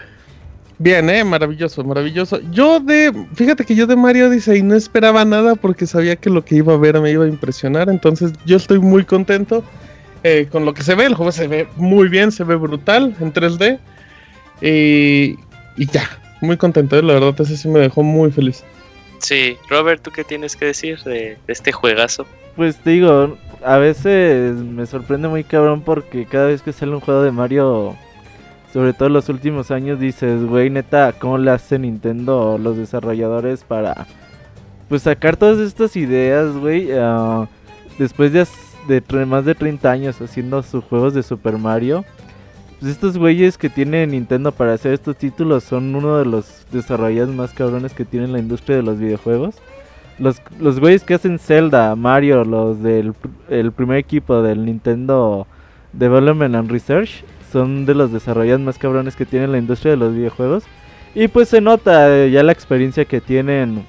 Bien, 0.80 1.10
eh, 1.10 1.24
maravilloso, 1.24 1.84
maravilloso. 1.84 2.40
Yo 2.52 2.80
de, 2.80 3.12
fíjate 3.34 3.66
que 3.66 3.74
yo 3.74 3.88
de 3.88 3.96
Mario 3.96 4.28
Odyssey 4.28 4.62
no 4.62 4.76
esperaba 4.76 5.26
nada 5.26 5.56
porque 5.56 5.88
sabía 5.88 6.16
que 6.16 6.30
lo 6.30 6.46
que 6.46 6.56
iba 6.56 6.74
a 6.74 6.78
ver 6.78 7.02
me 7.02 7.10
iba 7.12 7.26
a 7.26 7.28
impresionar, 7.28 7.90
entonces 7.90 8.32
yo 8.46 8.58
estoy 8.58 8.78
muy 8.78 9.04
contento 9.04 9.64
eh, 10.24 10.48
con 10.52 10.66
lo 10.66 10.76
que 10.76 10.84
se 10.84 10.94
ve. 10.94 11.06
El 11.06 11.16
juego 11.16 11.32
se 11.32 11.48
ve 11.48 11.68
muy 11.78 12.10
bien, 12.10 12.32
se 12.32 12.44
ve 12.44 12.56
brutal 12.56 13.16
en 13.20 13.34
3D 13.34 13.80
y, 14.62 15.36
y 15.78 15.86
ya, 15.92 16.08
muy 16.42 16.58
contento. 16.58 16.96
eh, 17.00 17.02
La 17.02 17.14
verdad, 17.14 17.34
ese 17.42 17.58
sí 17.58 17.68
me 17.68 17.80
dejó 17.80 18.04
muy 18.04 18.32
feliz. 18.32 18.64
Sí, 19.18 19.58
Robert, 19.72 20.04
¿tú 20.04 20.12
qué 20.12 20.24
tienes 20.24 20.56
que 20.56 20.66
decir 20.66 21.00
de, 21.04 21.40
de 21.48 21.54
este 21.54 21.72
juegazo? 21.72 22.28
Pues 22.58 22.78
te 22.78 22.90
digo, 22.90 23.38
a 23.64 23.78
veces 23.78 24.56
me 24.56 24.88
sorprende 24.88 25.28
muy 25.28 25.44
cabrón 25.44 25.82
porque 25.82 26.26
cada 26.26 26.48
vez 26.48 26.64
que 26.64 26.74
sale 26.74 26.92
un 26.92 27.02
juego 27.02 27.22
de 27.22 27.32
Mario, 27.32 27.96
sobre 28.74 28.94
todo 28.94 29.10
en 29.10 29.14
los 29.14 29.30
últimos 29.30 29.70
años, 29.70 30.00
dices, 30.00 30.44
güey, 30.44 30.72
neta, 30.72 31.14
¿cómo 31.20 31.38
le 31.38 31.52
hace 31.52 31.78
Nintendo 31.78 32.58
los 32.58 32.76
desarrolladores 32.76 33.64
para 33.64 34.08
pues 34.90 35.04
sacar 35.04 35.38
todas 35.38 35.60
estas 35.60 35.96
ideas, 35.96 36.58
güey? 36.58 36.90
ah, 36.98 37.48
después 38.00 38.34
de, 38.34 38.46
más 39.28 39.46
de 39.46 39.54
30 39.54 39.92
años 39.92 40.20
haciendo 40.20 40.64
sus 40.64 40.84
juegos 40.84 41.14
de 41.14 41.22
Super 41.22 41.60
Mario. 41.60 42.06
pues 42.80 42.92
estos 42.92 43.20
güeyes 43.20 43.60
que 43.60 43.70
tiene 43.70 44.08
Nintendo 44.08 44.52
para 44.52 44.74
hacer 44.74 44.94
estos 44.94 45.16
títulos 45.16 45.64
son 45.64 45.94
uno 45.94 46.18
de 46.18 46.26
los 46.26 46.66
desarrolladores 46.72 47.36
más 47.36 47.54
cabrones 47.54 47.94
que 47.94 48.04
tiene 48.04 48.28
la 48.28 48.40
industria 48.40 48.78
de 48.78 48.84
los 48.84 48.98
videojuegos. 48.98 49.54
Los, 50.20 50.42
los 50.60 50.80
güeyes 50.80 51.04
que 51.04 51.14
hacen 51.14 51.40
Zelda, 51.40 51.96
Mario, 51.96 52.44
los 52.44 52.82
del 52.82 53.14
el 53.50 53.72
primer 53.72 53.98
equipo 53.98 54.42
del 54.42 54.66
Nintendo 54.66 55.46
Development 55.94 56.56
and 56.56 56.72
Research, 56.72 57.24
son 57.52 57.86
de 57.86 57.94
los 57.94 58.12
desarrolladores 58.12 58.66
más 58.66 58.78
cabrones 58.78 59.16
que 59.16 59.26
tiene 59.26 59.48
la 59.48 59.58
industria 59.58 59.92
de 59.92 59.98
los 59.98 60.14
videojuegos. 60.14 60.64
Y 61.16 61.28
pues 61.28 61.50
se 61.50 61.62
nota 61.62 62.16
eh, 62.16 62.32
ya 62.32 62.44
la 62.44 62.52
experiencia 62.52 63.06
que 63.06 63.22
tienen 63.22 63.86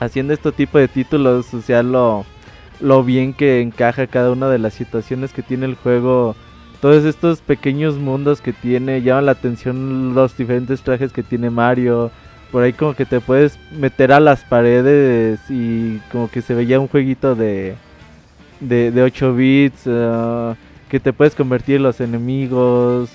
haciendo 0.00 0.32
este 0.32 0.52
tipo 0.52 0.78
de 0.78 0.88
títulos, 0.88 1.52
o 1.54 1.60
sea, 1.60 1.82
lo, 1.82 2.24
lo 2.80 3.04
bien 3.04 3.32
que 3.32 3.60
encaja 3.60 4.06
cada 4.06 4.30
una 4.30 4.48
de 4.48 4.58
las 4.58 4.74
situaciones 4.74 5.32
que 5.32 5.42
tiene 5.42 5.66
el 5.66 5.74
juego 5.74 6.36
todos 6.84 7.06
estos 7.06 7.40
pequeños 7.40 7.96
mundos 7.96 8.42
que 8.42 8.52
tiene 8.52 9.00
llaman 9.00 9.24
la 9.24 9.32
atención 9.32 10.14
los 10.14 10.36
diferentes 10.36 10.82
trajes 10.82 11.14
que 11.14 11.22
tiene 11.22 11.48
Mario. 11.48 12.10
Por 12.54 12.62
ahí 12.62 12.72
como 12.72 12.94
que 12.94 13.04
te 13.04 13.18
puedes 13.18 13.58
meter 13.72 14.12
a 14.12 14.20
las 14.20 14.44
paredes 14.44 15.40
y 15.48 15.98
como 16.12 16.30
que 16.30 16.40
se 16.40 16.54
veía 16.54 16.78
un 16.78 16.86
jueguito 16.86 17.34
de, 17.34 17.74
de, 18.60 19.02
8 19.02 19.34
bits. 19.34 19.88
Ah, 19.88 20.54
que 20.88 21.00
te 21.00 21.12
puedes 21.12 21.34
convertir 21.34 21.74
en 21.74 21.82
los 21.82 22.00
enemigos. 22.00 23.10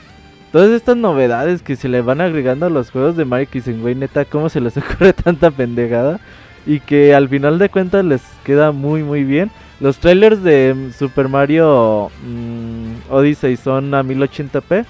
Todas 0.52 0.72
estas 0.72 0.98
novedades 0.98 1.62
que 1.62 1.78
se 1.78 1.88
le 1.88 2.02
van 2.02 2.20
agregando 2.20 2.66
a 2.66 2.70
los 2.70 2.92
juegos 2.92 3.16
de 3.16 3.24
Mario 3.24 3.48
que 3.50 3.60
dicen, 3.60 3.80
güey, 3.80 3.96
neta, 3.96 4.26
¿cómo 4.26 4.50
se 4.50 4.60
les 4.60 4.76
ocurre 4.78 5.14
tanta 5.14 5.52
pendejada? 5.52 6.20
Y 6.66 6.82
que 6.82 7.16
al 7.16 7.30
final 7.30 7.60
de 7.60 7.70
cuentas 7.70 8.04
les 8.04 8.22
queda 8.44 8.74
muy, 8.74 9.04
muy 9.04 9.24
bien. 9.24 9.52
Los 9.80 10.00
trailers 10.00 10.44
de 10.44 10.90
Super 10.98 11.30
Mario 11.30 12.12
mm, 12.28 13.10
Odyssey 13.10 13.56
son 13.56 13.94
a 13.94 14.04
1080p. 14.04 14.86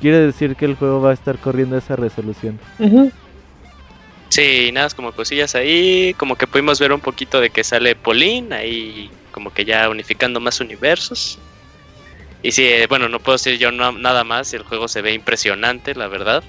Quiere 0.00 0.20
decir 0.20 0.56
que 0.56 0.64
el 0.64 0.76
juego 0.76 1.02
va 1.02 1.10
a 1.10 1.12
estar 1.12 1.36
corriendo 1.36 1.76
esa 1.76 1.94
resolución. 1.94 2.58
Sí, 4.32 4.70
nada, 4.72 4.88
como 4.88 5.12
cosillas 5.12 5.54
ahí. 5.54 6.14
Como 6.16 6.36
que 6.36 6.46
pudimos 6.46 6.80
ver 6.80 6.90
un 6.94 7.00
poquito 7.00 7.38
de 7.38 7.50
que 7.50 7.62
sale 7.62 7.94
Pauline 7.94 8.54
ahí, 8.54 9.10
como 9.30 9.52
que 9.52 9.66
ya 9.66 9.90
unificando 9.90 10.40
más 10.40 10.58
universos. 10.58 11.38
Y 12.42 12.52
sí, 12.52 12.64
eh, 12.64 12.86
bueno, 12.88 13.10
no 13.10 13.20
puedo 13.20 13.36
decir 13.36 13.58
yo 13.58 13.70
nada 13.70 14.24
más. 14.24 14.54
El 14.54 14.62
juego 14.62 14.88
se 14.88 15.02
ve 15.02 15.12
impresionante, 15.12 15.94
la 15.94 16.08
verdad. 16.08 16.42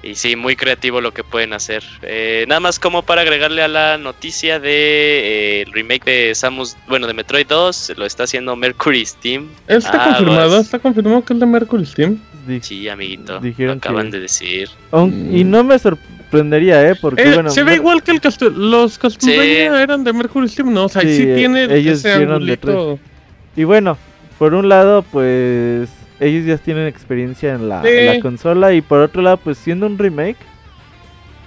Y 0.00 0.14
sí, 0.14 0.36
muy 0.36 0.54
creativo 0.54 1.00
lo 1.00 1.12
que 1.12 1.24
pueden 1.24 1.54
hacer. 1.54 1.82
Eh, 2.02 2.44
nada 2.46 2.60
más 2.60 2.78
como 2.78 3.02
para 3.02 3.22
agregarle 3.22 3.64
a 3.64 3.68
la 3.68 3.98
noticia 3.98 4.60
de 4.60 4.70
eh, 4.70 5.62
el 5.62 5.72
remake 5.72 6.04
de 6.04 6.34
Samus, 6.36 6.76
bueno, 6.86 7.08
de 7.08 7.14
Metroid 7.14 7.48
2, 7.48 7.94
lo 7.96 8.06
está 8.06 8.22
haciendo 8.22 8.54
Mercury 8.54 9.04
Steam. 9.04 9.48
¿Está 9.66 10.04
ah, 10.04 10.04
confirmado? 10.10 10.60
¿Está 10.60 10.78
confirmado 10.78 11.24
que 11.24 11.32
es 11.32 11.40
de 11.40 11.46
Mercury 11.46 11.84
Steam? 11.84 12.20
Sí, 12.62 12.88
amiguito. 12.88 13.40
lo 13.42 13.72
acaban 13.72 14.12
de 14.12 14.20
decir. 14.20 14.70
y 15.32 15.42
no 15.42 15.64
me 15.64 15.74
sorprendería, 16.28 16.90
¿eh? 16.90 16.94
Porque, 16.94 17.22
eh, 17.22 17.34
bueno, 17.34 17.50
se 17.50 17.62
ve 17.62 17.76
igual 17.76 18.02
que 18.02 18.12
el 18.12 18.20
los 18.54 18.98
Castlevania 18.98 19.82
eran 19.82 20.04
de 20.04 20.12
Mercury 20.12 20.48
Steam, 20.48 20.72
¿no? 20.72 20.84
O 20.84 20.88
sea, 20.88 21.02
sí, 21.02 21.24
tiene 21.34 21.64
ellos 21.64 21.98
ese 21.98 22.12
angulito. 22.12 22.98
Y 23.56 23.64
bueno, 23.64 23.96
por 24.38 24.54
un 24.54 24.68
lado, 24.68 25.02
pues 25.02 25.88
ellos 26.20 26.46
ya 26.46 26.58
tienen 26.58 26.86
experiencia 26.86 27.54
en 27.54 27.68
la, 27.68 27.82
consola 28.20 28.72
y 28.72 28.80
por 28.80 29.00
otro 29.00 29.22
lado, 29.22 29.38
pues 29.38 29.58
siendo 29.58 29.86
un 29.86 29.98
remake, 29.98 30.36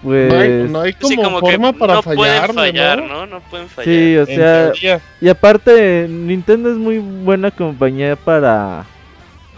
pues 0.03 0.69
no 0.69 0.81
hay, 0.81 0.93
como, 0.93 1.39
forma 1.39 1.73
para 1.73 1.95
no 1.95 2.01
fallar, 2.01 2.53
fallar 2.53 3.03
¿no? 3.07 3.27
¿no? 3.27 3.39
pueden 3.41 3.67
fallar. 3.67 3.85
Sí, 3.85 4.17
o 4.17 4.25
sea, 4.25 4.71
y 5.21 5.27
aparte 5.29 6.07
Nintendo 6.09 6.71
es 6.71 6.77
muy 6.77 6.97
buena 6.97 7.51
compañía 7.51 8.15
para 8.15 8.85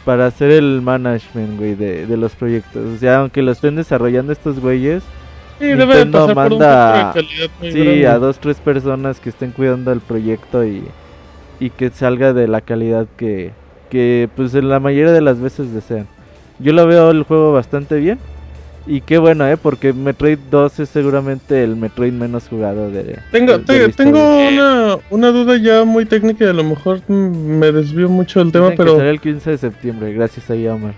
para 0.06 0.26
hacer 0.28 0.52
el 0.52 0.82
management, 0.82 1.58
güey, 1.58 1.76
de, 1.76 2.06
de 2.06 2.18
los 2.18 2.34
proyectos. 2.36 2.96
O 2.96 2.98
sea, 2.98 3.20
aunque 3.20 3.42
lo 3.42 3.52
estén 3.52 3.76
desarrollando 3.76 4.34
estos 4.34 4.60
güeyes, 4.60 5.04
sí, 5.60 5.66
Nintendo 5.66 6.34
manda 6.36 7.14
sí, 7.62 8.06
a 8.06 8.18
dos, 8.18 8.40
tres 8.40 8.58
personas 8.58 9.20
que 9.20 9.30
estén 9.30 9.52
cuidando 9.52 9.92
el 9.92 10.02
proyecto 10.02 10.66
y, 10.66 10.84
y 11.60 11.70
que 11.70 11.90
salga 11.90 12.34
de 12.34 12.48
la 12.48 12.62
calidad 12.62 13.08
que, 13.18 13.52
que 13.90 14.30
pues 14.36 14.54
en 14.56 14.70
la 14.70 14.80
mayoría 14.80 15.14
de 15.14 15.22
las 15.22 15.40
veces 15.40 15.74
desean. 15.74 16.08
Yo 16.60 16.74
lo 16.74 16.86
veo 16.86 17.12
el 17.12 17.24
juego 17.24 17.54
bastante 17.54 17.96
bien. 17.96 18.20
Y 18.86 19.02
qué 19.02 19.18
bueno, 19.18 19.48
¿eh? 19.48 19.56
Porque 19.56 19.94
Metroid 19.94 20.38
2 20.52 20.80
es 20.82 20.90
seguramente 20.90 21.64
el 21.64 21.76
Metroid 21.78 22.12
menos 22.12 22.48
jugado 22.50 22.92
de... 22.92 23.18
Tengo, 23.32 23.60
tengo 23.96 24.48
una, 24.48 24.98
una, 25.10 25.32
duda 25.32 25.58
ya 25.58 25.86
muy 25.86 26.06
técnica 26.06 26.44
y 26.44 26.50
a 26.50 26.54
lo 26.54 26.66
mejor 26.66 27.02
me 27.10 27.72
desvío 27.72 28.10
mucho 28.10 28.40
del 28.40 28.52
tema, 28.52 28.72
pero... 28.76 28.98
Que 28.98 29.10
el 29.10 29.22
15 29.22 29.52
de 29.52 29.58
septiembre, 29.58 30.14
gracias 30.14 30.50
a 30.50 30.56
Yamar. 30.56 30.94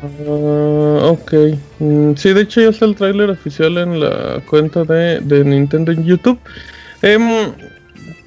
Uh, 0.00 1.00
ok. 1.06 1.32
Mm, 1.80 2.14
sí, 2.14 2.32
de 2.32 2.42
hecho 2.42 2.60
ya 2.60 2.68
está 2.68 2.84
el 2.84 2.94
tráiler 2.94 3.30
oficial 3.30 3.78
en 3.78 3.98
la 3.98 4.40
cuenta 4.48 4.84
de, 4.84 5.18
de 5.18 5.44
Nintendo 5.44 5.90
en 5.90 6.04
YouTube. 6.04 6.38
Em, 7.02 7.52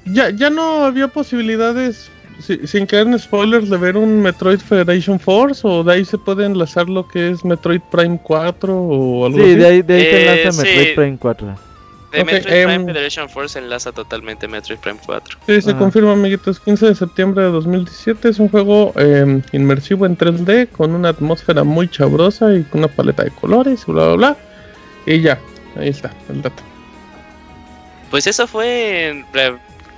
ya, 0.04 0.28
ya 0.28 0.50
no 0.50 0.84
había 0.84 1.08
posibilidades 1.08 2.10
sin 2.40 2.86
caer 2.86 3.06
en 3.06 3.18
spoilers, 3.18 3.68
de 3.70 3.76
ver 3.76 3.96
un 3.96 4.20
Metroid 4.20 4.58
Federation 4.58 5.18
Force 5.18 5.60
o 5.64 5.84
de 5.84 5.94
ahí 5.94 6.04
se 6.04 6.18
puede 6.18 6.44
enlazar 6.44 6.88
lo 6.88 7.06
que 7.06 7.30
es 7.30 7.44
Metroid 7.44 7.80
Prime 7.90 8.18
4 8.22 8.74
o 8.74 9.26
algo 9.26 9.38
sí, 9.38 9.44
así. 9.44 9.54
de 9.54 9.66
ahí, 9.66 9.82
de 9.82 9.94
ahí 9.94 10.02
se 10.02 10.10
eh, 10.10 10.40
enlaza 10.40 10.62
Metroid 10.62 10.94
Prime 10.94 11.18
4. 11.18 11.72
De 12.12 12.24
Metroid 12.24 12.42
Prime 12.44 12.74
em, 12.74 12.86
Federation 12.86 13.28
Force 13.28 13.58
enlaza 13.58 13.92
totalmente 13.92 14.46
Metroid 14.48 14.78
Prime 14.78 14.98
4. 15.04 15.38
Sí, 15.46 15.62
se 15.62 15.76
confirma, 15.76 16.12
amiguitos. 16.12 16.60
15 16.60 16.86
de 16.86 16.94
septiembre 16.94 17.44
de 17.44 17.50
2017 17.50 18.28
es 18.28 18.38
un 18.38 18.48
juego 18.48 18.92
eh, 18.96 19.40
inmersivo 19.52 20.04
en 20.04 20.18
3D 20.18 20.68
con 20.68 20.94
una 20.94 21.10
atmósfera 21.10 21.64
muy 21.64 21.88
chabrosa 21.88 22.54
y 22.54 22.64
con 22.64 22.80
una 22.80 22.88
paleta 22.88 23.24
de 23.24 23.30
colores, 23.30 23.86
bla, 23.86 24.08
bla, 24.08 24.14
bla. 24.14 24.36
Y 25.06 25.20
ya, 25.20 25.40
ahí 25.76 25.88
está 25.88 26.12
el 26.28 26.42
dato. 26.42 26.62
Pues 28.10 28.26
eso 28.26 28.46
fue 28.46 29.24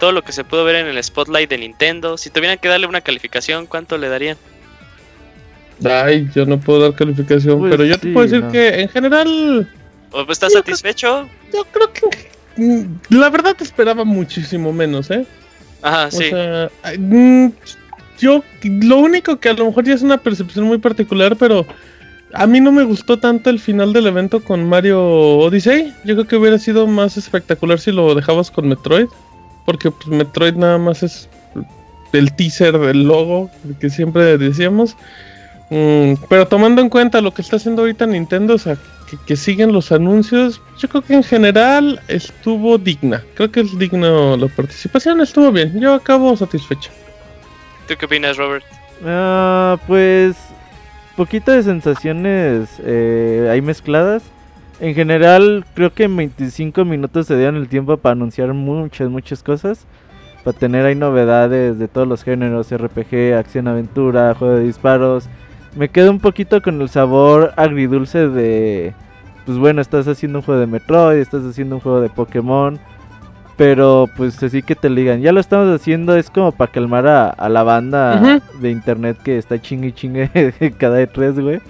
todo 0.05 0.13
lo 0.13 0.21
que 0.21 0.33
se 0.33 0.45
pudo 0.45 0.65
ver 0.65 0.77
en 0.77 0.87
el 0.87 1.03
spotlight 1.03 1.49
de 1.49 1.57
Nintendo. 1.57 2.19
Si 2.19 2.29
tuvieran 2.29 2.59
que 2.59 2.69
darle 2.69 2.87
una 2.87 3.01
calificación, 3.01 3.65
¿cuánto 3.65 3.97
le 3.97 4.11
darían? 4.11 4.37
Ay, 5.83 6.29
yo 6.35 6.45
no 6.45 6.61
puedo 6.61 6.81
dar 6.83 6.95
calificación, 6.95 7.59
pues 7.59 7.71
pero 7.71 7.87
yo 7.87 7.97
te 7.97 8.13
puedo 8.13 8.29
decir 8.29 8.47
que 8.53 8.83
en 8.83 8.89
general... 8.91 9.67
¿Estás 10.29 10.53
satisfecho? 10.53 11.27
yo 11.55 11.65
creo 11.73 11.91
que... 11.91 12.63
Mm, 12.63 13.17
la 13.19 13.31
verdad 13.31 13.57
te 13.57 13.65
esperaba 13.65 14.05
muchísimo 14.05 14.75
menos, 14.75 15.11
¿eh? 15.11 15.25
Ajá, 15.81 16.11
sí. 16.11 16.31
Mm, 16.99 17.49
yo 18.19 18.45
lo 18.63 18.99
único 18.99 19.41
que 19.41 19.49
a 19.49 19.55
lo 19.55 19.65
mejor 19.65 19.85
ya 19.85 19.95
es 19.95 20.03
una 20.03 20.19
percepción 20.19 20.67
muy 20.67 20.77
particular, 20.77 21.35
pero 21.35 21.67
a 22.35 22.47
mí 22.47 22.61
no 22.61 22.73
me 22.73 22.85
gustó 22.85 23.19
tanto 23.19 23.49
el 23.49 23.59
final 23.59 23.95
del 23.95 24.09
evento 24.09 24.41
con 24.41 24.69
Mario 24.69 25.03
Odyssey. 25.03 25.95
Yo 26.05 26.15
creo 26.15 26.27
que 26.27 26.37
hubiera 26.37 26.59
sido 26.59 26.87
más 26.87 27.17
espectacular 27.17 27.81
si 27.81 27.91
lo 27.91 28.15
dejabas 28.15 28.51
con 28.51 28.69
Metroid. 28.69 29.07
Porque 29.65 29.91
pues, 29.91 30.09
Metroid 30.09 30.55
nada 30.55 30.79
más 30.79 31.03
es 31.03 31.29
el 32.13 32.33
teaser 32.35 32.79
del 32.79 33.05
logo 33.05 33.51
que 33.81 33.91
siempre 33.91 34.39
decíamos. 34.39 34.97
Mm, 35.71 36.15
pero 36.29 36.47
tomando 36.47 36.83
en 36.83 36.89
cuenta 36.89 37.21
lo 37.21 37.33
que 37.33 37.43
está 37.43 37.57
haciendo 37.57 37.83
ahorita 37.83 38.07
Nintendo, 38.07 38.55
o 38.55 38.59
sea, 38.59 38.77
que, 39.27 39.37
siguen 39.37 39.73
los 39.73 39.93
anuncios, 39.93 40.61
yo 40.79 40.89
creo 40.89 41.03
que 41.03 41.15
en 41.15 41.23
general 41.23 42.01
estuvo 42.09 42.79
digna. 42.79 43.23
Creo 43.35 43.51
que 43.51 43.61
es 43.61 43.79
digno 43.79 44.37
la 44.37 44.49
participación, 44.49 45.21
estuvo 45.21 45.51
bien. 45.53 45.79
Yo 45.81 45.95
acabo 45.95 46.37
satisfecho. 46.37 46.91
¿Tú 47.89 47.95
qué 47.99 48.07
opinas, 48.07 48.37
Robert? 48.37 48.65
Ah, 49.05 49.79
pues 49.87 50.37
poquito 51.17 51.53
de 51.53 51.63
sensaciones 51.63 52.69
eh, 52.85 53.49
ahí 53.51 53.63
mezcladas. 53.63 54.23
En 54.81 54.95
general, 54.95 55.65
creo 55.75 55.93
que 55.93 56.05
en 56.05 56.17
25 56.17 56.85
minutos 56.85 57.27
se 57.27 57.37
dieron 57.37 57.57
el 57.57 57.69
tiempo 57.69 57.97
para 57.97 58.13
anunciar 58.13 58.53
muchas, 58.55 59.09
muchas 59.09 59.43
cosas. 59.43 59.87
Para 60.43 60.59
tener 60.59 60.85
ahí 60.85 60.95
novedades 60.95 61.79
de 61.79 61.89
todos 61.89 62.07
los 62.07 62.23
géneros, 62.23 62.71
RPG, 62.71 63.35
acción, 63.35 63.69
aventura, 63.69 64.35
juego 64.35 64.55
de 64.55 64.65
disparos. 64.65 65.29
Me 65.77 65.89
quedo 65.89 66.11
un 66.11 66.21
poquito 66.21 66.61
con 66.61 66.81
el 66.81 66.89
sabor 66.89 67.53
agridulce 67.57 68.29
de... 68.29 68.95
Pues 69.47 69.59
bueno, 69.59 69.81
estás 69.81 70.09
haciendo 70.09 70.39
un 70.39 70.45
juego 70.45 70.61
de 70.61 70.67
Metroid, 70.67 71.19
estás 71.19 71.45
haciendo 71.45 71.77
un 71.77 71.81
juego 71.81 72.01
de 72.01 72.09
Pokémon. 72.09 72.79
Pero 73.57 74.09
pues 74.17 74.43
así 74.43 74.63
que 74.63 74.75
te 74.75 74.89
digan, 74.89 75.21
ya 75.21 75.33
lo 75.33 75.39
estamos 75.39 75.73
haciendo, 75.73 76.17
es 76.17 76.29
como 76.29 76.51
para 76.51 76.73
calmar 76.73 77.07
a, 77.07 77.49
la 77.49 77.63
banda 77.63 78.41
de 78.61 78.71
internet 78.71 79.17
que 79.23 79.39
está 79.39 79.61
chingue 79.61 79.93
chingue 79.93 80.29
cada 80.79 80.97
de 80.97 81.07
tres, 81.07 81.39
güey. 81.39 81.61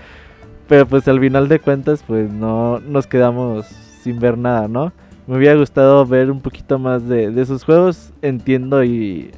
Pero 0.68 0.86
pues 0.86 1.06
al 1.08 1.20
final 1.20 1.48
de 1.48 1.60
cuentas, 1.60 2.02
pues 2.06 2.30
no 2.30 2.80
nos 2.80 3.06
quedamos 3.06 3.66
sin 4.02 4.18
ver 4.18 4.38
nada, 4.38 4.68
¿no? 4.68 4.92
Me 5.26 5.36
hubiera 5.36 5.54
gustado 5.54 6.06
ver 6.06 6.30
un 6.30 6.40
poquito 6.40 6.78
más 6.78 7.06
de, 7.08 7.30
de 7.30 7.46
sus 7.46 7.64
juegos. 7.64 8.12
Entiendo 8.22 8.84
y 8.84 9.30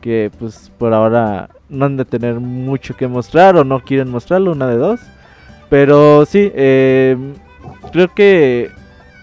que 0.00 0.30
pues 0.38 0.72
por 0.78 0.94
ahora 0.94 1.50
no 1.68 1.84
han 1.84 1.96
de 1.96 2.04
tener 2.04 2.40
mucho 2.40 2.96
que 2.96 3.06
mostrar 3.06 3.56
o 3.56 3.64
no 3.64 3.80
quieren 3.80 4.10
mostrarlo, 4.10 4.52
una 4.52 4.66
de 4.66 4.76
dos. 4.76 5.00
Pero 5.68 6.26
sí, 6.26 6.50
eh, 6.54 7.16
creo 7.92 8.12
que 8.12 8.70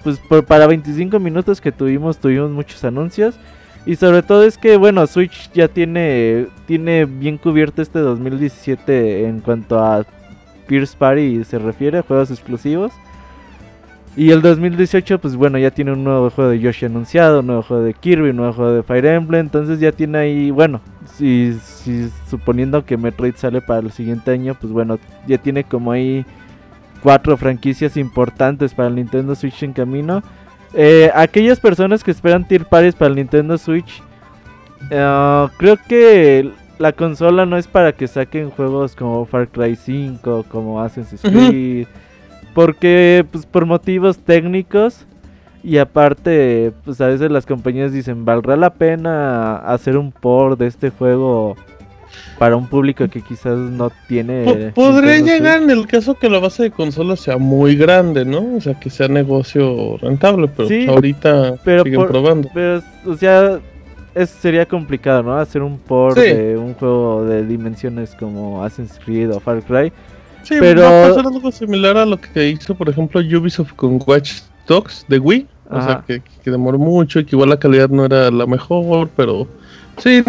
pues 0.03 0.19
para 0.47 0.67
25 0.67 1.19
minutos 1.19 1.59
que 1.59 1.71
tuvimos, 1.71 2.17
tuvimos 2.17 2.51
muchos 2.51 2.83
anuncios. 2.83 3.35
Y 3.85 3.95
sobre 3.95 4.21
todo 4.21 4.43
es 4.43 4.57
que, 4.57 4.75
bueno, 4.75 5.07
Switch 5.07 5.49
ya 5.53 5.69
tiene, 5.69 6.47
tiene 6.65 7.05
bien 7.05 7.37
cubierto 7.37 7.81
este 7.81 7.99
2017 7.99 9.25
en 9.27 9.39
cuanto 9.39 9.79
a 9.79 10.05
First 10.67 10.97
Party 10.97 11.43
se 11.43 11.59
refiere, 11.59 12.01
juegos 12.01 12.31
exclusivos. 12.31 12.91
Y 14.17 14.31
el 14.31 14.41
2018, 14.41 15.19
pues 15.19 15.35
bueno, 15.35 15.59
ya 15.59 15.69
tiene 15.69 15.91
un 15.91 16.03
nuevo 16.03 16.31
juego 16.31 16.49
de 16.49 16.59
Yoshi 16.59 16.87
anunciado, 16.87 17.41
un 17.41 17.47
nuevo 17.47 17.61
juego 17.61 17.83
de 17.83 17.93
Kirby, 17.93 18.31
un 18.31 18.37
nuevo 18.37 18.53
juego 18.53 18.71
de 18.71 18.81
Fire 18.81 19.05
Emblem. 19.05 19.41
Entonces 19.41 19.79
ya 19.79 19.91
tiene 19.91 20.17
ahí, 20.17 20.49
bueno, 20.49 20.81
si, 21.13 21.55
suponiendo 22.27 22.83
que 22.83 22.97
Metroid 22.97 23.35
sale 23.35 23.61
para 23.61 23.81
el 23.81 23.91
siguiente 23.91 24.31
año, 24.31 24.55
pues 24.59 24.73
bueno, 24.73 24.97
ya 25.27 25.37
tiene 25.37 25.63
como 25.63 25.91
ahí 25.91 26.25
cuatro 27.03 27.37
franquicias 27.37 27.95
importantes 27.95 28.73
para 28.73 28.89
el 28.89 28.95
Nintendo 28.95 29.35
Switch 29.35 29.61
en 29.61 29.73
camino. 29.73 30.23
Eh, 30.73 31.11
aquellas 31.13 31.59
personas 31.59 32.03
que 32.03 32.09
esperan 32.09 32.47
Tier 32.47 32.65
Parties 32.65 32.95
para 32.95 33.09
el 33.09 33.17
Nintendo 33.17 33.55
Switch, 33.59 34.01
eh, 34.89 35.47
creo 35.57 35.77
que 35.87 36.51
la 36.79 36.91
consola 36.91 37.45
no 37.45 37.57
es 37.57 37.67
para 37.67 37.93
que 37.93 38.07
saquen 38.07 38.49
juegos 38.49 38.95
como 38.95 39.25
Far 39.25 39.47
Cry 39.49 39.75
5, 39.75 40.45
como 40.49 40.81
Assassin's 40.81 41.21
Creed. 41.21 41.87
Porque, 42.53 43.25
pues, 43.31 43.45
por 43.45 43.65
motivos 43.65 44.17
técnicos. 44.19 45.05
Y 45.63 45.79
aparte, 45.79 46.71
pues 46.85 47.01
a 47.01 47.07
veces 47.07 47.29
las 47.29 47.45
compañías 47.45 47.91
dicen, 47.91 48.23
¿valdrá 48.23 48.55
la 48.55 48.69
pena 48.69 49.57
hacer 49.57 49.97
un 49.97 50.11
port 50.11 50.57
de 50.57 50.67
este 50.67 50.91
juego 50.91 51.57
para 52.37 52.55
un 52.55 52.67
público 52.67 53.07
que 53.09 53.21
quizás 53.21 53.57
no 53.57 53.91
tiene... 54.07 54.71
podría 54.75 55.17
llegar 55.19 55.63
en 55.63 55.69
el 55.69 55.87
caso 55.87 56.13
que 56.13 56.29
la 56.29 56.39
base 56.39 56.63
de 56.63 56.71
consola 56.71 57.15
sea 57.15 57.37
muy 57.37 57.75
grande, 57.75 58.23
¿no? 58.23 58.55
O 58.55 58.61
sea, 58.61 58.79
que 58.79 58.89
sea 58.89 59.07
negocio 59.07 59.97
rentable, 59.97 60.47
pero 60.47 60.69
pues, 60.69 60.87
ahorita 60.87 61.55
pero 61.65 61.83
siguen 61.83 62.07
probando. 62.07 62.49
Pero, 62.53 62.81
o 63.05 63.15
sea, 63.15 63.59
es, 64.15 64.29
sería 64.29 64.65
complicado, 64.65 65.23
¿no? 65.23 65.37
Hacer 65.37 65.61
un 65.61 65.77
port 65.77 66.17
de 66.17 66.57
un 66.57 66.73
juego 66.73 67.23
de 67.25 67.45
dimensiones 67.45 68.15
como 68.15 68.63
Assassin's 68.63 68.99
Creed 69.03 69.31
o 69.31 69.39
Far 69.39 69.61
Cry 69.63 69.91
Sí, 70.47 70.55
pero 70.59 70.81
va 70.83 71.05
a 71.05 71.09
pasar 71.09 71.27
algo 71.27 71.51
similar 71.51 71.97
a 71.97 72.05
lo 72.05 72.17
que 72.21 72.49
hizo, 72.49 72.73
por 72.73 72.87
ejemplo, 72.87 73.19
Ubisoft 73.19 73.73
con 73.73 73.99
Watch 74.05 74.39
Dogs 74.65 75.05
de 75.09 75.19
Wii. 75.19 75.47
O 75.69 75.81
sea, 75.81 76.01
que, 76.07 76.21
demoró 76.45 76.77
mucho 76.77 77.19
y 77.19 77.25
que 77.25 77.35
igual 77.35 77.49
la 77.49 77.59
calidad 77.59 77.89
no 77.89 78.05
era 78.05 78.31
la 78.31 78.45
mejor, 78.45 79.09
pero 79.17 79.45
sí, 79.97 80.23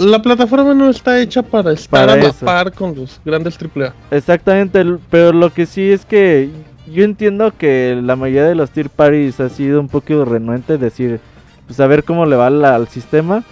la 0.00 0.22
plataforma 0.22 0.72
no 0.72 0.88
está 0.88 1.20
hecha 1.20 1.42
para 1.42 1.72
estar 1.72 2.08
a 2.08 2.16
la 2.16 2.32
par 2.32 2.72
con 2.72 2.94
los 2.94 3.20
grandes 3.22 3.58
AAA. 3.60 3.92
Exactamente, 4.10 4.82
pero 5.10 5.34
lo 5.34 5.52
que 5.52 5.66
sí 5.66 5.90
es 5.90 6.06
que 6.06 6.48
yo 6.90 7.04
entiendo 7.04 7.52
que 7.58 8.00
la 8.02 8.16
mayoría 8.16 8.44
de 8.44 8.54
los 8.54 8.70
tier 8.70 8.88
parties 8.88 9.40
ha 9.40 9.50
sido 9.50 9.80
un 9.80 9.88
poco 9.88 10.24
renuente 10.24 10.78
decir, 10.78 11.20
pues 11.68 11.78
a 11.78 11.86
ver 11.86 12.02
cómo 12.02 12.26
le 12.26 12.34
va 12.34 12.48
al 12.48 12.88
sistema. 12.88 13.44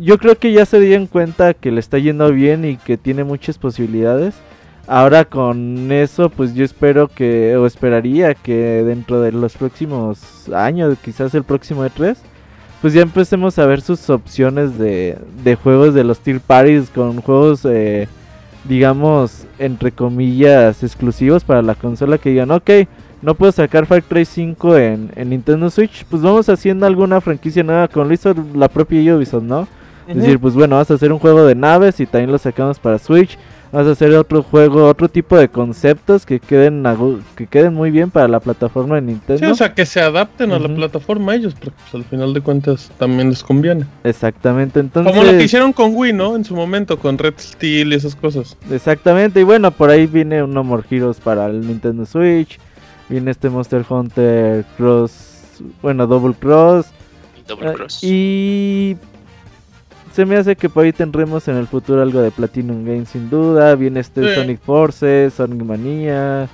Yo 0.00 0.18
creo 0.18 0.36
que 0.36 0.52
ya 0.52 0.64
se 0.64 0.80
dieron 0.80 1.06
cuenta 1.06 1.54
que 1.54 1.70
le 1.70 1.78
está 1.78 1.98
yendo 1.98 2.32
bien 2.32 2.64
y 2.64 2.76
que 2.76 2.96
tiene 2.96 3.22
muchas 3.22 3.58
posibilidades. 3.58 4.34
Ahora 4.86 5.26
con 5.26 5.92
eso, 5.92 6.30
pues 6.30 6.54
yo 6.54 6.64
espero 6.64 7.08
que, 7.08 7.54
o 7.56 7.66
esperaría 7.66 8.34
que 8.34 8.82
dentro 8.84 9.20
de 9.20 9.32
los 9.32 9.54
próximos 9.54 10.48
años, 10.48 10.96
quizás 11.04 11.34
el 11.34 11.44
próximo 11.44 11.84
E3, 11.84 12.16
pues 12.80 12.94
ya 12.94 13.02
empecemos 13.02 13.58
a 13.58 13.66
ver 13.66 13.82
sus 13.82 14.08
opciones 14.08 14.78
de, 14.78 15.18
de 15.44 15.56
juegos 15.56 15.92
de 15.92 16.04
los 16.04 16.20
Tier 16.20 16.40
Parties 16.40 16.88
con 16.88 17.20
juegos, 17.20 17.66
eh, 17.66 18.08
digamos, 18.64 19.46
entre 19.58 19.92
comillas, 19.92 20.82
exclusivos 20.82 21.44
para 21.44 21.60
la 21.60 21.74
consola 21.74 22.16
que 22.16 22.30
digan, 22.30 22.50
ok, 22.50 22.70
no 23.22 23.34
puedo 23.34 23.52
sacar 23.52 23.86
Far 23.86 24.02
Cry 24.02 24.24
5 24.24 24.76
en, 24.76 25.10
en 25.16 25.30
Nintendo 25.30 25.70
Switch, 25.70 26.04
pues 26.04 26.22
vamos 26.22 26.48
haciendo 26.48 26.86
alguna 26.86 27.20
franquicia 27.20 27.62
nueva, 27.62 27.88
con 27.88 28.12
hizo 28.12 28.34
la 28.54 28.68
propia 28.68 29.16
Ubisoft, 29.16 29.42
¿no? 29.42 29.68
Es 30.06 30.16
decir, 30.16 30.38
pues 30.38 30.54
bueno, 30.54 30.76
vas 30.76 30.90
a 30.90 30.94
hacer 30.94 31.12
un 31.12 31.18
juego 31.18 31.44
de 31.44 31.54
naves 31.54 32.00
y 32.00 32.06
también 32.06 32.32
lo 32.32 32.38
sacamos 32.38 32.78
para 32.78 32.98
Switch 32.98 33.36
vas 33.72 33.86
a 33.86 33.90
hacer 33.90 34.14
otro 34.14 34.42
juego, 34.42 34.86
otro 34.86 35.08
tipo 35.08 35.36
de 35.36 35.48
conceptos 35.48 36.24
que 36.24 36.40
queden 36.40 36.84
que 37.36 37.46
queden 37.46 37.74
muy 37.74 37.90
bien 37.90 38.10
para 38.10 38.28
la 38.28 38.40
plataforma 38.40 38.96
de 38.96 39.02
Nintendo. 39.02 39.44
Sí, 39.44 39.50
o 39.50 39.54
sea, 39.54 39.74
que 39.74 39.86
se 39.86 40.00
adapten 40.00 40.52
a 40.52 40.58
la 40.58 40.68
plataforma 40.68 41.34
ellos, 41.34 41.54
porque 41.54 41.76
pues, 41.76 41.94
al 41.94 42.04
final 42.04 42.34
de 42.34 42.40
cuentas 42.40 42.90
también 42.98 43.30
les 43.30 43.42
conviene. 43.42 43.84
Exactamente, 44.04 44.80
entonces... 44.80 45.12
Como 45.12 45.24
lo 45.24 45.36
que 45.36 45.44
hicieron 45.44 45.72
con 45.72 45.94
Wii, 45.94 46.12
¿no? 46.12 46.36
En 46.36 46.44
su 46.44 46.54
momento, 46.54 46.98
con 46.98 47.18
Red 47.18 47.34
Steel 47.38 47.92
y 47.92 47.96
esas 47.96 48.14
cosas. 48.14 48.56
Exactamente, 48.70 49.40
y 49.40 49.44
bueno, 49.44 49.70
por 49.70 49.90
ahí 49.90 50.06
viene 50.06 50.42
un 50.42 50.52
No 50.52 50.64
More 50.64 50.84
Heroes 50.90 51.20
para 51.20 51.46
el 51.46 51.66
Nintendo 51.66 52.06
Switch, 52.06 52.58
viene 53.08 53.30
este 53.30 53.48
Monster 53.48 53.84
Hunter 53.88 54.64
Cross, 54.76 55.62
bueno, 55.82 56.06
Double 56.06 56.34
Cross. 56.34 56.86
Double 57.46 57.72
Cross. 57.72 58.02
y 58.02 58.96
se 60.12 60.26
me 60.26 60.36
hace 60.36 60.56
que 60.56 60.68
por 60.68 60.84
ahí 60.84 60.92
tendremos 60.92 61.46
en 61.48 61.56
el 61.56 61.66
futuro 61.66 62.02
algo 62.02 62.20
de 62.20 62.30
Platinum 62.30 62.84
Games 62.84 63.10
sin 63.10 63.30
duda. 63.30 63.74
Viene 63.76 64.00
este 64.00 64.34
Sonic 64.34 64.60
Forces, 64.60 65.34
Sonic 65.34 65.62
Mania. 65.62 66.48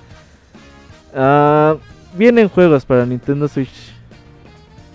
Ah, 1.15 1.77
vienen 2.13 2.49
juegos 2.49 2.85
para 2.85 3.07
Nintendo 3.07 3.49
Switch. 3.49 3.95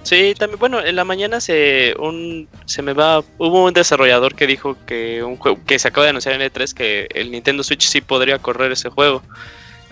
Sí, 0.03 0.33
también, 0.37 0.59
bueno, 0.59 0.81
en 0.81 0.95
la 0.95 1.03
mañana 1.03 1.41
se 1.41 1.93
un 1.99 2.47
se 2.65 2.81
me 2.81 2.93
va 2.93 3.23
hubo 3.37 3.65
un 3.65 3.73
desarrollador 3.73 4.33
que 4.33 4.47
dijo 4.47 4.77
que 4.85 5.23
un 5.23 5.35
juego 5.37 5.59
que 5.65 5.77
se 5.77 5.87
acaba 5.87 6.05
de 6.05 6.11
anunciar 6.11 6.39
en 6.39 6.49
E3 6.49 6.73
que 6.73 7.07
el 7.13 7.31
Nintendo 7.31 7.63
Switch 7.63 7.87
sí 7.87 8.01
podría 8.01 8.39
correr 8.39 8.71
ese 8.71 8.89
juego. 8.89 9.21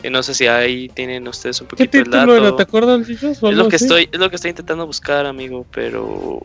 Y 0.03 0.09
no 0.09 0.21
sé 0.21 0.33
si 0.33 0.47
ahí 0.47 0.89
tienen 0.89 1.27
ustedes 1.27 1.59
un 1.61 1.67
poquito 1.67 1.89
¿Qué 1.89 2.03
título 2.03 2.35
el 2.35 2.43
dato. 2.43 2.55
¿Te 2.57 2.63
acuerdas, 2.63 3.09
Es 3.09 3.41
lo 3.41 3.67
que 3.67 3.77
estoy 3.77 4.09
es 4.11 4.19
lo 4.19 4.29
que 4.29 4.35
estoy 4.35 4.49
intentando 4.49 4.85
buscar, 4.85 5.25
amigo, 5.25 5.65
pero 5.73 6.41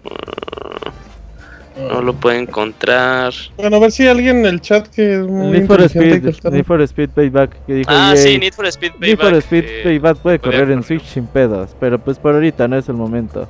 no 1.76 2.02
lo 2.02 2.14
puede 2.14 2.38
encontrar. 2.38 3.32
Bueno, 3.56 3.76
a 3.76 3.80
ver 3.80 3.92
si 3.92 4.06
alguien 4.06 4.38
en 4.38 4.46
el 4.46 4.60
chat 4.60 4.88
que 4.88 5.14
es 5.14 5.26
muy 5.26 5.58
Need 5.58 5.66
for 5.66 5.82
Speed, 5.82 6.22
Need 6.50 6.64
for 6.64 6.82
Speed 6.82 7.10
Payback 7.10 7.66
que 7.66 7.74
dijo 7.74 7.90
Ah, 7.92 8.14
sí, 8.16 8.38
Need 8.38 8.54
for 8.54 8.66
Speed 8.66 8.92
Payback. 8.92 9.08
Need 9.08 9.18
for 9.18 9.34
Speed 9.36 9.64
eh, 9.64 9.80
Payback 9.84 10.18
puede 10.18 10.38
correr 10.38 10.70
en 10.70 10.82
Switch 10.82 11.04
sin 11.04 11.26
pedos, 11.26 11.70
pero 11.80 11.98
pues 11.98 12.18
por 12.18 12.34
ahorita 12.34 12.68
no 12.68 12.78
es 12.78 12.88
el 12.88 12.94
momento. 12.94 13.48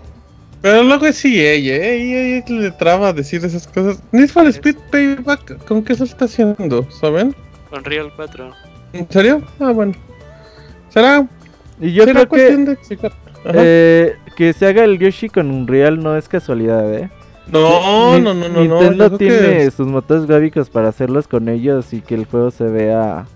Pero 0.60 0.84
luego 0.84 1.06
es 1.06 1.24
EA, 1.24 1.54
¿eh? 1.54 2.38
EA 2.38 2.44
le 2.48 2.70
traba 2.72 3.08
a 3.08 3.12
decir 3.12 3.44
esas 3.44 3.66
cosas. 3.66 4.00
Need 4.12 4.28
for 4.28 4.46
Speed 4.46 4.76
Payback, 4.90 5.64
¿con 5.64 5.82
qué 5.84 5.94
se 5.94 6.04
está 6.04 6.26
haciendo? 6.26 6.88
¿Saben? 6.90 7.34
Con 7.70 7.84
Real 7.84 8.12
4. 8.14 8.71
¿En 8.92 9.10
serio? 9.10 9.42
Ah, 9.58 9.72
bueno. 9.72 9.92
¿Será? 10.88 11.26
Y 11.80 11.92
yo 11.92 12.04
creo 12.04 12.28
que, 12.28 12.76
eh, 13.46 14.16
que 14.36 14.52
se 14.52 14.66
haga 14.66 14.84
el 14.84 14.98
Yoshi 14.98 15.28
con 15.28 15.50
Unreal 15.50 16.02
no 16.02 16.16
es 16.16 16.28
casualidad, 16.28 16.92
¿eh? 16.94 17.10
No, 17.50 18.18
no, 18.18 18.34
no, 18.34 18.48
no. 18.48 18.60
Nintendo 18.60 19.16
tiene 19.18 19.70
sus 19.70 19.86
motores 19.86 20.26
gráficos 20.26 20.70
para 20.70 20.88
hacerlos 20.88 21.26
con 21.26 21.48
ellos 21.48 21.92
y 21.92 22.00
que 22.00 22.14
el 22.14 22.24
juego 22.26 22.50
se 22.50 22.64
vea 22.64 23.26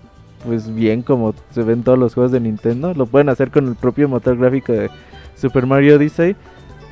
pues 0.45 0.73
bien 0.73 1.01
como 1.01 1.33
se 1.51 1.63
ven 1.63 1.83
todos 1.83 1.99
los 1.99 2.13
juegos 2.13 2.31
de 2.31 2.39
Nintendo. 2.39 2.93
Lo 2.93 3.05
pueden 3.05 3.29
hacer 3.29 3.51
con 3.51 3.67
el 3.67 3.75
propio 3.75 4.07
motor 4.07 4.37
gráfico 4.37 4.71
de 4.71 4.89
Super 5.35 5.65
Mario 5.65 5.97
Odyssey. 5.97 6.35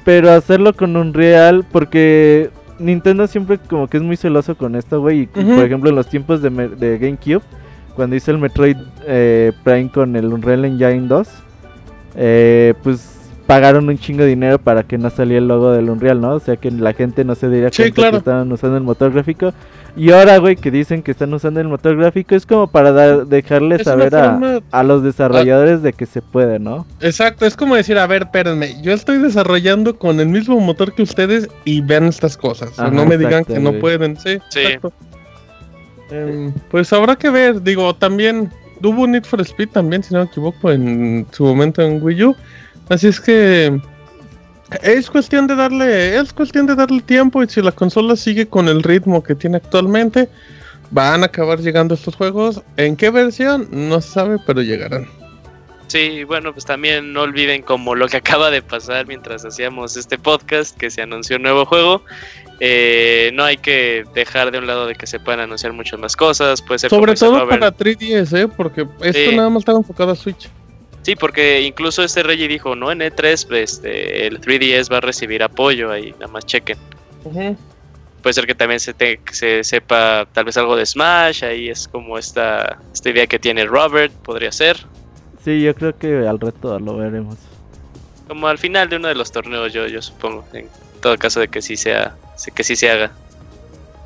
Pero 0.03 0.31
hacerlo 0.31 0.73
con 0.73 0.97
un 0.97 1.13
real 1.13 1.65
porque 1.71 2.49
Nintendo 2.79 3.27
siempre 3.27 3.57
como 3.57 3.87
que 3.87 3.97
es 3.97 4.03
muy 4.03 4.17
celoso 4.17 4.55
con 4.55 4.75
esto, 4.75 4.99
güey. 4.99 5.21
Y 5.21 5.25
por 5.27 5.63
ejemplo 5.63 5.89
en 5.89 5.95
los 5.95 6.07
tiempos 6.07 6.41
de, 6.41 6.49
de 6.49 6.97
GameCube, 6.97 7.43
cuando 7.95 8.15
hice 8.15 8.31
el 8.31 8.37
Metroid 8.37 8.77
eh, 9.07 9.51
Prime 9.63 9.89
con 9.89 10.15
el 10.15 10.25
Unreal 10.25 10.65
Engine 10.65 11.07
2, 11.07 11.27
eh, 12.17 12.73
pues 12.83 13.15
pagaron 13.45 13.87
un 13.87 13.97
chingo 13.97 14.23
de 14.23 14.29
dinero 14.29 14.59
para 14.59 14.83
que 14.83 14.97
no 14.97 15.09
saliera 15.09 15.39
el 15.39 15.47
logo 15.47 15.71
del 15.71 15.89
Unreal, 15.89 16.19
¿no? 16.19 16.33
O 16.33 16.39
sea 16.39 16.55
que 16.57 16.71
la 16.71 16.93
gente 16.93 17.23
no 17.23 17.35
se 17.35 17.49
diría 17.49 17.69
que 17.69 17.83
estaban 17.83 18.51
usando 18.51 18.77
el 18.77 18.83
motor 18.83 19.11
gráfico. 19.11 19.53
Y 19.97 20.11
ahora, 20.11 20.37
güey, 20.39 20.57
que 20.57 20.71
dicen 20.71 21.01
que 21.03 21.11
están 21.11 21.33
usando 21.33 21.61
el 21.61 21.69
motor 21.69 21.95
gráfico 21.95 22.35
es 22.35 22.45
como 22.45 22.67
para 22.67 22.91
dar, 22.91 23.27
dejarle 23.27 23.81
saber 23.81 24.13
a, 24.13 24.83
los 24.83 25.03
desarrolladores 25.03 25.81
de 25.83 25.93
que 25.93 26.05
se 26.05 26.21
puede, 26.21 26.59
¿no? 26.59 26.85
Exacto, 26.99 27.45
es 27.45 27.55
como 27.55 27.75
decir, 27.75 27.97
a 27.97 28.07
ver, 28.07 28.23
espérenme, 28.23 28.81
yo 28.81 28.91
estoy 28.91 29.19
desarrollando 29.19 29.97
con 29.97 30.19
el 30.19 30.27
mismo 30.27 30.59
motor 30.59 30.93
que 30.93 31.03
ustedes 31.03 31.47
y 31.63 31.81
vean 31.81 32.05
estas 32.05 32.35
cosas. 32.35 32.77
no 32.91 33.05
me 33.05 33.17
digan 33.17 33.45
que 33.45 33.59
no 33.59 33.73
pueden, 33.73 34.17
sí. 34.17 34.39
sí. 34.49 34.61
Em, 36.09 36.53
pues 36.69 36.91
habrá 36.93 37.15
que 37.15 37.29
ver, 37.29 37.61
digo, 37.61 37.95
también 37.95 38.51
hubo 38.83 39.07
Need 39.07 39.23
for 39.23 39.41
Speed 39.41 39.69
también, 39.69 40.03
si 40.03 40.13
no 40.13 40.21
me 40.21 40.25
equivoco, 40.25 40.71
en 40.71 41.25
su 41.31 41.43
momento 41.43 41.81
en 41.81 42.01
Wii 42.01 42.23
U. 42.23 42.35
Así 42.89 43.07
es 43.07 43.19
que 43.19 43.79
es 44.81 45.09
cuestión 45.09 45.47
de 45.47 45.55
darle, 45.55 46.17
es 46.17 46.33
cuestión 46.33 46.65
de 46.65 46.75
darle 46.75 47.01
tiempo 47.01 47.43
y 47.43 47.49
si 47.49 47.61
la 47.61 47.71
consola 47.71 48.15
sigue 48.15 48.47
con 48.47 48.67
el 48.67 48.83
ritmo 48.83 49.23
que 49.23 49.35
tiene 49.35 49.57
actualmente, 49.57 50.29
van 50.91 51.23
a 51.23 51.27
acabar 51.27 51.59
llegando 51.59 51.95
estos 51.95 52.15
juegos. 52.15 52.61
¿En 52.77 52.95
qué 52.95 53.09
versión? 53.09 53.67
No 53.71 54.01
se 54.01 54.11
sabe, 54.11 54.37
pero 54.45 54.61
llegarán. 54.61 55.07
Sí, 55.95 56.25
bueno, 56.25 56.51
pues 56.51 56.65
también 56.65 57.13
no 57.13 57.21
olviden 57.21 57.61
como 57.61 57.95
lo 57.95 58.07
que 58.09 58.17
acaba 58.23 58.51
de 58.51 58.61
pasar 58.61 59.07
mientras 59.07 59.45
hacíamos 59.45 59.95
este 59.95 60.17
podcast, 60.17 60.75
que 60.77 60.89
se 60.89 61.01
anunció 61.01 61.37
un 61.37 61.43
nuevo 61.43 61.65
juego. 61.65 62.03
Eh, 62.59 63.31
no 63.33 63.43
hay 63.43 63.57
que 63.57 64.03
dejar 64.13 64.51
de 64.51 64.57
un 64.59 64.67
lado 64.67 64.87
de 64.87 64.95
que 64.95 65.07
se 65.07 65.19
puedan 65.19 65.41
anunciar 65.41 65.71
muchas 65.73 65.99
más 65.99 66.15
cosas. 66.15 66.61
Puede 66.61 66.79
ser 66.79 66.89
Sobre 66.89 67.15
todo 67.15 67.47
para 67.47 67.71
3DS, 67.73 68.37
¿eh? 68.37 68.47
porque 68.47 68.85
esto 69.01 69.31
nada 69.33 69.49
más 69.49 69.61
está 69.61 69.71
enfocado 69.73 70.11
a 70.11 70.15
Switch. 70.15 70.49
Sí, 71.01 71.15
porque 71.15 71.61
incluso 71.61 72.03
este 72.03 72.23
Reggie 72.23 72.47
dijo, 72.47 72.75
¿no? 72.75 72.91
En 72.91 72.99
E3 72.99 73.55
este, 73.57 74.25
el 74.27 74.41
3DS 74.41 74.91
va 74.91 74.97
a 74.97 75.01
recibir 75.01 75.43
apoyo 75.43 75.91
ahí, 75.91 76.11
nada 76.19 76.27
más 76.27 76.45
chequen. 76.45 76.77
puede 78.21 78.33
ser 78.33 78.47
que 78.47 78.55
también 78.55 78.79
se, 78.79 78.93
te- 78.93 79.19
se 79.31 79.63
sepa 79.63 80.27
tal 80.33 80.45
vez 80.45 80.57
algo 80.57 80.75
de 80.75 80.85
Smash, 80.85 81.43
ahí 81.45 81.69
es 81.69 81.87
como 81.87 82.17
esta, 82.17 82.79
esta 82.91 83.09
idea 83.11 83.27
que 83.27 83.37
tiene 83.37 83.65
Robert, 83.65 84.11
podría 84.11 84.51
ser. 84.51 84.77
Sí, 85.45 85.61
yo 85.61 85.73
creo 85.75 85.97
que 85.97 86.27
al 86.27 86.39
reto 86.39 86.77
lo 86.79 86.97
veremos. 86.97 87.35
Como 88.27 88.47
al 88.47 88.57
final 88.57 88.89
de 88.89 88.95
uno 88.97 89.07
de 89.07 89.15
los 89.15 89.31
torneos, 89.31 89.71
yo, 89.71 89.85
yo 89.87 90.01
supongo, 90.01 90.43
en 90.53 90.67
todo 91.01 91.15
caso 91.17 91.39
de 91.39 91.47
que 91.47 91.61
sí 91.61 91.77
sea, 91.77 92.15
que 92.55 92.63
sí 92.63 92.75
se 92.75 92.89
haga. 92.89 93.11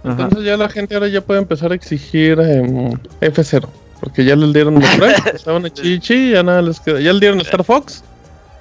Ajá. 0.03 0.23
Entonces 0.23 0.43
ya 0.43 0.57
la 0.57 0.69
gente 0.69 0.93
ahora 0.95 1.07
ya 1.07 1.21
puede 1.21 1.39
empezar 1.39 1.71
a 1.71 1.75
exigir 1.75 2.39
em, 2.39 2.91
F0. 3.21 3.67
Porque 4.01 4.23
ya 4.23 4.35
les 4.35 4.53
dieron 4.53 4.75
Metroid, 4.77 5.13
estaban 5.33 5.65
a 5.65 5.69
Chichi, 5.69 6.31
ya 6.31 6.43
nada 6.43 6.61
les 6.61 6.79
queda. 6.79 6.99
Ya 7.01 7.11
le 7.13 7.19
dieron 7.19 7.39
Star 7.41 7.63
Fox. 7.63 8.03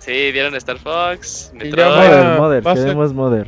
Sí, 0.00 0.32
dieron 0.32 0.54
Star 0.56 0.78
Fox, 0.78 1.50
Y 1.54 1.58
Metroid. 1.58 1.82
a 1.84 2.62
ser- 2.74 2.84
queremos 2.84 3.12
Mother. 3.12 3.46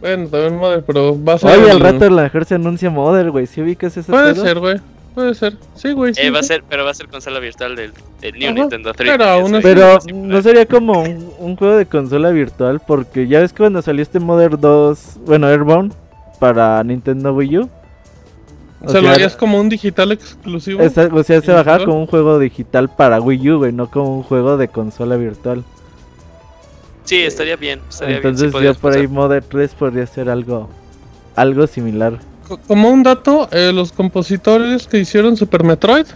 Bueno, 0.00 0.28
también 0.28 0.56
Mother, 0.56 0.82
pero 0.86 1.22
va 1.24 1.34
a 1.34 1.38
ser. 1.38 1.50
Oye, 1.58 1.70
al 1.70 1.76
el- 1.78 1.80
rato 1.82 2.04
a 2.04 2.10
lo 2.10 2.16
mejor 2.22 2.44
se 2.44 2.54
anuncia 2.56 2.90
Mother, 2.90 3.30
güey. 3.30 3.46
¿Sí 3.46 3.60
ubicas 3.62 3.96
ese 3.96 4.10
Puede 4.10 4.34
pedo? 4.34 4.44
ser, 4.44 4.58
güey. 4.58 4.80
Puede 5.14 5.34
ser. 5.34 5.56
Sí, 5.74 5.92
güey. 5.92 6.14
sí, 6.14 6.20
Eh, 6.22 6.30
va 6.30 6.40
a 6.40 6.42
ser, 6.44 6.62
pero 6.68 6.84
va 6.84 6.90
a 6.92 6.94
ser 6.94 7.08
consola 7.08 7.40
virtual 7.40 7.74
del, 7.74 7.92
del 8.20 8.34
New 8.38 8.50
Ajá, 8.50 8.54
Nintendo 8.60 8.92
3. 8.94 9.10
pero 9.16 9.60
Pero 9.62 9.98
no 10.14 10.42
sería 10.42 10.66
como 10.66 11.02
un, 11.02 11.32
un 11.38 11.56
juego 11.56 11.76
de 11.76 11.86
consola 11.86 12.30
virtual 12.30 12.80
porque 12.86 13.26
ya 13.26 13.40
ves 13.40 13.52
que 13.52 13.58
cuando 13.58 13.82
salió 13.82 14.02
este 14.02 14.20
Mother 14.20 14.58
2, 14.58 15.16
bueno, 15.26 15.48
Airborne 15.48 15.90
para 16.38 16.82
Nintendo 16.84 17.32
Wii 17.34 17.58
U. 17.58 17.68
O 18.80 18.88
sea, 18.90 19.00
lo 19.00 19.08
harías 19.10 19.34
como 19.34 19.60
un 19.60 19.68
digital 19.68 20.12
exclusivo. 20.12 20.80
esa- 20.82 21.08
o 21.12 21.22
sea, 21.24 21.40
se 21.40 21.52
bajaba 21.52 21.84
como 21.84 21.98
un 22.00 22.06
juego 22.06 22.38
digital 22.38 22.88
para 22.88 23.20
Wii 23.20 23.50
U, 23.50 23.58
güey, 23.58 23.72
no 23.72 23.90
como 23.90 24.18
un 24.18 24.22
juego 24.22 24.56
de 24.56 24.68
consola 24.68 25.16
virtual. 25.16 25.64
Sí, 27.02 27.16
estaría 27.22 27.56
bien. 27.56 27.80
Estaría 27.88 28.16
Entonces 28.18 28.42
bien, 28.42 28.52
podrías 28.52 28.76
por 28.76 28.92
ahí. 28.92 29.08
Mother 29.08 29.42
3 29.42 29.74
podría 29.74 30.06
ser 30.06 30.30
algo 30.30 30.68
algo 31.34 31.66
similar. 31.66 32.18
Co- 32.48 32.58
Como 32.66 32.90
un 32.90 33.02
dato, 33.02 33.48
eh, 33.52 33.72
los 33.72 33.92
compositores 33.92 34.86
que 34.86 34.98
hicieron 34.98 35.36
Super 35.36 35.62
Metroid 35.64 36.06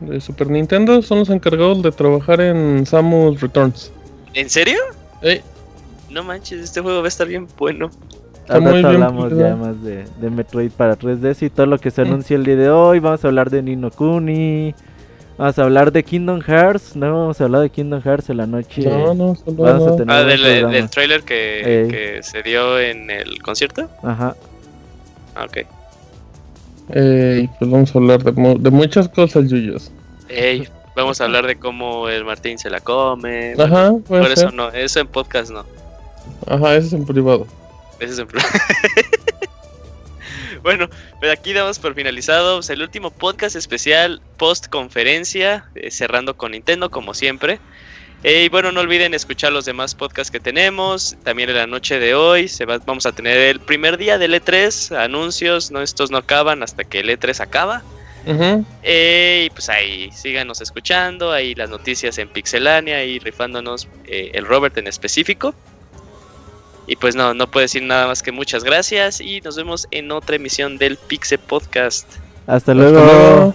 de 0.00 0.20
Super 0.20 0.48
Nintendo 0.50 1.00
son 1.02 1.20
los 1.20 1.30
encargados 1.30 1.82
de 1.82 1.90
trabajar 1.92 2.40
en 2.40 2.84
Samus 2.86 3.40
Returns. 3.40 3.90
¿En 4.34 4.48
serio? 4.50 4.78
Eh, 5.22 5.42
No 6.10 6.22
manches, 6.24 6.60
este 6.60 6.80
juego 6.80 7.00
va 7.00 7.06
a 7.06 7.08
estar 7.08 7.26
bien 7.26 7.46
bueno. 7.58 7.90
Bien 8.48 8.86
hablamos 8.86 9.32
ya 9.36 9.56
más 9.56 9.82
de, 9.82 10.04
de 10.20 10.30
Metroid 10.30 10.70
para 10.70 10.96
3DS 10.96 11.42
y 11.46 11.50
todo 11.50 11.66
lo 11.66 11.78
que 11.78 11.90
se 11.90 12.02
anunció 12.02 12.36
el 12.36 12.44
día 12.44 12.54
de 12.56 12.70
hoy. 12.70 13.00
Vamos 13.00 13.24
a 13.24 13.28
hablar 13.28 13.50
de 13.50 13.60
Nino 13.62 13.90
Kuni. 13.90 14.72
Vamos 15.36 15.58
a 15.58 15.64
hablar 15.64 15.90
de 15.92 16.04
Kingdom 16.04 16.40
Hearts. 16.40 16.94
No 16.94 17.12
vamos 17.12 17.40
a 17.40 17.44
hablar 17.44 17.62
de 17.62 17.70
Kingdom 17.70 18.00
Hearts 18.02 18.30
en 18.30 18.36
la 18.36 18.46
noche. 18.46 18.82
no, 18.88 19.14
no, 19.14 19.34
solo 19.34 19.62
Vamos 19.64 19.82
a 19.82 19.90
no. 19.90 19.96
tener- 19.96 20.14
Ah, 20.14 20.22
del, 20.22 20.88
trailer 20.90 21.22
que 21.24 22.20
se 22.22 22.42
dio 22.44 22.78
en 22.78 23.10
el 23.10 23.42
concierto. 23.42 23.90
Ajá. 24.04 24.36
Ah, 25.36 25.44
ok. 25.44 25.58
Eh, 26.94 27.48
pues 27.58 27.70
vamos 27.70 27.94
a 27.94 27.98
hablar 27.98 28.22
de, 28.22 28.54
de 28.58 28.70
muchas 28.70 29.08
cosas, 29.08 29.48
Yuyos. 29.50 29.90
Ey, 30.28 30.68
vamos 30.94 31.20
a 31.20 31.24
hablar 31.24 31.46
de 31.46 31.56
cómo 31.56 32.08
el 32.08 32.24
Martín 32.24 32.58
se 32.58 32.70
la 32.70 32.80
come. 32.80 33.54
Ajá, 33.58 33.92
puede 34.06 34.22
Por 34.22 34.32
eso 34.32 34.50
no, 34.50 34.70
eso 34.70 35.00
en 35.00 35.06
podcast 35.06 35.50
no. 35.50 35.64
Ajá, 36.46 36.74
eso 36.74 36.86
es 36.86 36.92
en 36.94 37.04
privado. 37.04 37.46
Ese 38.00 38.14
es 38.14 38.18
en 38.18 38.26
plan. 38.26 38.44
bueno, 40.62 40.88
pero 41.20 41.32
aquí 41.32 41.52
damos 41.52 41.78
por 41.78 41.94
finalizado 41.94 42.56
pues, 42.56 42.70
el 42.70 42.80
último 42.82 43.10
podcast 43.10 43.56
especial 43.56 44.22
post 44.38 44.68
conferencia, 44.68 45.66
eh, 45.74 45.90
cerrando 45.90 46.36
con 46.36 46.52
Nintendo 46.52 46.90
como 46.90 47.14
siempre. 47.14 47.60
Eh, 48.22 48.44
y 48.44 48.48
bueno, 48.48 48.72
no 48.72 48.80
olviden 48.80 49.14
escuchar 49.14 49.52
los 49.52 49.66
demás 49.66 49.94
podcasts 49.94 50.30
que 50.30 50.40
tenemos. 50.40 51.16
También 51.22 51.50
en 51.50 51.56
la 51.56 51.66
noche 51.66 51.98
de 52.00 52.14
hoy 52.14 52.48
se 52.48 52.64
va- 52.64 52.78
vamos 52.78 53.06
a 53.06 53.12
tener 53.12 53.38
el 53.38 53.60
primer 53.60 53.96
día 53.98 54.18
del 54.18 54.34
E3, 54.34 54.96
anuncios, 54.96 55.70
no 55.70 55.80
estos 55.82 56.10
no 56.10 56.18
acaban 56.18 56.62
hasta 56.62 56.82
que 56.84 57.00
el 57.00 57.10
E3 57.10 57.40
acaba. 57.40 57.82
Eh, 58.82 59.44
y 59.46 59.50
pues 59.50 59.68
ahí 59.68 60.10
síganos 60.12 60.60
escuchando, 60.60 61.30
ahí 61.30 61.54
las 61.54 61.70
noticias 61.70 62.18
en 62.18 62.28
Pixelania 62.28 63.04
y 63.04 63.20
rifándonos 63.20 63.86
eh, 64.06 64.32
el 64.34 64.44
Robert 64.46 64.76
en 64.78 64.88
específico. 64.88 65.54
Y 66.88 66.96
pues 66.96 67.14
no, 67.14 67.34
no 67.34 67.48
puedo 67.48 67.62
decir 67.62 67.82
nada 67.82 68.08
más 68.08 68.22
que 68.22 68.32
muchas 68.32 68.64
gracias 68.64 69.20
y 69.20 69.40
nos 69.42 69.56
vemos 69.56 69.86
en 69.92 70.10
otra 70.10 70.36
emisión 70.36 70.78
del 70.78 70.96
Pixel 70.96 71.38
Podcast. 71.38 72.08
Hasta 72.48 72.72
Hasta 72.72 72.74
luego. 72.74 73.54